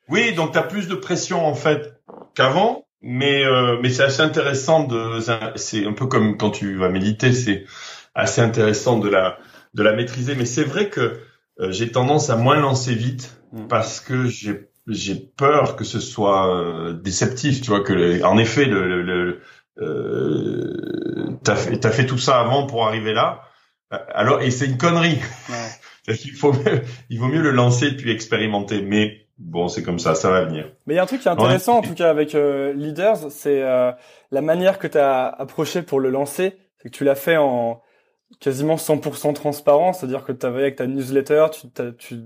oui, 0.09 0.35
donc 0.35 0.53
tu 0.53 0.59
as 0.59 0.63
plus 0.63 0.89
de 0.89 0.95
pression 0.95 1.47
en 1.47 1.55
fait 1.55 2.01
qu'avant, 2.35 2.87
mais 3.01 3.45
euh, 3.45 3.79
mais 3.83 3.91
c'est 3.91 4.03
assez 4.03 4.23
intéressant 4.23 4.85
de 4.85 5.21
c'est 5.57 5.87
un 5.87 5.93
peu 5.93 6.07
comme 6.07 6.37
quand 6.37 6.51
tu 6.51 6.77
vas 6.77 6.89
méditer, 6.89 7.33
c'est 7.33 7.65
assez 8.15 8.41
intéressant 8.41 8.99
de 8.99 9.09
la 9.09 9.39
de 9.75 9.83
la 9.83 9.93
maîtriser, 9.95 10.35
mais 10.35 10.45
c'est 10.45 10.65
vrai 10.65 10.89
que 10.89 11.21
euh, 11.61 11.71
j'ai 11.71 11.91
tendance 11.91 12.31
à 12.31 12.37
moins 12.37 12.57
lancer 12.57 12.95
vite 12.95 13.41
mm. 13.53 13.67
parce 13.69 14.01
que 14.01 14.27
j'ai 14.27 14.69
j'ai 14.87 15.15
peur 15.15 15.77
que 15.77 15.85
ce 15.85 16.01
soit 16.01 16.55
euh, 16.55 16.93
déceptif, 16.93 17.61
tu 17.61 17.71
vois 17.71 17.81
que 17.81 18.23
en 18.23 18.37
effet 18.37 18.67
le, 18.67 19.03
le, 19.03 19.41
euh, 19.81 21.39
t'as 21.43 21.57
fait 21.57 21.79
t'as 21.79 21.91
fait 21.91 22.07
tout 22.07 22.19
ça 22.19 22.41
avant 22.41 22.67
pour 22.67 22.87
arriver 22.87 23.15
là, 23.15 23.43
alors 23.91 24.43
et 24.43 24.51
c'est 24.51 24.67
une 24.67 24.79
connerie. 24.79 25.21
Ouais. 25.49 26.15
il 26.25 26.33
faut 26.33 26.55
il 27.09 27.19
vaut 27.19 27.29
mieux 27.29 27.41
le 27.41 27.51
lancer 27.51 27.97
puis 27.97 28.11
expérimenter, 28.11 28.83
mais 28.83 29.24
bon, 29.39 29.69
c'est 29.69 29.83
comme 29.83 29.99
ça, 29.99 30.15
ça 30.15 30.31
va 30.31 30.45
venir. 30.45 30.71
Mais 30.87 30.95
il 30.95 30.97
y 30.97 31.01
a 31.01 31.03
un 31.03 31.07
truc 31.07 31.21
qui 31.21 31.29
est 31.29 31.31
intéressant, 31.31 31.79
en 31.79 31.83
tout 31.83 31.95
cas 31.95 32.11
avec 32.11 32.35
euh, 32.35 32.73
Leaders, 32.73 33.31
c'est 33.31 33.63
euh, 33.63 33.93
la 34.31 34.41
manière 34.41 34.79
que 34.79 34.87
tu 34.87 34.99
as 34.99 35.27
approché 35.27 35.83
pour 35.83 36.01
le 36.01 36.11
lancer, 36.11 36.59
c'est 36.79 36.91
que 36.91 36.97
tu 36.97 37.05
l'as 37.05 37.15
fait 37.15 37.37
en 37.37 37.83
quasiment 38.41 38.77
100% 38.77 39.35
transparent, 39.35 39.93
c'est-à-dire 39.93 40.25
que 40.25 40.33
tu 40.33 40.45
avais 40.47 40.63
avec 40.63 40.77
ta 40.77 40.87
newsletter, 40.87 41.47
tu, 41.53 41.69
tu 41.99 42.21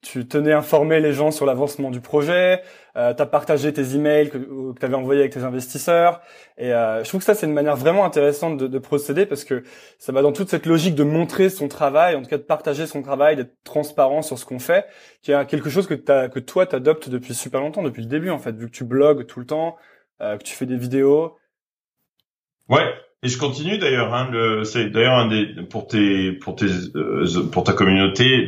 tu 0.00 0.28
tenais 0.28 0.52
informer 0.52 1.00
les 1.00 1.12
gens 1.12 1.30
sur 1.30 1.44
l'avancement 1.44 1.90
du 1.90 2.00
projet, 2.00 2.62
euh, 2.96 3.12
tu 3.14 3.22
as 3.22 3.26
partagé 3.26 3.72
tes 3.72 3.96
emails 3.96 4.30
que, 4.30 4.38
que 4.38 4.78
tu 4.78 4.86
avais 4.86 4.94
envoyés 4.94 5.20
avec 5.20 5.32
tes 5.32 5.42
investisseurs. 5.42 6.20
Et 6.56 6.72
euh, 6.72 7.02
je 7.02 7.08
trouve 7.08 7.20
que 7.20 7.24
ça, 7.24 7.34
c'est 7.34 7.46
une 7.46 7.52
manière 7.52 7.76
vraiment 7.76 8.04
intéressante 8.04 8.56
de, 8.58 8.68
de, 8.68 8.78
procéder 8.78 9.26
parce 9.26 9.44
que 9.44 9.64
ça 9.98 10.12
va 10.12 10.22
dans 10.22 10.32
toute 10.32 10.50
cette 10.50 10.66
logique 10.66 10.94
de 10.94 11.02
montrer 11.02 11.50
son 11.50 11.66
travail, 11.66 12.14
en 12.14 12.22
tout 12.22 12.28
cas 12.28 12.38
de 12.38 12.42
partager 12.42 12.86
son 12.86 13.02
travail, 13.02 13.36
d'être 13.36 13.54
transparent 13.64 14.22
sur 14.22 14.38
ce 14.38 14.44
qu'on 14.44 14.60
fait, 14.60 14.86
qui 15.20 15.32
est 15.32 15.46
quelque 15.46 15.68
chose 15.68 15.88
que, 15.88 15.94
as, 16.10 16.28
que 16.28 16.38
toi, 16.38 16.66
t'adoptes 16.66 17.08
depuis 17.08 17.34
super 17.34 17.60
longtemps, 17.60 17.82
depuis 17.82 18.02
le 18.02 18.08
début 18.08 18.30
en 18.30 18.38
fait, 18.38 18.56
vu 18.56 18.66
que 18.66 18.76
tu 18.76 18.84
blogues 18.84 19.26
tout 19.26 19.40
le 19.40 19.46
temps, 19.46 19.76
que 20.20 20.42
tu 20.42 20.54
fais 20.54 20.66
des 20.66 20.76
vidéos. 20.76 21.36
Ouais, 22.68 22.92
et 23.22 23.28
je 23.28 23.38
continue 23.38 23.78
d'ailleurs. 23.78 24.12
Hein, 24.14 24.30
c'est 24.64 24.90
d'ailleurs 24.90 25.14
un 25.14 25.28
des 25.28 25.46
pour 25.70 25.86
tes 25.86 26.32
pour 26.32 26.56
tes 26.56 26.66
pour 27.52 27.64
ta 27.64 27.72
communauté. 27.72 28.46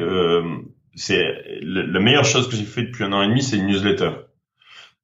C'est 0.94 1.24
la 1.62 2.00
meilleure 2.00 2.24
chose 2.24 2.48
que 2.48 2.56
j'ai 2.56 2.64
fait 2.64 2.82
depuis 2.82 3.04
un 3.04 3.12
an 3.12 3.22
et 3.22 3.28
demi, 3.28 3.42
c'est 3.42 3.56
une 3.56 3.66
newsletter. 3.66 4.10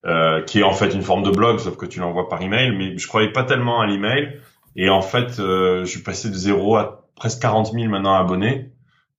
Euh, 0.06 0.40
qui 0.42 0.60
est 0.60 0.62
en 0.62 0.72
fait 0.72 0.94
une 0.94 1.02
forme 1.02 1.24
de 1.24 1.30
blog, 1.30 1.58
sauf 1.58 1.76
que 1.76 1.86
tu 1.86 1.98
l'envoies 1.98 2.28
par 2.28 2.40
email. 2.40 2.70
Mais 2.76 2.96
je 2.96 3.08
croyais 3.08 3.32
pas 3.32 3.42
tellement 3.42 3.80
à 3.80 3.86
l'email. 3.86 4.40
Et 4.76 4.88
en 4.88 5.02
fait, 5.02 5.40
euh, 5.40 5.80
je 5.80 5.90
suis 5.90 6.02
passé 6.02 6.28
de 6.28 6.34
zéro 6.34 6.76
à 6.76 7.08
presque 7.16 7.42
40 7.42 7.72
000 7.72 7.88
maintenant 7.88 8.14
abonnés. 8.14 8.70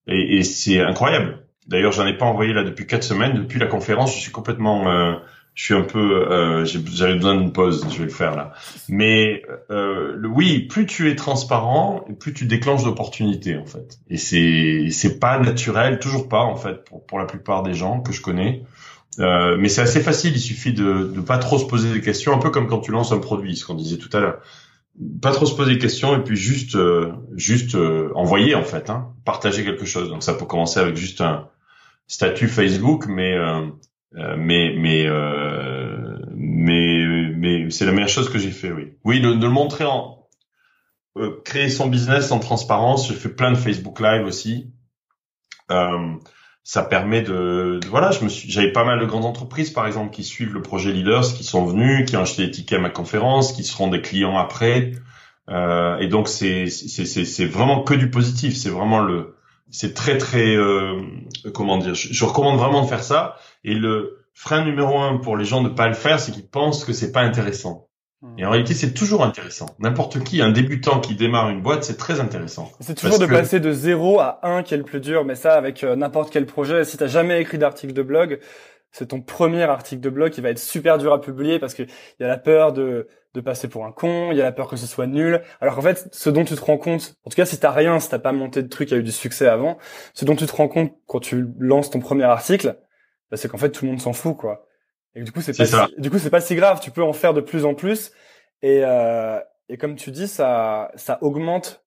Et, 0.08 0.38
et 0.38 0.44
c'est 0.44 0.80
incroyable. 0.80 1.46
D'ailleurs, 1.68 1.92
j'en 1.92 2.06
ai 2.06 2.16
pas 2.16 2.26
envoyé 2.26 2.54
là 2.54 2.64
depuis 2.64 2.88
quatre 2.88 3.04
semaines. 3.04 3.34
Depuis 3.34 3.60
la 3.60 3.66
conférence, 3.66 4.16
je 4.16 4.22
suis 4.22 4.32
complètement, 4.32 4.90
euh, 4.90 5.16
je 5.58 5.64
suis 5.64 5.74
un 5.74 5.82
peu, 5.82 6.32
euh, 6.32 6.66
j'avais 6.66 7.16
besoin 7.16 7.36
d'une 7.36 7.52
pause. 7.52 7.84
Je 7.90 7.98
vais 7.98 8.04
le 8.04 8.12
faire 8.12 8.36
là. 8.36 8.54
Mais 8.90 9.42
euh, 9.72 10.22
oui, 10.28 10.68
plus 10.68 10.86
tu 10.86 11.10
es 11.10 11.16
transparent, 11.16 12.06
plus 12.20 12.32
tu 12.32 12.46
déclenches 12.46 12.84
d'opportunités 12.84 13.58
en 13.58 13.66
fait. 13.66 13.98
Et 14.08 14.18
c'est 14.18 14.90
c'est 14.92 15.20
pas 15.20 15.40
naturel, 15.40 15.98
toujours 15.98 16.30
pas 16.30 16.44
en 16.44 16.56
fait 16.56 16.84
pour 16.84 17.04
pour 17.08 17.18
la 17.18 17.26
plupart 17.26 17.64
des 17.64 17.74
gens 17.74 18.02
que 18.02 18.14
je 18.14 18.22
connais. 18.22 18.62
Euh, 19.20 19.58
mais 19.58 19.68
c'est 19.68 19.82
assez 19.82 20.02
facile, 20.02 20.34
il 20.36 20.40
suffit 20.40 20.74
de 20.74 21.12
ne 21.16 21.22
pas 21.22 21.40
trop 21.40 21.58
se 21.58 21.66
poser 21.66 21.92
des 21.92 22.02
questions, 22.02 22.36
un 22.36 22.38
peu 22.38 22.52
comme 22.52 22.68
quand 22.68 22.82
tu 22.82 22.92
lances 22.92 23.12
un 23.12 23.18
produit, 23.18 23.56
ce 23.56 23.66
qu'on 23.66 23.74
disait 23.74 23.98
tout 23.98 24.16
à 24.16 24.20
l'heure. 24.20 24.40
Pas 25.24 25.32
trop 25.32 25.48
se 25.48 25.56
poser 25.56 25.74
des 25.74 25.80
questions 25.80 26.16
et 26.16 26.24
puis 26.24 26.36
juste 26.36 26.76
euh, 26.76 27.14
juste 27.36 27.74
euh, 27.74 28.12
envoyer 28.14 28.54
en 28.54 28.64
fait, 28.64 28.92
hein, 28.92 29.16
partager 29.26 29.64
quelque 29.64 29.86
chose. 29.86 30.10
Donc 30.10 30.22
ça 30.22 30.36
peut 30.36 30.46
commencer 30.46 30.80
avec 30.80 30.98
juste 30.98 31.22
un 31.22 31.50
statut 32.06 32.48
Facebook, 32.48 33.08
mais 33.08 33.36
mais 34.14 34.74
mais 34.78 35.08
mais 36.36 37.34
mais 37.36 37.70
c'est 37.70 37.86
la 37.86 37.92
meilleure 37.92 38.10
chose 38.10 38.30
que 38.30 38.40
j'ai 38.40 38.52
fait, 38.52 38.72
oui. 38.72 38.94
Oui, 39.04 39.22
de, 39.22 39.34
de 39.34 39.46
le 39.46 39.52
montrer 39.52 39.86
en 39.86 40.28
créer 41.44 41.70
son 41.70 41.88
business 41.88 42.32
en 42.32 42.40
transparence. 42.40 43.08
J'ai 43.08 43.16
fait 43.16 43.30
plein 43.30 43.52
de 43.52 43.58
Facebook 43.58 44.00
Live 44.00 44.26
aussi. 44.26 44.72
Euh, 45.72 46.16
ça 46.64 46.84
permet 46.84 47.22
de, 47.22 47.80
voilà, 47.90 48.12
je 48.12 48.24
me 48.26 48.30
suis, 48.30 48.52
j'avais 48.52 48.74
pas 48.74 48.84
mal 48.84 49.00
de 49.00 49.06
grandes 49.06 49.24
entreprises 49.24 49.70
par 49.70 49.88
exemple 49.88 50.14
qui 50.14 50.26
suivent 50.26 50.54
le 50.54 50.62
projet 50.62 50.92
Leaders, 50.92 51.34
qui 51.34 51.46
sont 51.46 51.66
venus, 51.66 52.10
qui 52.10 52.18
ont 52.18 52.22
acheté 52.22 52.46
des 52.46 52.52
tickets 52.52 52.80
à 52.80 52.82
ma 52.82 52.90
conférence, 52.90 53.54
qui 53.54 53.64
seront 53.64 53.88
des 53.88 54.02
clients 54.02 54.38
après, 54.38 54.92
euh, 55.50 55.98
et 56.00 56.08
donc 56.08 56.28
c'est 56.28 56.68
c'est 56.68 57.06
c'est 57.06 57.46
vraiment 57.46 57.84
que 57.84 57.94
du 57.94 58.10
positif, 58.10 58.54
c'est 58.54 58.70
vraiment 58.70 59.00
le, 59.00 59.37
c'est 59.70 59.94
très 59.94 60.18
très 60.18 60.56
euh, 60.56 61.02
comment 61.54 61.78
dire, 61.78 61.94
je, 61.94 62.14
je, 62.14 62.26
recommande 62.26 62.58
vraiment 62.58 62.84
de 62.84 62.88
faire 62.88 63.04
ça. 63.04 63.36
Et 63.64 63.74
le 63.74 64.26
frein 64.34 64.64
numéro 64.64 65.00
un 65.00 65.18
pour 65.18 65.38
les 65.38 65.46
gens 65.46 65.62
de 65.62 65.70
pas 65.70 65.88
le 65.88 65.94
faire, 65.94 66.20
c'est 66.20 66.32
qu'ils 66.32 66.48
pensent 66.48 66.86
que 66.86 66.94
c'est 66.94 67.12
pas 67.12 67.22
intéressant. 67.22 67.88
Et 68.38 68.46
en 68.46 68.50
réalité, 68.50 68.74
c'est 68.74 68.94
toujours 68.94 69.24
intéressant. 69.24 69.68
N'importe 69.78 70.24
qui, 70.24 70.42
un 70.42 70.50
débutant 70.50 71.00
qui 71.00 71.16
démarre 71.16 71.50
une 71.50 71.62
boîte, 71.62 71.84
c'est 71.84 71.98
très 71.98 72.20
intéressant. 72.20 72.72
C'est 72.80 72.96
toujours 72.96 73.20
de 73.20 73.28
passer 73.28 73.60
de 73.60 73.72
0 73.72 74.20
à 74.20 74.40
1 74.42 74.64
qui 74.64 74.74
est 74.74 74.78
le 74.78 74.84
plus 74.84 75.00
dur, 75.00 75.24
mais 75.24 75.36
ça 75.36 75.54
avec 75.54 75.84
euh, 75.84 75.96
n'importe 75.96 76.32
quel 76.32 76.48
projet. 76.48 76.84
Si 76.84 76.98
t'as 76.98 77.08
jamais 77.08 77.40
écrit 77.40 77.60
d'article 77.60 77.94
de 77.94 78.02
blog, 78.02 78.40
c'est 78.92 79.08
ton 79.08 79.22
premier 79.22 79.64
article 79.64 80.02
de 80.02 80.10
blog 80.10 80.32
qui 80.32 80.42
va 80.42 80.50
être 80.50 80.60
super 80.60 80.98
dur 80.98 81.14
à 81.14 81.22
publier 81.22 81.60
parce 81.60 81.76
que 81.76 81.84
il 81.84 82.22
y 82.22 82.24
a 82.24 82.28
la 82.28 82.38
peur 82.38 82.74
de, 82.74 83.08
de 83.38 83.42
passer 83.42 83.68
pour 83.68 83.86
un 83.86 83.92
con, 83.92 84.32
il 84.32 84.38
y 84.38 84.42
a 84.42 84.44
la 84.44 84.52
peur 84.52 84.68
que 84.68 84.76
ce 84.76 84.88
soit 84.88 85.08
nul. 85.08 85.42
Alors 85.62 85.76
qu'en 85.76 85.82
fait, 85.82 86.10
ce 86.12 86.30
dont 86.30 86.44
tu 86.44 86.56
te 86.56 86.62
rends 86.62 86.78
compte, 86.78 87.16
en 87.24 87.30
tout 87.30 87.36
cas 87.36 87.46
si 87.46 87.60
t'as 87.60 87.72
rien, 87.72 88.00
si 88.00 88.10
t'as 88.10 88.20
pas 88.20 88.32
monté 88.32 88.64
de 88.64 88.68
truc, 88.68 88.90
qui 88.90 88.94
a 88.94 88.98
eu 88.98 89.04
du 89.04 89.12
succès 89.12 89.48
avant, 89.48 89.78
ce 90.14 90.26
dont 90.26 90.36
tu 90.36 90.46
te 90.46 90.56
rends 90.56 90.68
compte 90.68 90.94
quand 91.06 91.20
tu 91.20 91.48
lances 91.60 91.90
ton 91.90 92.00
premier 92.00 92.24
article, 92.24 92.78
bah, 93.32 93.38
c'est 93.38 93.48
qu'en 93.48 93.58
fait 93.58 93.72
tout 93.72 93.86
le 93.86 93.92
monde 93.92 94.02
s'en 94.02 94.14
fout 94.14 94.36
quoi. 94.36 94.68
Et 95.18 95.24
du 95.24 95.32
coup, 95.32 95.42
c'est 95.42 95.58
pas, 95.58 95.66
si, 95.66 95.76
du 95.98 96.12
coup, 96.12 96.20
c'est 96.20 96.30
pas 96.30 96.42
si 96.42 96.56
grave. 96.56 96.80
Tu 96.80 96.92
peux 96.92 97.02
en 97.02 97.12
faire 97.12 97.34
de 97.34 97.42
plus 97.42 97.66
en 97.66 97.74
plus. 97.74 98.12
Et, 98.62 98.82
euh, 98.84 99.40
et 99.68 99.78
comme 99.78 99.96
tu 99.96 100.12
dis, 100.12 100.28
ça, 100.28 100.92
ça 100.96 101.18
augmente 101.22 101.84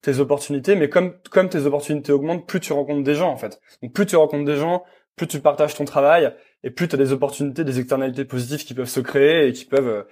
tes 0.00 0.20
opportunités. 0.20 0.76
Mais 0.76 0.88
comme, 0.88 1.14
comme 1.30 1.48
tes 1.48 1.66
opportunités 1.66 2.12
augmentent, 2.12 2.46
plus 2.46 2.60
tu 2.60 2.72
rencontres 2.72 3.02
des 3.02 3.16
gens, 3.16 3.30
en 3.30 3.36
fait. 3.36 3.60
Donc, 3.82 3.92
plus 3.92 4.06
tu 4.06 4.14
rencontres 4.14 4.44
des 4.44 4.56
gens, 4.56 4.84
plus 5.16 5.26
tu 5.26 5.40
partages 5.40 5.74
ton 5.74 5.84
travail 5.84 6.32
et 6.62 6.70
plus 6.70 6.86
tu 6.86 6.94
as 6.94 6.98
des 6.98 7.12
opportunités, 7.12 7.64
des 7.64 7.80
externalités 7.80 8.24
positives 8.24 8.64
qui 8.64 8.74
peuvent 8.74 8.88
se 8.88 9.00
créer 9.00 9.48
et 9.48 9.52
qui 9.52 9.64
peuvent, 9.64 9.88
euh, 9.88 10.02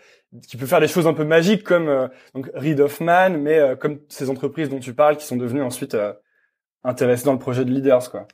qui 0.48 0.56
peuvent 0.56 0.68
faire 0.68 0.80
des 0.80 0.88
choses 0.88 1.06
un 1.06 1.14
peu 1.14 1.24
magiques 1.24 1.62
comme, 1.62 1.88
euh, 1.88 2.08
donc, 2.34 2.50
Reed 2.54 2.80
Hoffman, 2.80 3.30
mais 3.38 3.58
euh, 3.58 3.76
comme 3.76 4.00
ces 4.08 4.30
entreprises 4.30 4.68
dont 4.68 4.80
tu 4.80 4.94
parles 4.94 5.16
qui 5.16 5.26
sont 5.26 5.36
devenues 5.36 5.62
ensuite 5.62 5.96
intéressées 6.84 7.24
dans 7.24 7.32
le 7.32 7.38
projet 7.38 7.64
de 7.64 7.70
Leaders, 7.70 8.10
quoi. 8.10 8.26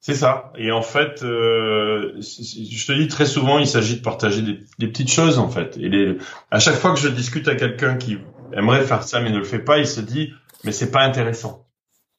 C'est 0.00 0.14
ça. 0.14 0.52
Et 0.56 0.72
en 0.72 0.82
fait, 0.82 1.22
euh, 1.22 2.14
je 2.20 2.86
te 2.86 2.92
dis 2.92 3.06
très 3.06 3.24
souvent, 3.24 3.60
il 3.60 3.68
s'agit 3.68 3.98
de 3.98 4.02
partager 4.02 4.42
des, 4.42 4.58
des, 4.80 4.88
petites 4.88 5.12
choses 5.12 5.38
en 5.38 5.48
fait. 5.48 5.76
Et 5.76 5.88
les, 5.88 6.18
à 6.50 6.58
chaque 6.58 6.74
fois 6.74 6.92
que 6.92 6.98
je 6.98 7.06
discute 7.06 7.46
à 7.46 7.54
quelqu'un 7.54 7.96
qui 7.96 8.18
aimerait 8.52 8.82
faire 8.82 9.04
ça 9.04 9.20
mais 9.20 9.30
ne 9.30 9.38
le 9.38 9.44
fait 9.44 9.60
pas, 9.60 9.78
il 9.78 9.86
se 9.86 10.00
dit 10.00 10.32
mais 10.64 10.72
c'est 10.72 10.90
pas 10.90 11.02
intéressant. 11.02 11.68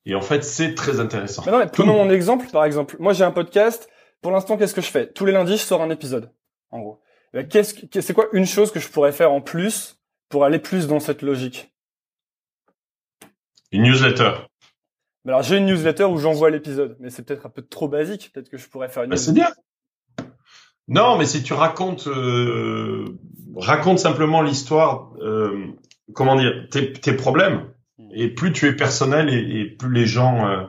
Et 0.05 0.15
en 0.15 0.21
fait, 0.21 0.45
c'est 0.45 0.75
très 0.75 1.01
intéressant. 1.01 1.43
Mais 1.45 1.51
non, 1.51 1.59
mais 1.59 1.67
prenons 1.67 1.93
mon 1.93 2.09
exemple 2.09 2.47
par 2.53 2.63
exemple. 2.63 2.95
Moi, 2.99 3.11
j'ai 3.11 3.25
un 3.25 3.31
podcast. 3.31 3.89
Pour 4.21 4.31
l'instant, 4.31 4.55
qu'est-ce 4.55 4.73
que 4.73 4.81
je 4.81 4.89
fais? 4.89 5.11
Tous 5.11 5.25
les 5.25 5.33
lundis, 5.33 5.57
je 5.57 5.63
sors 5.63 5.81
un 5.81 5.89
épisode. 5.89 6.31
En 6.71 6.79
gros, 6.79 7.01
qu'est-ce 7.49 8.01
c'est 8.01 8.13
quoi 8.13 8.27
une 8.33 8.45
chose 8.45 8.71
que 8.71 8.79
je 8.79 8.89
pourrais 8.89 9.11
faire 9.11 9.31
en 9.31 9.41
plus 9.41 9.99
pour 10.29 10.45
aller 10.45 10.59
plus 10.59 10.87
dans 10.87 10.99
cette 10.99 11.21
logique? 11.21 11.73
Une 13.71 13.83
newsletter 13.83 14.33
alors 15.25 15.41
j'ai 15.41 15.57
une 15.57 15.65
newsletter 15.65 16.03
où 16.03 16.17
j'envoie 16.17 16.49
l'épisode, 16.49 16.97
mais 16.99 17.09
c'est 17.09 17.23
peut-être 17.25 17.45
un 17.45 17.49
peu 17.49 17.61
trop 17.61 17.87
basique. 17.87 18.31
Peut-être 18.33 18.49
que 18.49 18.57
je 18.57 18.67
pourrais 18.67 18.89
faire 18.89 19.03
une. 19.03 19.09
Bah, 19.09 19.17
c'est 19.17 19.33
bien. 19.33 19.47
Non, 20.89 21.17
mais 21.17 21.25
si 21.25 21.43
tu 21.43 21.53
racontes, 21.53 22.07
euh, 22.07 23.05
raconte 23.55 23.99
simplement 23.99 24.41
l'histoire, 24.41 25.13
euh, 25.21 25.67
comment 26.13 26.35
dire, 26.35 26.67
tes, 26.69 26.91
tes, 26.91 27.13
problèmes, 27.13 27.69
hmm. 27.97 28.09
et 28.13 28.27
plus 28.27 28.51
tu 28.51 28.67
es 28.67 28.73
personnel 28.73 29.29
et, 29.29 29.61
et 29.61 29.65
plus 29.65 29.93
les 29.93 30.05
gens 30.05 30.45
euh, 30.45 30.63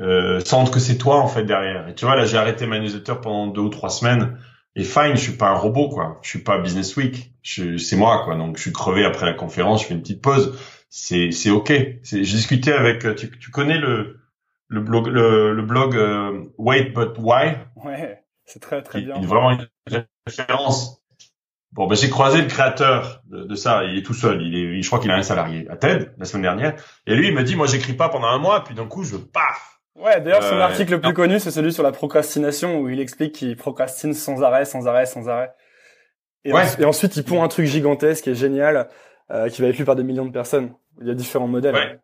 euh, 0.00 0.40
sentent 0.40 0.72
que 0.72 0.80
c'est 0.80 0.98
toi 0.98 1.20
en 1.20 1.28
fait 1.28 1.44
derrière. 1.44 1.88
Et 1.88 1.94
tu 1.94 2.06
vois, 2.06 2.16
là 2.16 2.24
j'ai 2.24 2.38
arrêté 2.38 2.66
ma 2.66 2.80
newsletter 2.80 3.14
pendant 3.22 3.46
deux 3.46 3.60
ou 3.60 3.68
trois 3.68 3.90
semaines. 3.90 4.36
Et 4.76 4.84
fine, 4.84 5.16
je 5.16 5.20
suis 5.20 5.32
pas 5.32 5.48
un 5.48 5.54
robot 5.54 5.88
quoi. 5.88 6.18
Je 6.22 6.28
suis 6.28 6.42
pas 6.42 6.58
Business 6.58 6.96
Week. 6.96 7.32
C'est 7.42 7.96
moi 7.96 8.22
quoi. 8.24 8.36
Donc 8.36 8.56
je 8.56 8.62
suis 8.62 8.72
crevé 8.72 9.04
après 9.04 9.26
la 9.26 9.32
conférence. 9.32 9.82
Je 9.82 9.88
fais 9.88 9.94
une 9.94 10.02
petite 10.02 10.22
pause 10.22 10.56
c'est 10.96 11.30
c'est 11.30 11.50
ok. 11.50 11.72
J'ai 12.02 12.20
discuté 12.20 12.72
avec 12.72 13.04
euh, 13.04 13.14
tu, 13.14 13.30
tu 13.38 13.50
connais 13.50 13.78
le 13.78 14.20
le 14.68 14.80
blog 14.80 15.08
le, 15.08 15.52
le 15.52 15.62
blog 15.62 15.96
euh, 15.96 16.44
Wait 16.58 16.90
but 16.94 17.18
Why? 17.18 17.56
Ouais, 17.76 18.22
c'est 18.44 18.60
très 18.60 18.82
très 18.82 19.02
bien. 19.02 19.16
Il, 19.20 19.26
vraiment 19.26 19.50
une 19.50 20.06
référence. 20.26 21.02
Bon, 21.72 21.86
ben 21.86 21.94
j'ai 21.94 22.08
croisé 22.08 22.40
le 22.40 22.48
créateur 22.48 23.20
de, 23.26 23.44
de, 23.44 23.54
ça. 23.54 23.84
Il 23.84 23.98
est 23.98 24.02
tout 24.02 24.14
seul. 24.14 24.40
Il 24.40 24.56
est, 24.56 24.80
je 24.80 24.86
crois 24.86 24.98
qu'il 24.98 25.10
a 25.10 25.16
un 25.16 25.22
salarié 25.22 25.68
à 25.68 25.76
TED 25.76 26.14
la 26.16 26.24
semaine 26.24 26.42
dernière. 26.42 26.76
Et 27.06 27.14
lui, 27.14 27.28
il 27.28 27.34
me 27.34 27.42
dit, 27.42 27.54
moi, 27.54 27.66
j'écris 27.66 27.92
pas 27.92 28.08
pendant 28.08 28.28
un 28.28 28.38
mois, 28.38 28.64
puis 28.64 28.74
d'un 28.74 28.86
coup, 28.86 29.02
je 29.04 29.16
paf. 29.16 29.75
Ouais, 29.98 30.20
d'ailleurs, 30.20 30.42
son 30.42 30.56
euh, 30.56 30.60
article 30.60 30.92
le 30.92 31.00
plus 31.00 31.14
connu, 31.14 31.40
c'est 31.40 31.50
celui 31.50 31.72
sur 31.72 31.82
la 31.82 31.92
procrastination 31.92 32.80
où 32.80 32.88
il 32.88 33.00
explique 33.00 33.32
qu'il 33.32 33.56
procrastine 33.56 34.12
sans 34.12 34.42
arrêt, 34.42 34.64
sans 34.64 34.86
arrêt, 34.86 35.06
sans 35.06 35.28
arrêt. 35.28 35.52
Et, 36.44 36.52
ouais. 36.52 36.64
et 36.78 36.84
ensuite, 36.84 37.16
il 37.16 37.24
pond 37.24 37.42
un 37.42 37.48
truc 37.48 37.66
gigantesque 37.66 38.28
est 38.28 38.34
génial, 38.34 38.88
euh, 39.30 39.48
qui 39.48 39.62
va 39.62 39.68
être 39.68 39.78
lu 39.78 39.84
par 39.84 39.96
des 39.96 40.04
millions 40.04 40.26
de 40.26 40.32
personnes. 40.32 40.72
Il 41.00 41.08
y 41.08 41.10
a 41.10 41.14
différents 41.14 41.48
modèles. 41.48 41.74
Ouais. 41.74 41.98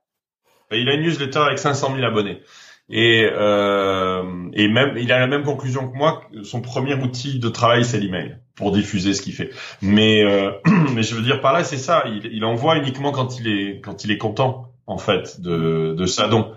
Il 0.73 0.89
a 0.89 0.95
une 0.95 1.03
newsletter 1.03 1.39
avec 1.39 1.59
500 1.59 1.95
000 1.95 2.07
abonnés. 2.07 2.41
Et, 2.89 3.29
euh, 3.31 4.23
et 4.53 4.69
même, 4.69 4.97
il 4.97 5.13
a 5.13 5.21
la 5.21 5.27
même 5.27 5.45
conclusion 5.45 5.89
que 5.89 5.97
moi. 5.97 6.25
Son 6.43 6.61
premier 6.61 6.95
outil 6.95 7.39
de 7.39 7.49
travail, 7.49 7.85
c'est 7.85 8.01
l'email 8.01 8.39
pour 8.55 8.73
diffuser 8.73 9.15
ce 9.15 9.23
qu'il 9.23 9.35
fait. 9.35 9.51
Mais, 9.81 10.25
euh, 10.25 10.51
mais 10.95 11.03
je 11.03 11.15
veux 11.15 11.23
dire 11.23 11.41
par 11.41 11.53
là, 11.53 11.63
c'est 11.63 11.79
ça. 11.79 12.05
Il, 12.07 12.27
il, 12.27 12.45
envoie 12.45 12.77
uniquement 12.77 13.13
quand 13.13 13.39
il 13.39 13.49
est 13.49 13.81
quand 13.81 14.05
il 14.05 14.11
est 14.11 14.19
content, 14.19 14.73
en 14.87 14.99
fait, 14.99 15.41
de, 15.41 15.95
de 15.97 16.07
ça. 16.07 16.29
Donc, 16.29 16.49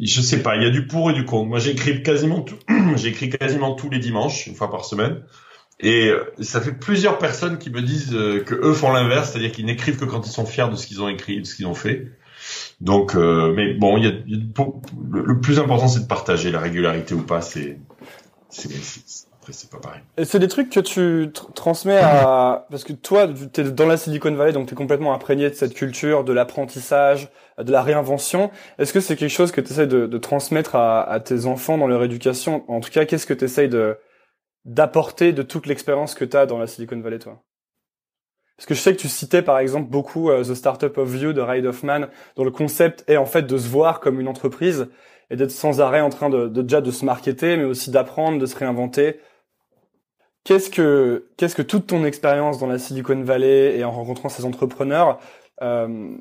je 0.00 0.20
sais 0.20 0.42
pas. 0.42 0.56
Il 0.56 0.62
y 0.62 0.66
a 0.66 0.70
du 0.70 0.86
pour 0.86 1.10
et 1.10 1.14
du 1.14 1.24
contre. 1.24 1.48
Moi, 1.48 1.58
j'écris 1.58 2.02
quasiment 2.02 2.40
tout. 2.40 2.56
j'écris 2.96 3.30
quasiment 3.30 3.74
tous 3.74 3.90
les 3.90 3.98
dimanches, 3.98 4.46
une 4.46 4.54
fois 4.54 4.70
par 4.70 4.84
semaine. 4.84 5.22
Et 5.80 6.08
euh, 6.08 6.32
ça 6.40 6.60
fait 6.60 6.72
plusieurs 6.72 7.18
personnes 7.18 7.58
qui 7.58 7.70
me 7.70 7.82
disent 7.82 8.14
euh, 8.14 8.40
que 8.40 8.54
eux 8.54 8.72
font 8.72 8.92
l'inverse, 8.92 9.32
c'est-à-dire 9.32 9.52
qu'ils 9.52 9.66
n'écrivent 9.66 9.98
que 9.98 10.04
quand 10.04 10.26
ils 10.26 10.30
sont 10.30 10.46
fiers 10.46 10.68
de 10.70 10.76
ce 10.76 10.86
qu'ils 10.86 11.02
ont 11.02 11.08
écrit, 11.08 11.40
de 11.40 11.46
ce 11.46 11.56
qu'ils 11.56 11.66
ont 11.66 11.74
fait. 11.74 12.12
Donc, 12.80 13.14
euh, 13.14 13.52
mais 13.54 13.74
bon, 13.74 13.96
il 13.96 14.04
y 14.04 14.08
a, 14.08 14.12
le, 15.10 15.40
plus 15.40 15.58
important, 15.58 15.88
c'est 15.88 16.00
de 16.00 16.06
partager 16.06 16.50
la 16.50 16.60
régularité 16.60 17.14
ou 17.14 17.22
pas. 17.22 17.40
C'est, 17.40 17.78
c'est. 19.52 19.68
Et 20.16 20.24
c'est 20.24 20.38
des 20.38 20.48
trucs 20.48 20.70
que 20.70 20.80
tu 20.80 21.32
transmets 21.54 21.98
à, 21.98 22.66
parce 22.70 22.84
que 22.84 22.92
toi, 22.92 23.28
tu 23.52 23.60
es 23.60 23.64
dans 23.64 23.86
la 23.86 23.96
Silicon 23.96 24.32
Valley, 24.34 24.52
donc 24.52 24.66
tu 24.68 24.74
es 24.74 24.76
complètement 24.76 25.14
imprégné 25.14 25.50
de 25.50 25.54
cette 25.54 25.74
culture, 25.74 26.24
de 26.24 26.32
l'apprentissage, 26.32 27.28
de 27.58 27.70
la 27.70 27.82
réinvention. 27.82 28.50
Est-ce 28.78 28.92
que 28.92 29.00
c'est 29.00 29.16
quelque 29.16 29.30
chose 29.30 29.52
que 29.52 29.60
tu 29.60 29.74
de, 29.86 30.18
transmettre 30.18 30.76
à, 30.76 31.20
tes 31.20 31.46
enfants 31.46 31.78
dans 31.78 31.86
leur 31.86 32.02
éducation? 32.02 32.64
En 32.68 32.80
tout 32.80 32.90
cas, 32.90 33.04
qu'est-ce 33.04 33.26
que 33.26 33.34
tu 33.34 33.46
d'apporter 34.64 35.32
de 35.32 35.42
toute 35.42 35.66
l'expérience 35.66 36.14
que 36.14 36.24
tu 36.24 36.36
as 36.36 36.46
dans 36.46 36.58
la 36.58 36.66
Silicon 36.66 36.98
Valley, 37.00 37.18
toi? 37.18 37.42
Parce 38.56 38.66
que 38.66 38.74
je 38.74 38.80
sais 38.80 38.94
que 38.94 39.00
tu 39.00 39.08
citais 39.08 39.42
par 39.42 39.58
exemple 39.58 39.90
beaucoup 39.90 40.30
euh, 40.30 40.44
The 40.44 40.54
Startup 40.54 40.96
of 40.96 41.20
You 41.20 41.32
de 41.32 41.40
Reid 41.40 41.66
Hoffman, 41.66 42.06
dont 42.36 42.44
le 42.44 42.50
concept 42.50 43.04
est 43.08 43.16
en 43.16 43.26
fait 43.26 43.42
de 43.42 43.58
se 43.58 43.68
voir 43.68 44.00
comme 44.00 44.20
une 44.20 44.28
entreprise 44.28 44.88
et 45.30 45.36
d'être 45.36 45.50
sans 45.50 45.80
arrêt 45.80 46.00
en 46.00 46.10
train 46.10 46.30
de 46.30 46.48
déjà 46.48 46.80
de 46.80 46.90
se 46.90 47.04
marketer, 47.04 47.56
mais 47.56 47.64
aussi 47.64 47.90
d'apprendre, 47.90 48.38
de 48.38 48.46
se 48.46 48.56
réinventer. 48.56 49.20
Qu'est-ce 50.44 50.70
que 50.70 51.26
qu'est-ce 51.36 51.54
que 51.54 51.62
toute 51.62 51.86
ton 51.86 52.04
expérience 52.04 52.58
dans 52.58 52.66
la 52.66 52.78
Silicon 52.78 53.20
Valley 53.22 53.78
et 53.78 53.84
en 53.84 53.90
rencontrant 53.90 54.28
ces 54.28 54.44
entrepreneurs, 54.44 55.18
euh, 55.62 56.16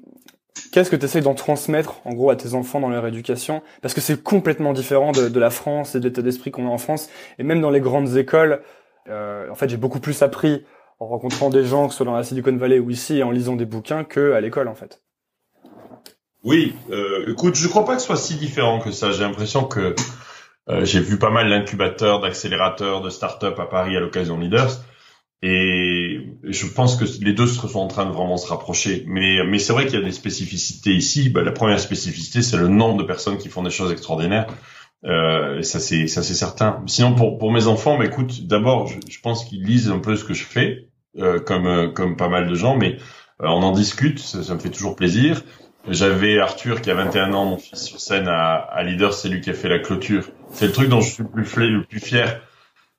qu'est-ce 0.71 0.89
que 0.89 0.95
tu 0.95 1.05
essaies 1.05 1.21
d'en 1.21 1.36
transmettre 1.36 2.01
en 2.05 2.13
gros 2.13 2.30
à 2.30 2.36
tes 2.36 2.53
enfants 2.53 2.80
dans 2.80 2.89
leur 2.89 3.05
éducation? 3.05 3.61
Parce 3.82 3.93
que 3.93 4.01
c'est 4.01 4.21
complètement 4.21 4.74
différent 4.74 5.11
de, 5.11 5.30
de, 5.30 5.39
la 5.39 5.49
France 5.49 5.95
et 5.95 5.99
de 5.99 6.07
l'état 6.07 6.21
d'esprit 6.21 6.51
qu'on 6.51 6.67
a 6.67 6.71
en 6.71 6.78
France 6.78 7.09
et 7.38 7.43
même 7.43 7.61
dans 7.61 7.69
les 7.69 7.82
grandes 7.82 8.17
écoles. 8.17 8.61
Euh, 9.09 9.49
en 9.49 9.55
fait, 9.55 9.69
j'ai 9.69 9.78
beaucoup 9.78 9.99
plus 9.99 10.21
appris 10.21 10.65
en 10.99 11.07
rencontrant 11.07 11.49
des 11.49 11.65
gens, 11.65 11.88
que 11.88 11.91
ce 11.91 11.97
soit 11.97 12.05
dans 12.05 12.15
la 12.15 12.24
Silicon 12.24 12.55
Valley 12.55 12.80
ou 12.80 12.89
ici, 12.89 13.17
et 13.17 13.24
en 13.24 13.32
lisant 13.32 13.55
des 13.55 13.65
bouquins, 13.65 14.03
que 14.03 14.34
à 14.34 14.41
l'école 14.41 14.67
en 14.67 14.76
fait. 14.76 15.01
Oui, 16.43 16.76
euh, 16.91 17.26
écoute, 17.30 17.55
je 17.55 17.67
crois 17.67 17.86
pas 17.86 17.95
que 17.95 18.01
ce 18.01 18.07
soit 18.07 18.17
si 18.17 18.36
différent 18.36 18.80
que 18.80 18.91
ça. 18.91 19.11
J'ai 19.11 19.24
l'impression 19.24 19.63
que 19.63 19.95
j'ai 20.84 21.01
vu 21.01 21.20
pas 21.20 21.30
mal 21.30 21.49
d'incubateurs, 21.49 22.20
d'accélérateurs, 22.22 23.01
de 23.01 23.09
start-up 23.09 23.59
à 23.59 23.66
Paris 23.66 23.97
à 23.97 23.99
l'occasion 23.99 24.38
de 24.38 24.43
Leaders. 24.43 24.80
Et 25.41 26.22
je 26.43 26.68
pense 26.68 26.95
que 26.95 27.03
les 27.22 27.34
deux 27.34 27.47
sont 27.47 27.78
en 27.78 27.88
train 27.88 28.05
de 28.05 28.11
vraiment 28.11 28.38
se 28.38 28.47
rapprocher. 28.47 29.03
Mais, 29.07 29.43
mais 29.45 29.59
c'est 29.59 29.74
vrai 29.74 29.86
qu'il 29.86 29.99
y 29.99 30.01
a 30.01 30.05
des 30.05 30.14
spécificités 30.14 30.91
ici. 30.91 31.30
Bah, 31.30 31.43
la 31.43 31.51
première 31.51 31.82
spécificité, 31.82 32.41
c'est 32.41 32.55
le 32.55 32.70
nombre 32.70 32.97
de 32.97 33.03
personnes 33.03 33.38
qui 33.38 33.49
font 33.49 33.61
des 33.61 33.70
choses 33.70 33.91
extraordinaires. 33.91 34.47
Euh, 35.05 35.61
ça 35.61 35.80
c'est 35.80 36.07
ça 36.07 36.24
c'est 36.24 36.34
certain. 36.34 36.82
Sinon 36.88 37.14
pour 37.14 37.38
pour 37.38 37.51
mes 37.51 37.68
enfants, 37.68 37.97
bah, 37.97 38.05
écoute, 38.05 38.47
d'abord 38.47 38.88
je, 38.88 38.99
je, 39.09 39.20
pense 39.20 39.43
qu'ils 39.43 39.64
lisent 39.64 39.89
un 39.89 39.99
peu 39.99 40.16
ce 40.16 40.24
que 40.24 40.34
je 40.34 40.45
fais, 40.45 40.88
euh, 41.18 41.39
comme 41.39 41.68
euh, 41.68 41.89
comme 41.89 42.16
pas 42.16 42.30
mal 42.30 42.47
de 42.47 42.55
gens, 42.55 42.78
mais 42.78 42.97
euh, 43.41 43.47
on 43.47 43.64
en 43.64 43.72
discute, 43.74 44.20
ça, 44.20 44.43
ça, 44.43 44.53
me 44.53 44.59
fait 44.59 44.70
toujours 44.70 44.95
plaisir. 44.95 45.41
J'avais 45.89 46.39
Arthur 46.39 46.81
qui 46.81 46.89
a 46.89 46.93
21 46.93 47.34
ans, 47.34 47.45
mon 47.45 47.57
fils 47.57 47.84
sur 47.84 47.99
scène 47.99 48.27
à, 48.27 48.53
à 48.53 48.84
Leader, 48.84 49.13
c'est 49.13 49.27
lui 49.29 49.41
qui 49.41 49.49
a 49.49 49.53
fait 49.53 49.69
la 49.69 49.79
clôture. 49.79 50.29
C'est 50.51 50.67
le 50.67 50.71
truc 50.71 50.89
dont 50.89 51.01
je 51.01 51.11
suis 51.11 51.23
le 51.23 51.29
plus, 51.29 51.69
le 51.69 51.84
plus 51.84 51.99
fier 51.99 52.41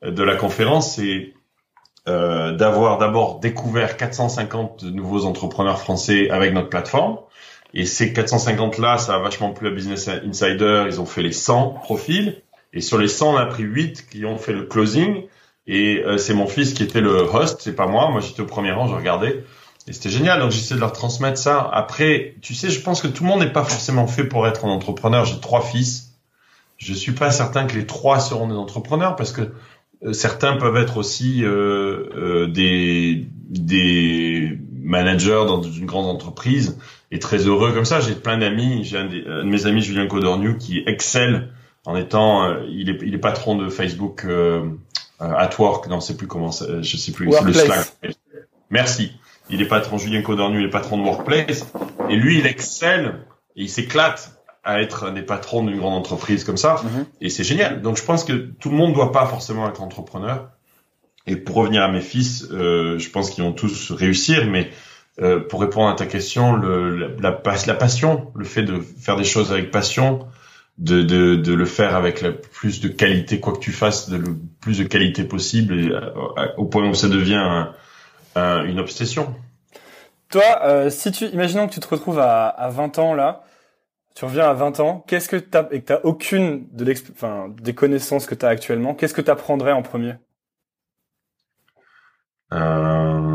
de 0.05 0.22
la 0.22 0.37
conférence, 0.37 0.97
c'est 0.97 1.32
euh, 2.07 2.53
d'avoir 2.53 2.99
d'abord 2.99 3.41
découvert 3.41 3.97
450 3.97 4.82
nouveaux 4.82 5.24
entrepreneurs 5.24 5.78
français 5.78 6.28
avec 6.28 6.53
notre 6.53 6.68
plateforme. 6.68 7.18
Et 7.72 7.87
ces 7.87 8.12
450 8.12 8.76
là, 8.78 8.99
ça 8.99 9.14
a 9.14 9.18
vachement 9.18 9.53
plu 9.53 9.68
à 9.68 9.70
Business 9.70 10.09
Insider. 10.09 10.85
Ils 10.87 11.01
ont 11.01 11.07
fait 11.07 11.22
les 11.22 11.32
100 11.32 11.70
profils. 11.82 12.43
Et 12.74 12.82
sur 12.82 12.99
les 12.99 13.09
100, 13.09 13.35
on 13.35 13.37
a 13.37 13.47
pris 13.47 13.62
8 13.62 14.07
qui 14.11 14.26
ont 14.26 14.37
fait 14.37 14.53
le 14.53 14.64
closing. 14.64 15.24
Et 15.66 16.03
euh, 16.05 16.18
c'est 16.18 16.35
mon 16.35 16.47
fils 16.47 16.74
qui 16.74 16.82
était 16.82 17.01
le 17.01 17.16
host, 17.16 17.62
c'est 17.62 17.74
pas 17.74 17.87
moi. 17.87 18.11
Moi, 18.11 18.20
j'étais 18.20 18.43
au 18.43 18.47
premier 18.47 18.72
rang, 18.72 18.87
je 18.87 18.95
regardais. 18.95 19.43
Et 19.87 19.93
c'était 19.93 20.09
génial, 20.09 20.41
donc 20.41 20.51
j'essaie 20.51 20.74
de 20.74 20.80
leur 20.80 20.93
transmettre 20.93 21.37
ça. 21.39 21.68
Après, 21.72 22.37
tu 22.41 22.55
sais, 22.55 22.70
je 22.70 22.80
pense 22.80 23.03
que 23.03 23.07
tout 23.09 23.22
le 23.22 23.28
monde 23.28 23.41
n'est 23.41 23.53
pas 23.53 23.64
forcément 23.64 24.07
fait 24.07 24.24
pour 24.24 24.47
être 24.47 24.64
un 24.64 24.70
entrepreneur. 24.70 25.26
J'ai 25.26 25.39
trois 25.41 25.61
fils. 25.61 26.14
Je 26.78 26.95
suis 26.95 27.12
pas 27.12 27.30
certain 27.30 27.66
que 27.66 27.76
les 27.76 27.87
trois 27.87 28.18
seront 28.18 28.49
des 28.49 28.55
entrepreneurs 28.55 29.14
parce 29.14 29.30
que 29.30 29.53
euh, 30.05 30.12
certains 30.14 30.57
peuvent 30.57 30.76
être 30.76 30.97
aussi 30.97 31.45
euh, 31.45 32.09
euh, 32.16 32.47
des, 32.47 33.26
des 33.51 34.59
managers 34.72 35.45
dans 35.47 35.62
une 35.62 35.87
grande 35.87 36.07
entreprise 36.07 36.78
et 37.11 37.18
très 37.18 37.47
heureux 37.47 37.72
comme 37.72 37.85
ça. 37.85 38.01
J'ai 38.01 38.14
plein 38.14 38.39
d'amis. 38.39 38.85
J'ai 38.85 38.97
un, 38.97 39.05
de 39.05 39.43
mes 39.43 39.66
amis, 39.66 39.82
Julien 39.82 40.07
Codorniou, 40.07 40.57
qui 40.57 40.82
excelle 40.87 41.53
en 41.85 41.95
étant, 41.95 42.45
euh, 42.45 42.64
il, 42.70 42.89
est, 42.89 42.99
il 43.03 43.14
est 43.14 43.18
patron 43.18 43.55
de 43.57 43.68
Facebook 43.68 44.24
euh, 44.24 44.62
at 45.20 45.51
Work. 45.59 45.89
Non, 45.89 46.01
c'est 46.01 46.16
plus 46.16 46.26
comment, 46.26 46.51
je 46.51 46.97
sais 46.97 47.12
plus. 47.12 47.30
C'est 47.30 47.45
le 47.45 47.53
Slack. 47.53 47.93
Merci 48.70 49.12
il 49.51 49.61
est 49.61 49.68
patron 49.68 49.99
Julien 49.99 50.22
Codornu, 50.22 50.61
il 50.61 50.66
est 50.66 50.70
patron 50.70 50.99
de 50.99 51.03
Workplace, 51.03 51.66
et 52.09 52.16
lui, 52.16 52.38
il 52.38 52.47
excelle 52.47 53.26
et 53.57 53.62
il 53.62 53.68
s'éclate 53.68 54.32
à 54.64 54.80
être 54.80 55.12
des 55.12 55.22
patrons 55.22 55.62
d'une 55.62 55.78
grande 55.78 55.95
entreprise 55.95 56.45
comme 56.45 56.57
ça, 56.57 56.76
mm-hmm. 56.76 57.05
et 57.20 57.28
c'est 57.28 57.45
génial. 57.45 57.82
Donc 57.82 57.97
je 57.99 58.05
pense 58.05 58.24
que 58.24 58.32
tout 58.32 58.70
le 58.70 58.76
monde 58.76 58.90
ne 58.90 58.95
doit 58.95 59.12
pas 59.12 59.26
forcément 59.26 59.68
être 59.68 59.82
entrepreneur. 59.82 60.49
Et 61.26 61.36
pour 61.36 61.57
revenir 61.57 61.82
à 61.82 61.88
mes 61.88 62.01
fils, 62.01 62.49
euh, 62.51 62.99
je 62.99 63.11
pense 63.11 63.30
qu'ils 63.30 63.45
vont 63.45 63.53
tous 63.53 63.92
réussir, 63.92 64.47
mais 64.47 64.70
euh, 65.22 65.40
pour 65.40 65.61
répondre 65.61 65.88
à 65.88 65.95
ta 65.95 66.07
question, 66.07 66.55
le, 66.55 66.97
la, 66.97 67.09
la, 67.20 67.57
la, 67.66 67.74
passion, 67.74 68.32
le 68.34 68.45
fait 68.45 68.62
de 68.62 68.80
faire 68.80 69.16
des 69.16 69.24
choses 69.24 69.53
avec 69.53 69.70
passion, 69.70 70.26
de, 70.78 71.03
de, 71.03 71.36
de 71.36 71.55
le 71.55 71.64
faire 71.66 71.95
avec 71.95 72.20
la 72.20 72.32
plus 72.32 72.80
de 72.80 72.88
qualité, 72.88 73.40
quoi 73.40 73.53
que 73.53 73.61
tu 73.61 73.72
fasses, 73.72 74.11
de 74.11 74.16
le 74.16 74.36
plus 74.61 74.78
de 74.78 74.84
qualité 74.84 75.24
possible, 75.24 75.78
et, 75.78 75.88
euh, 75.88 76.11
au 76.57 76.64
point 76.64 76.86
où 76.88 76.95
ça 76.95 77.09
devient 77.09 77.36
un, 77.36 77.72
euh, 78.37 78.64
une 78.64 78.80
obsession. 78.80 79.35
Toi, 80.30 80.61
euh, 80.62 80.91
si 80.91 81.12
tu, 81.12 81.26
imaginons 81.26 81.68
que 81.68 81.74
tu 81.74 81.80
te 81.80 81.89
retrouves 81.89 82.18
à, 82.18 82.49
à 82.49 82.68
20 82.68 82.99
ans 82.99 83.14
là, 83.14 83.45
tu 84.14 84.24
reviens 84.24 84.49
à 84.49 84.53
20 84.53 84.80
ans, 84.80 85.05
qu'est-ce 85.07 85.28
que 85.28 85.37
t'as 85.37 85.66
et 85.70 85.80
que 85.80 85.87
t'as 85.87 86.01
aucune 86.05 86.68
de 86.72 86.93
enfin, 87.12 87.49
des 87.61 87.74
connaissances 87.74 88.26
que 88.26 88.35
tu 88.35 88.47
as 88.47 88.49
actuellement, 88.49 88.95
qu'est-ce 88.95 89.14
que 89.14 89.20
tu 89.20 89.30
apprendrais 89.30 89.72
en 89.72 89.82
premier? 89.82 90.14
Euh... 92.53 93.35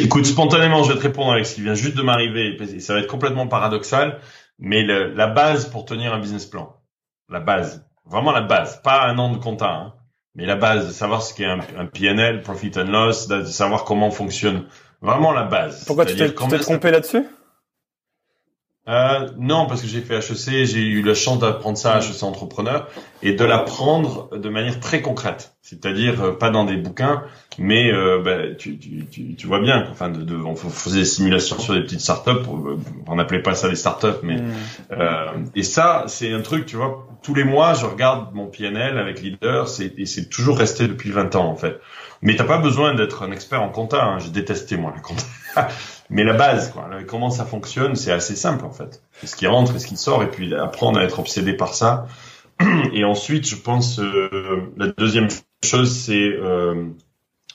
Écoute, 0.00 0.26
spontanément, 0.26 0.82
je 0.82 0.92
vais 0.92 0.98
te 0.98 1.02
répondre 1.02 1.32
avec 1.32 1.46
ce 1.46 1.56
qui 1.56 1.62
vient 1.62 1.74
juste 1.74 1.96
de 1.96 2.02
m'arriver. 2.02 2.56
Ça 2.80 2.94
va 2.94 3.00
être 3.00 3.06
complètement 3.06 3.46
paradoxal, 3.46 4.20
mais 4.58 4.82
le, 4.82 5.12
la 5.12 5.26
base 5.26 5.68
pour 5.70 5.84
tenir 5.84 6.12
un 6.12 6.18
business 6.18 6.46
plan, 6.46 6.76
la 7.28 7.40
base, 7.40 7.86
vraiment 8.04 8.32
la 8.32 8.40
base, 8.40 8.80
pas 8.82 9.06
un 9.06 9.18
an 9.18 9.32
de 9.32 9.38
compta, 9.38 9.70
hein, 9.70 9.94
mais 10.36 10.46
la 10.46 10.56
base, 10.56 10.86
de 10.86 10.92
savoir 10.92 11.22
ce 11.22 11.34
qu'est 11.34 11.46
un, 11.46 11.60
un 11.78 11.86
PNL, 11.86 12.42
Profit 12.42 12.72
and 12.76 12.90
Loss, 12.90 13.26
de 13.26 13.44
savoir 13.44 13.84
comment 13.84 14.10
fonctionne 14.10 14.64
vraiment 15.00 15.32
la 15.32 15.44
base. 15.44 15.84
Pourquoi 15.86 16.04
tu 16.06 16.14
t'es 16.14 16.32
trompé 16.32 16.90
là-dessus? 16.90 17.24
Euh, 18.88 19.28
non, 19.36 19.66
parce 19.66 19.82
que 19.82 19.88
j'ai 19.88 20.00
fait 20.00 20.16
HEC, 20.16 20.64
j'ai 20.64 20.80
eu 20.80 21.02
la 21.02 21.14
chance 21.14 21.40
d'apprendre 21.40 21.76
ça 21.76 21.94
à 21.94 21.98
HEC 21.98 22.22
Entrepreneur 22.22 22.88
et 23.20 23.32
de 23.32 23.44
l'apprendre 23.44 24.30
de 24.36 24.48
manière 24.48 24.78
très 24.78 25.02
concrète, 25.02 25.56
c'est-à-dire 25.60 26.22
euh, 26.22 26.32
pas 26.32 26.50
dans 26.50 26.64
des 26.64 26.76
bouquins, 26.76 27.24
mais 27.58 27.92
euh, 27.92 28.22
bah, 28.22 28.54
tu, 28.56 28.78
tu, 28.78 29.04
tu, 29.06 29.34
tu, 29.34 29.46
vois 29.48 29.60
bien. 29.60 29.88
Enfin, 29.90 30.08
de, 30.08 30.22
de, 30.22 30.36
on 30.36 30.54
faisait 30.54 31.00
des 31.00 31.04
simulations 31.04 31.58
sur 31.58 31.74
des 31.74 31.80
petites 31.80 32.00
startups, 32.00 32.46
on 33.08 33.16
n'appelait 33.16 33.42
pas 33.42 33.54
ça 33.54 33.68
des 33.68 33.74
startups, 33.74 34.20
mais 34.22 34.36
mm. 34.36 34.52
euh, 34.92 35.26
et 35.56 35.64
ça, 35.64 36.04
c'est 36.06 36.32
un 36.32 36.42
truc, 36.42 36.66
tu 36.66 36.76
vois. 36.76 37.08
Tous 37.22 37.34
les 37.34 37.44
mois, 37.44 37.74
je 37.74 37.86
regarde 37.86 38.32
mon 38.34 38.46
PNL 38.46 38.98
avec 38.98 39.20
Leader, 39.20 39.66
et 39.80 40.06
c'est 40.06 40.28
toujours 40.28 40.58
resté 40.58 40.86
depuis 40.86 41.10
20 41.10 41.34
ans 41.34 41.48
en 41.48 41.56
fait. 41.56 41.80
Mais 42.22 42.36
t'as 42.36 42.44
pas 42.44 42.58
besoin 42.58 42.94
d'être 42.94 43.24
un 43.24 43.32
expert 43.32 43.62
en 43.62 43.68
compta. 43.68 44.04
Hein. 44.04 44.18
J'ai 44.20 44.30
détesté 44.30 44.76
moi 44.76 44.92
la 44.94 45.00
compta. 45.00 45.68
Mais 46.10 46.24
la 46.24 46.34
base, 46.34 46.70
quoi, 46.70 46.88
comment 47.06 47.30
ça 47.30 47.44
fonctionne, 47.44 47.96
c'est 47.96 48.12
assez 48.12 48.36
simple 48.36 48.64
en 48.64 48.70
fait. 48.70 49.02
Ce 49.24 49.34
qui 49.34 49.46
rentre 49.46 49.74
et 49.74 49.78
ce 49.78 49.86
qui 49.86 49.96
sort, 49.96 50.22
et 50.22 50.30
puis 50.30 50.54
apprendre 50.54 50.98
à 50.98 51.04
être 51.04 51.18
obsédé 51.18 51.52
par 51.52 51.74
ça. 51.74 52.06
Et 52.92 53.04
ensuite, 53.04 53.46
je 53.46 53.56
pense 53.56 53.98
euh, 53.98 54.72
la 54.76 54.88
deuxième 54.88 55.28
chose, 55.64 55.94
c'est 55.94 56.14
euh, 56.14 56.86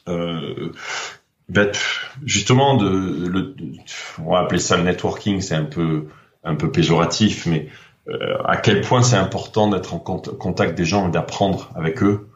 euh, 0.07 0.71
ben, 1.49 1.71
justement 2.23 2.77
de, 2.77 3.27
le, 3.27 3.55
on 4.23 4.31
va 4.31 4.39
appeler 4.39 4.59
ça 4.59 4.77
le 4.77 4.83
networking, 4.83 5.41
c'est 5.41 5.55
un 5.55 5.65
peu 5.65 6.07
un 6.43 6.55
peu 6.55 6.71
péjoratif, 6.71 7.45
mais 7.45 7.69
euh, 8.07 8.37
à 8.45 8.57
quel 8.57 8.81
point 8.81 9.03
c'est 9.03 9.15
important 9.15 9.69
d'être 9.69 9.93
en 9.93 9.99
contact 9.99 10.75
des 10.75 10.85
gens 10.85 11.07
et 11.07 11.11
d'apprendre 11.11 11.69
avec 11.75 12.01
eux 12.01 12.30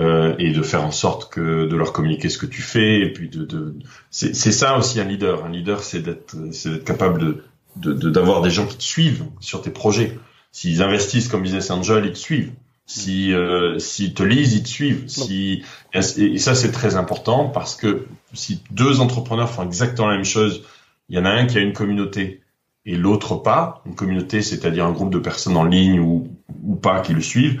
euh, 0.00 0.36
et 0.38 0.52
de 0.52 0.62
faire 0.62 0.84
en 0.84 0.92
sorte 0.92 1.32
que 1.32 1.66
de 1.66 1.76
leur 1.76 1.92
communiquer 1.92 2.28
ce 2.28 2.38
que 2.38 2.46
tu 2.46 2.62
fais 2.62 3.00
et 3.00 3.12
puis 3.12 3.28
de, 3.28 3.44
de 3.44 3.74
c'est 4.10 4.32
ça 4.32 4.78
aussi 4.78 5.00
un 5.00 5.04
leader. 5.04 5.44
Un 5.44 5.50
leader 5.50 5.82
c'est 5.82 6.00
d'être 6.00 6.36
c'est 6.52 6.70
d'être 6.70 6.84
capable 6.84 7.42
de 7.74 7.92
d'avoir 7.92 8.40
des 8.42 8.50
gens 8.50 8.66
qui 8.66 8.76
te 8.76 8.82
suivent 8.82 9.24
sur 9.40 9.60
tes 9.60 9.70
projets. 9.70 10.16
S'ils 10.52 10.82
investissent 10.82 11.26
comme 11.26 11.42
business 11.42 11.70
angel 11.72 12.06
ils 12.06 12.12
te 12.12 12.18
suivent. 12.18 12.52
Si 12.86 13.32
euh, 13.32 13.80
s'ils 13.80 14.14
te 14.14 14.22
lisent 14.22 14.54
ils 14.54 14.62
te 14.62 14.68
suivent. 14.68 15.04
Si 15.08 15.64
et, 15.92 16.38
ça 16.38 16.54
c'est 16.54 16.70
très 16.70 16.94
important 16.94 17.48
parce 17.48 17.74
que 17.74 18.06
si 18.34 18.62
deux 18.70 19.00
entrepreneurs 19.00 19.50
font 19.50 19.64
exactement 19.64 20.06
la 20.06 20.14
même 20.14 20.24
chose 20.24 20.62
il 21.08 21.16
y 21.16 21.18
en 21.18 21.24
a 21.24 21.30
un 21.30 21.46
qui 21.46 21.58
a 21.58 21.60
une 21.60 21.72
communauté 21.72 22.40
et 22.86 22.96
l'autre 22.96 23.34
pas. 23.34 23.82
Une 23.84 23.96
communauté 23.96 24.42
c'est-à-dire 24.42 24.86
un 24.86 24.92
groupe 24.92 25.10
de 25.10 25.18
personnes 25.18 25.56
en 25.56 25.64
ligne 25.64 25.98
ou 25.98 26.28
ou 26.62 26.76
pas 26.76 27.00
qui 27.00 27.14
le 27.14 27.20
suivent 27.20 27.60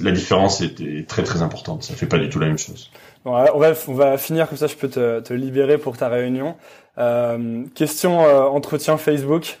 la 0.00 0.10
différence 0.12 0.60
est, 0.60 1.08
très 1.08 1.22
très 1.22 1.42
importante. 1.42 1.82
Ça 1.82 1.94
fait 1.94 2.06
pas 2.06 2.18
du 2.18 2.28
tout 2.28 2.38
la 2.38 2.46
même 2.46 2.58
chose. 2.58 2.90
Bon, 3.24 3.32
on 3.32 3.58
va 3.58 3.72
on 3.88 3.94
va 3.94 4.18
finir 4.18 4.48
comme 4.48 4.58
ça. 4.58 4.66
Je 4.66 4.76
peux 4.76 4.88
te, 4.88 5.20
te 5.20 5.34
libérer 5.34 5.78
pour 5.78 5.96
ta 5.96 6.08
réunion. 6.08 6.56
Euh, 6.98 7.64
question 7.74 8.24
euh, 8.24 8.42
entretien 8.42 8.96
Facebook. 8.96 9.60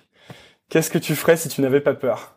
Qu'est-ce 0.68 0.90
que 0.90 0.98
tu 0.98 1.14
ferais 1.14 1.36
si 1.36 1.48
tu 1.48 1.60
n'avais 1.60 1.80
pas 1.80 1.94
peur? 1.94 2.34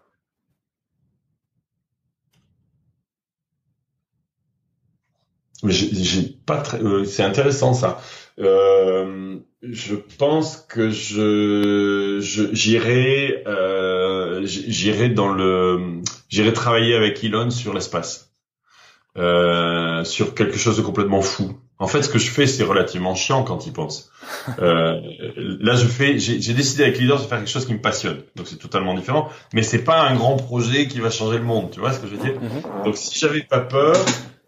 J'ai 5.64 6.38
pas 6.46 6.62
très. 6.62 6.80
Euh, 6.82 7.04
c'est 7.06 7.24
intéressant 7.24 7.74
ça. 7.74 8.00
Euh, 8.40 9.38
je 9.62 9.96
pense 9.96 10.58
que 10.58 10.90
je 10.90 12.20
j'irai 12.22 13.44
euh, 13.48 14.42
j'irai 14.46 15.10
dans 15.10 15.30
le 15.30 16.02
j'irai 16.30 16.54
travailler 16.54 16.96
avec 16.96 17.24
Elon 17.24 17.50
sur 17.50 17.74
l'espace, 17.74 18.34
euh, 19.18 20.04
sur 20.04 20.36
quelque 20.36 20.58
chose 20.58 20.78
de 20.78 20.82
complètement 20.82 21.22
fou. 21.22 21.58
En 21.80 21.88
fait, 21.88 22.02
ce 22.02 22.10
que 22.10 22.18
je 22.18 22.30
fais, 22.30 22.48
c'est 22.48 22.64
relativement 22.64 23.14
chiant 23.14 23.44
quand 23.44 23.66
il 23.68 23.74
pense. 23.74 24.12
Euh, 24.60 25.02
là, 25.36 25.76
je 25.76 25.86
fais, 25.86 26.18
j'ai 26.20 26.54
décidé 26.54 26.84
avec 26.84 26.98
Leaders 26.98 27.22
de 27.22 27.28
faire 27.28 27.38
quelque 27.40 27.50
chose 27.50 27.66
qui 27.66 27.74
me 27.74 27.82
passionne. 27.82 28.22
Donc, 28.38 28.48
c'est 28.48 28.58
totalement 28.58 28.94
différent. 28.94 29.30
Mais 29.54 29.62
c'est 29.62 29.84
pas 29.84 30.08
un 30.08 30.16
grand 30.16 30.38
projet 30.38 30.88
qui 30.88 31.02
va 31.02 31.10
changer 31.10 31.38
le 31.38 31.44
monde. 31.44 31.70
Tu 31.72 31.82
vois 31.82 31.92
ce 31.92 32.00
que 32.00 32.08
je 32.08 32.16
veux 32.16 32.24
dire? 32.24 32.40
Mhm. 32.40 32.84
Donc, 32.86 32.96
si 32.96 33.20
j'avais 33.20 33.42
pas 33.42 33.60
peur, 33.60 33.96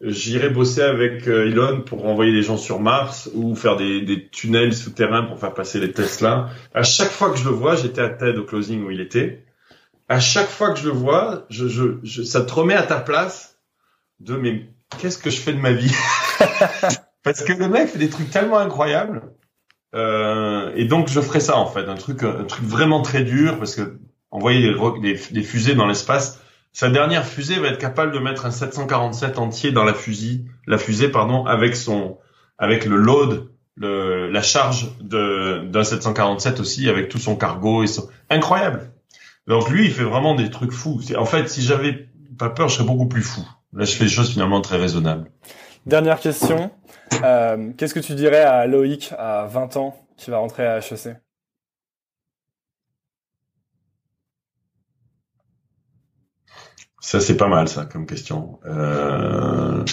j'irais 0.01 0.49
bosser 0.49 0.81
avec 0.81 1.27
euh, 1.27 1.47
Elon 1.47 1.81
pour 1.81 2.05
envoyer 2.05 2.31
des 2.31 2.41
gens 2.41 2.57
sur 2.57 2.79
Mars 2.79 3.29
ou 3.33 3.55
faire 3.55 3.75
des, 3.75 4.29
tunnels 4.31 4.73
souterrains 4.73 5.23
pour 5.23 5.39
faire 5.39 5.53
passer 5.53 5.79
les 5.79 5.91
Tesla. 5.91 6.49
À 6.73 6.83
chaque 6.83 7.09
fois 7.09 7.31
que 7.31 7.37
je 7.37 7.45
le 7.45 7.51
vois, 7.51 7.75
j'étais 7.75 8.01
à 8.01 8.09
TED 8.09 8.37
au 8.37 8.43
closing 8.43 8.85
où 8.85 8.91
il 8.91 9.01
était. 9.01 9.43
À 10.07 10.19
chaque 10.19 10.49
fois 10.49 10.71
que 10.71 10.79
je 10.79 10.85
le 10.85 10.93
vois, 10.93 11.45
je, 11.49 11.67
je, 11.67 11.99
je, 12.03 12.23
ça 12.23 12.41
te 12.41 12.51
remet 12.53 12.73
à 12.73 12.83
ta 12.83 12.99
place 12.99 13.59
de 14.19 14.35
mais 14.35 14.69
qu'est-ce 14.97 15.17
que 15.17 15.29
je 15.29 15.39
fais 15.39 15.53
de 15.53 15.59
ma 15.59 15.71
vie? 15.71 15.93
Parce 17.23 17.43
que 17.43 17.53
le 17.53 17.67
mec 17.67 17.89
fait 17.89 17.99
des 17.99 18.09
trucs 18.09 18.29
tellement 18.29 18.57
incroyables. 18.57 19.21
Euh, 19.95 20.71
et 20.75 20.85
donc 20.85 21.07
je 21.09 21.19
ferai 21.19 21.39
ça 21.39 21.57
en 21.57 21.65
fait, 21.65 21.87
un 21.87 21.95
truc, 21.95 22.23
un 22.23 22.43
truc 22.43 22.63
vraiment 22.63 23.01
très 23.01 23.23
dur 23.23 23.57
parce 23.57 23.75
que 23.75 23.97
envoyer 24.29 24.61
des, 24.61 24.75
des, 25.01 25.19
des 25.31 25.43
fusées 25.43 25.73
dans 25.73 25.87
l'espace, 25.87 26.39
sa 26.79 26.89
dernière 26.89 27.25
fusée 27.25 27.59
va 27.59 27.67
être 27.67 27.77
capable 27.77 28.13
de 28.13 28.19
mettre 28.19 28.45
un 28.45 28.51
747 28.51 29.37
entier 29.37 29.73
dans 29.73 29.83
la 29.83 29.93
fusée, 29.93 30.45
la 30.65 30.77
fusée 30.77 31.09
pardon, 31.09 31.45
avec 31.45 31.75
son, 31.75 32.19
avec 32.57 32.85
le 32.85 32.95
load, 32.95 33.49
le, 33.75 34.29
la 34.29 34.41
charge 34.41 34.87
d'un 35.01 35.83
747 35.83 36.61
aussi, 36.61 36.87
avec 36.87 37.09
tout 37.09 37.17
son 37.17 37.35
cargo 37.35 37.83
et 37.83 37.87
son, 37.87 38.07
incroyable. 38.29 38.93
Donc 39.45 39.69
lui, 39.69 39.87
il 39.87 39.91
fait 39.91 40.05
vraiment 40.05 40.35
des 40.35 40.49
trucs 40.49 40.71
fous. 40.71 41.01
En 41.17 41.25
fait, 41.25 41.49
si 41.49 41.61
j'avais 41.61 42.07
pas 42.37 42.49
peur, 42.49 42.69
je 42.69 42.75
serais 42.75 42.87
beaucoup 42.87 43.09
plus 43.09 43.23
fou. 43.23 43.41
Là, 43.73 43.83
je 43.83 43.93
fais 43.97 44.05
des 44.05 44.09
choses 44.09 44.31
finalement 44.31 44.61
très 44.61 44.77
raisonnables. 44.77 45.29
Dernière 45.85 46.21
question. 46.21 46.71
Euh, 47.25 47.73
Qu'est-ce 47.77 47.93
que 47.93 47.99
tu 47.99 48.15
dirais 48.15 48.43
à 48.43 48.67
Loïc 48.67 49.11
à 49.17 49.47
20 49.51 49.75
ans 49.75 49.97
qui 50.15 50.31
va 50.31 50.37
rentrer 50.37 50.65
à 50.65 50.77
HEC 50.77 51.17
Ça, 57.09 57.19
c'est 57.19 57.37
pas 57.37 57.47
mal, 57.47 57.67
ça, 57.67 57.85
comme 57.85 58.05
question. 58.05 58.59
Euh... 58.67 59.83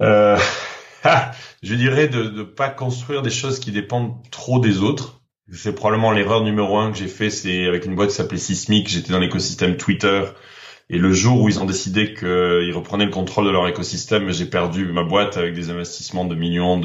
Euh... 0.00 0.38
ah, 1.04 1.32
je 1.62 1.74
dirais 1.74 2.08
de 2.08 2.30
ne 2.30 2.42
pas 2.44 2.70
construire 2.70 3.20
des 3.20 3.28
choses 3.28 3.58
qui 3.58 3.72
dépendent 3.72 4.14
trop 4.30 4.58
des 4.58 4.80
autres. 4.80 5.20
C'est 5.52 5.74
probablement 5.74 6.12
l'erreur 6.12 6.42
numéro 6.44 6.78
un 6.78 6.90
que 6.92 6.96
j'ai 6.96 7.08
fait, 7.08 7.28
c'est 7.28 7.66
avec 7.66 7.84
une 7.84 7.94
boîte 7.94 8.08
qui 8.08 8.14
s'appelait 8.14 8.38
Sismic. 8.38 8.88
J'étais 8.88 9.12
dans 9.12 9.18
l'écosystème 9.18 9.76
Twitter. 9.76 10.24
Et 10.88 10.96
le 10.96 11.12
jour 11.12 11.42
où 11.42 11.50
ils 11.50 11.60
ont 11.60 11.66
décidé 11.66 12.14
qu'ils 12.14 12.72
reprenaient 12.74 13.04
le 13.04 13.10
contrôle 13.10 13.44
de 13.44 13.50
leur 13.50 13.68
écosystème, 13.68 14.30
j'ai 14.30 14.46
perdu 14.46 14.86
ma 14.94 15.04
boîte 15.04 15.36
avec 15.36 15.52
des 15.52 15.68
investissements 15.68 16.24
de 16.24 16.34
millions 16.34 16.80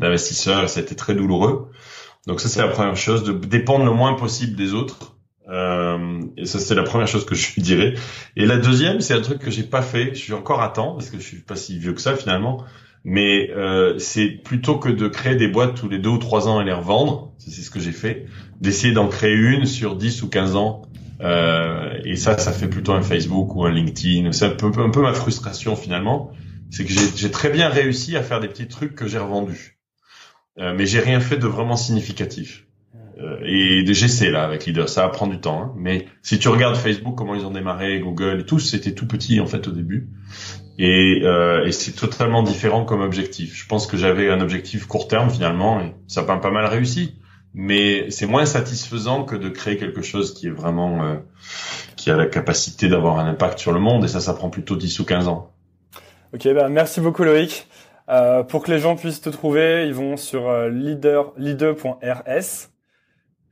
d'investisseurs. 0.00 0.64
Et 0.64 0.66
ça 0.66 0.80
a 0.80 0.82
été 0.82 0.96
très 0.96 1.14
douloureux. 1.14 1.70
Donc 2.26 2.40
ça, 2.40 2.48
c'est 2.48 2.62
la 2.62 2.66
première 2.66 2.96
chose, 2.96 3.22
de 3.22 3.30
dépendre 3.30 3.84
le 3.84 3.92
moins 3.92 4.14
possible 4.14 4.56
des 4.56 4.74
autres. 4.74 5.14
Euh, 5.50 6.20
et 6.36 6.46
ça, 6.46 6.58
c'est 6.58 6.74
la 6.74 6.82
première 6.82 7.08
chose 7.08 7.24
que 7.24 7.34
je 7.34 7.60
dirais. 7.60 7.94
Et 8.36 8.46
la 8.46 8.56
deuxième, 8.56 9.00
c'est 9.00 9.14
un 9.14 9.20
truc 9.20 9.38
que 9.38 9.50
j'ai 9.50 9.64
pas 9.64 9.82
fait. 9.82 10.14
Je 10.14 10.20
suis 10.20 10.32
encore 10.32 10.62
à 10.62 10.68
temps 10.68 10.94
parce 10.94 11.10
que 11.10 11.18
je 11.18 11.22
suis 11.22 11.40
pas 11.40 11.56
si 11.56 11.78
vieux 11.78 11.92
que 11.92 12.00
ça 12.00 12.14
finalement. 12.16 12.64
Mais 13.02 13.50
euh, 13.50 13.98
c'est 13.98 14.28
plutôt 14.28 14.78
que 14.78 14.90
de 14.90 15.08
créer 15.08 15.34
des 15.34 15.48
boîtes 15.48 15.74
tous 15.74 15.88
les 15.88 15.98
deux 15.98 16.10
ou 16.10 16.18
trois 16.18 16.48
ans 16.48 16.60
et 16.60 16.64
les 16.64 16.72
revendre. 16.72 17.32
C'est 17.38 17.50
ce 17.50 17.70
que 17.70 17.80
j'ai 17.80 17.92
fait. 17.92 18.26
D'essayer 18.60 18.92
d'en 18.92 19.08
créer 19.08 19.34
une 19.34 19.66
sur 19.66 19.96
10 19.96 20.22
ou 20.22 20.28
15 20.28 20.56
ans. 20.56 20.82
Euh, 21.22 21.98
et 22.04 22.16
ça, 22.16 22.38
ça 22.38 22.52
fait 22.52 22.68
plutôt 22.68 22.92
un 22.92 23.02
Facebook 23.02 23.54
ou 23.56 23.64
un 23.64 23.70
LinkedIn. 23.70 24.32
C'est 24.32 24.46
un 24.46 24.50
peu, 24.50 24.66
un 24.66 24.90
peu 24.90 25.02
ma 25.02 25.14
frustration 25.14 25.76
finalement. 25.76 26.30
C'est 26.70 26.84
que 26.84 26.92
j'ai 26.92 27.30
très 27.30 27.50
bien 27.50 27.68
réussi 27.68 28.16
à 28.16 28.22
faire 28.22 28.38
des 28.38 28.48
petits 28.48 28.68
trucs 28.68 28.94
que 28.94 29.08
j'ai 29.08 29.18
revendus. 29.18 29.80
Euh, 30.58 30.74
mais 30.76 30.86
j'ai 30.86 31.00
rien 31.00 31.20
fait 31.20 31.36
de 31.36 31.46
vraiment 31.46 31.76
significatif. 31.76 32.66
Euh, 33.20 33.38
et 33.44 33.84
j'essaie 33.92 34.30
là 34.30 34.44
avec 34.44 34.64
Leader, 34.66 34.88
ça 34.88 35.02
va 35.02 35.08
prendre 35.08 35.32
du 35.32 35.40
temps. 35.40 35.62
hein. 35.62 35.74
Mais 35.76 36.06
si 36.22 36.38
tu 36.38 36.48
regardes 36.48 36.76
Facebook, 36.76 37.16
comment 37.16 37.34
ils 37.34 37.44
ont 37.44 37.50
démarré, 37.50 38.00
Google 38.00 38.40
et 38.40 38.44
tout, 38.46 38.58
c'était 38.58 38.92
tout 38.92 39.06
petit 39.06 39.40
en 39.40 39.46
fait 39.46 39.68
au 39.68 39.72
début. 39.72 40.08
Et, 40.78 41.20
euh, 41.24 41.66
et 41.66 41.72
c'est 41.72 41.92
totalement 41.92 42.42
différent 42.42 42.84
comme 42.84 43.02
objectif. 43.02 43.54
Je 43.54 43.66
pense 43.66 43.86
que 43.86 43.98
j'avais 43.98 44.30
un 44.30 44.40
objectif 44.40 44.86
court 44.86 45.08
terme 45.08 45.28
finalement, 45.28 45.80
et 45.80 45.94
ça 46.06 46.22
a 46.22 46.24
pas 46.24 46.50
mal 46.50 46.64
réussi. 46.64 47.16
Mais 47.52 48.10
c'est 48.10 48.26
moins 48.26 48.46
satisfaisant 48.46 49.24
que 49.24 49.34
de 49.34 49.48
créer 49.48 49.76
quelque 49.76 50.02
chose 50.02 50.32
qui 50.34 50.46
est 50.46 50.52
vraiment 50.52 51.04
euh, 51.04 51.16
qui 51.96 52.10
a 52.10 52.16
la 52.16 52.26
capacité 52.26 52.88
d'avoir 52.88 53.18
un 53.18 53.26
impact 53.26 53.58
sur 53.58 53.72
le 53.72 53.80
monde. 53.80 54.04
Et 54.04 54.08
ça, 54.08 54.20
ça 54.20 54.34
prend 54.34 54.50
plutôt 54.50 54.76
10 54.76 55.00
ou 55.00 55.04
15 55.04 55.28
ans. 55.28 55.50
Ok, 56.32 56.46
bah 56.54 56.68
merci 56.68 57.00
beaucoup 57.00 57.24
Loïc. 57.24 57.66
Euh, 58.08 58.44
pour 58.44 58.62
que 58.62 58.70
les 58.70 58.78
gens 58.78 58.96
puissent 58.96 59.20
te 59.20 59.30
trouver, 59.30 59.84
ils 59.86 59.94
vont 59.94 60.16
sur 60.16 60.48
euh, 60.48 60.68
leader 60.68 61.32
leader.rs 61.36 62.69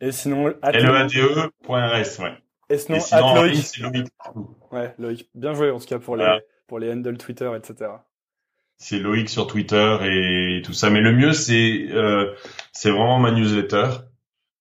et 0.00 0.12
sinon 0.12 0.46
LEADE.rs, 0.62 1.50
ouais. 1.68 2.00
et 2.00 2.04
sinon, 2.04 2.28
Et 2.70 3.00
sinon, 3.00 3.26
at 3.34 3.34
Loïc. 3.42 3.56
c'est 3.64 3.80
Loïc. 3.82 4.06
Ouais, 4.70 4.94
Loïc. 4.98 5.28
Bien 5.34 5.54
joué 5.54 5.70
en 5.70 5.78
tout 5.78 5.86
cas 5.86 5.98
pour 5.98 6.16
les 6.16 6.24
Voilà. 6.24 6.40
pour 6.66 6.78
les 6.78 6.92
handles 6.92 7.16
Twitter, 7.18 7.50
etc. 7.56 7.90
c'est 8.76 8.98
Loïc 8.98 9.28
sur 9.28 9.46
Twitter 9.46 9.96
et 10.02 10.62
tout 10.62 10.72
ça. 10.72 10.90
Mais 10.90 11.00
le 11.00 11.12
mieux, 11.12 11.32
c'est 11.32 11.86
euh, 11.90 12.32
c'est 12.72 12.90
vraiment 12.90 13.18
ma 13.18 13.30
newsletter. 13.32 13.86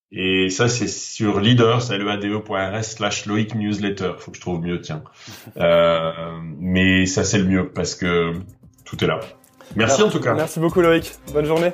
Et 0.09 0.49
ça, 0.49 0.69
c'est 0.69 0.87
sur 0.87 1.41
leaders, 1.41 1.91
leade.rs 1.91 2.83
slash 2.85 3.25
Loïc 3.25 3.53
newsletter. 3.55 4.13
Faut 4.17 4.31
que 4.31 4.37
je 4.37 4.41
trouve 4.41 4.61
mieux, 4.61 4.79
tiens. 4.81 5.03
Euh, 5.57 6.11
mais 6.59 7.05
ça, 7.07 7.23
c'est 7.25 7.39
le 7.39 7.45
mieux 7.45 7.69
parce 7.69 7.93
que 7.95 8.31
tout 8.85 9.03
est 9.03 9.07
là. 9.07 9.19
Merci 9.75 10.01
en 10.01 10.09
tout 10.09 10.19
cas. 10.21 10.33
Merci 10.33 10.59
beaucoup 10.61 10.79
Loïc. 10.81 11.13
Bonne 11.33 11.45
journée. 11.45 11.73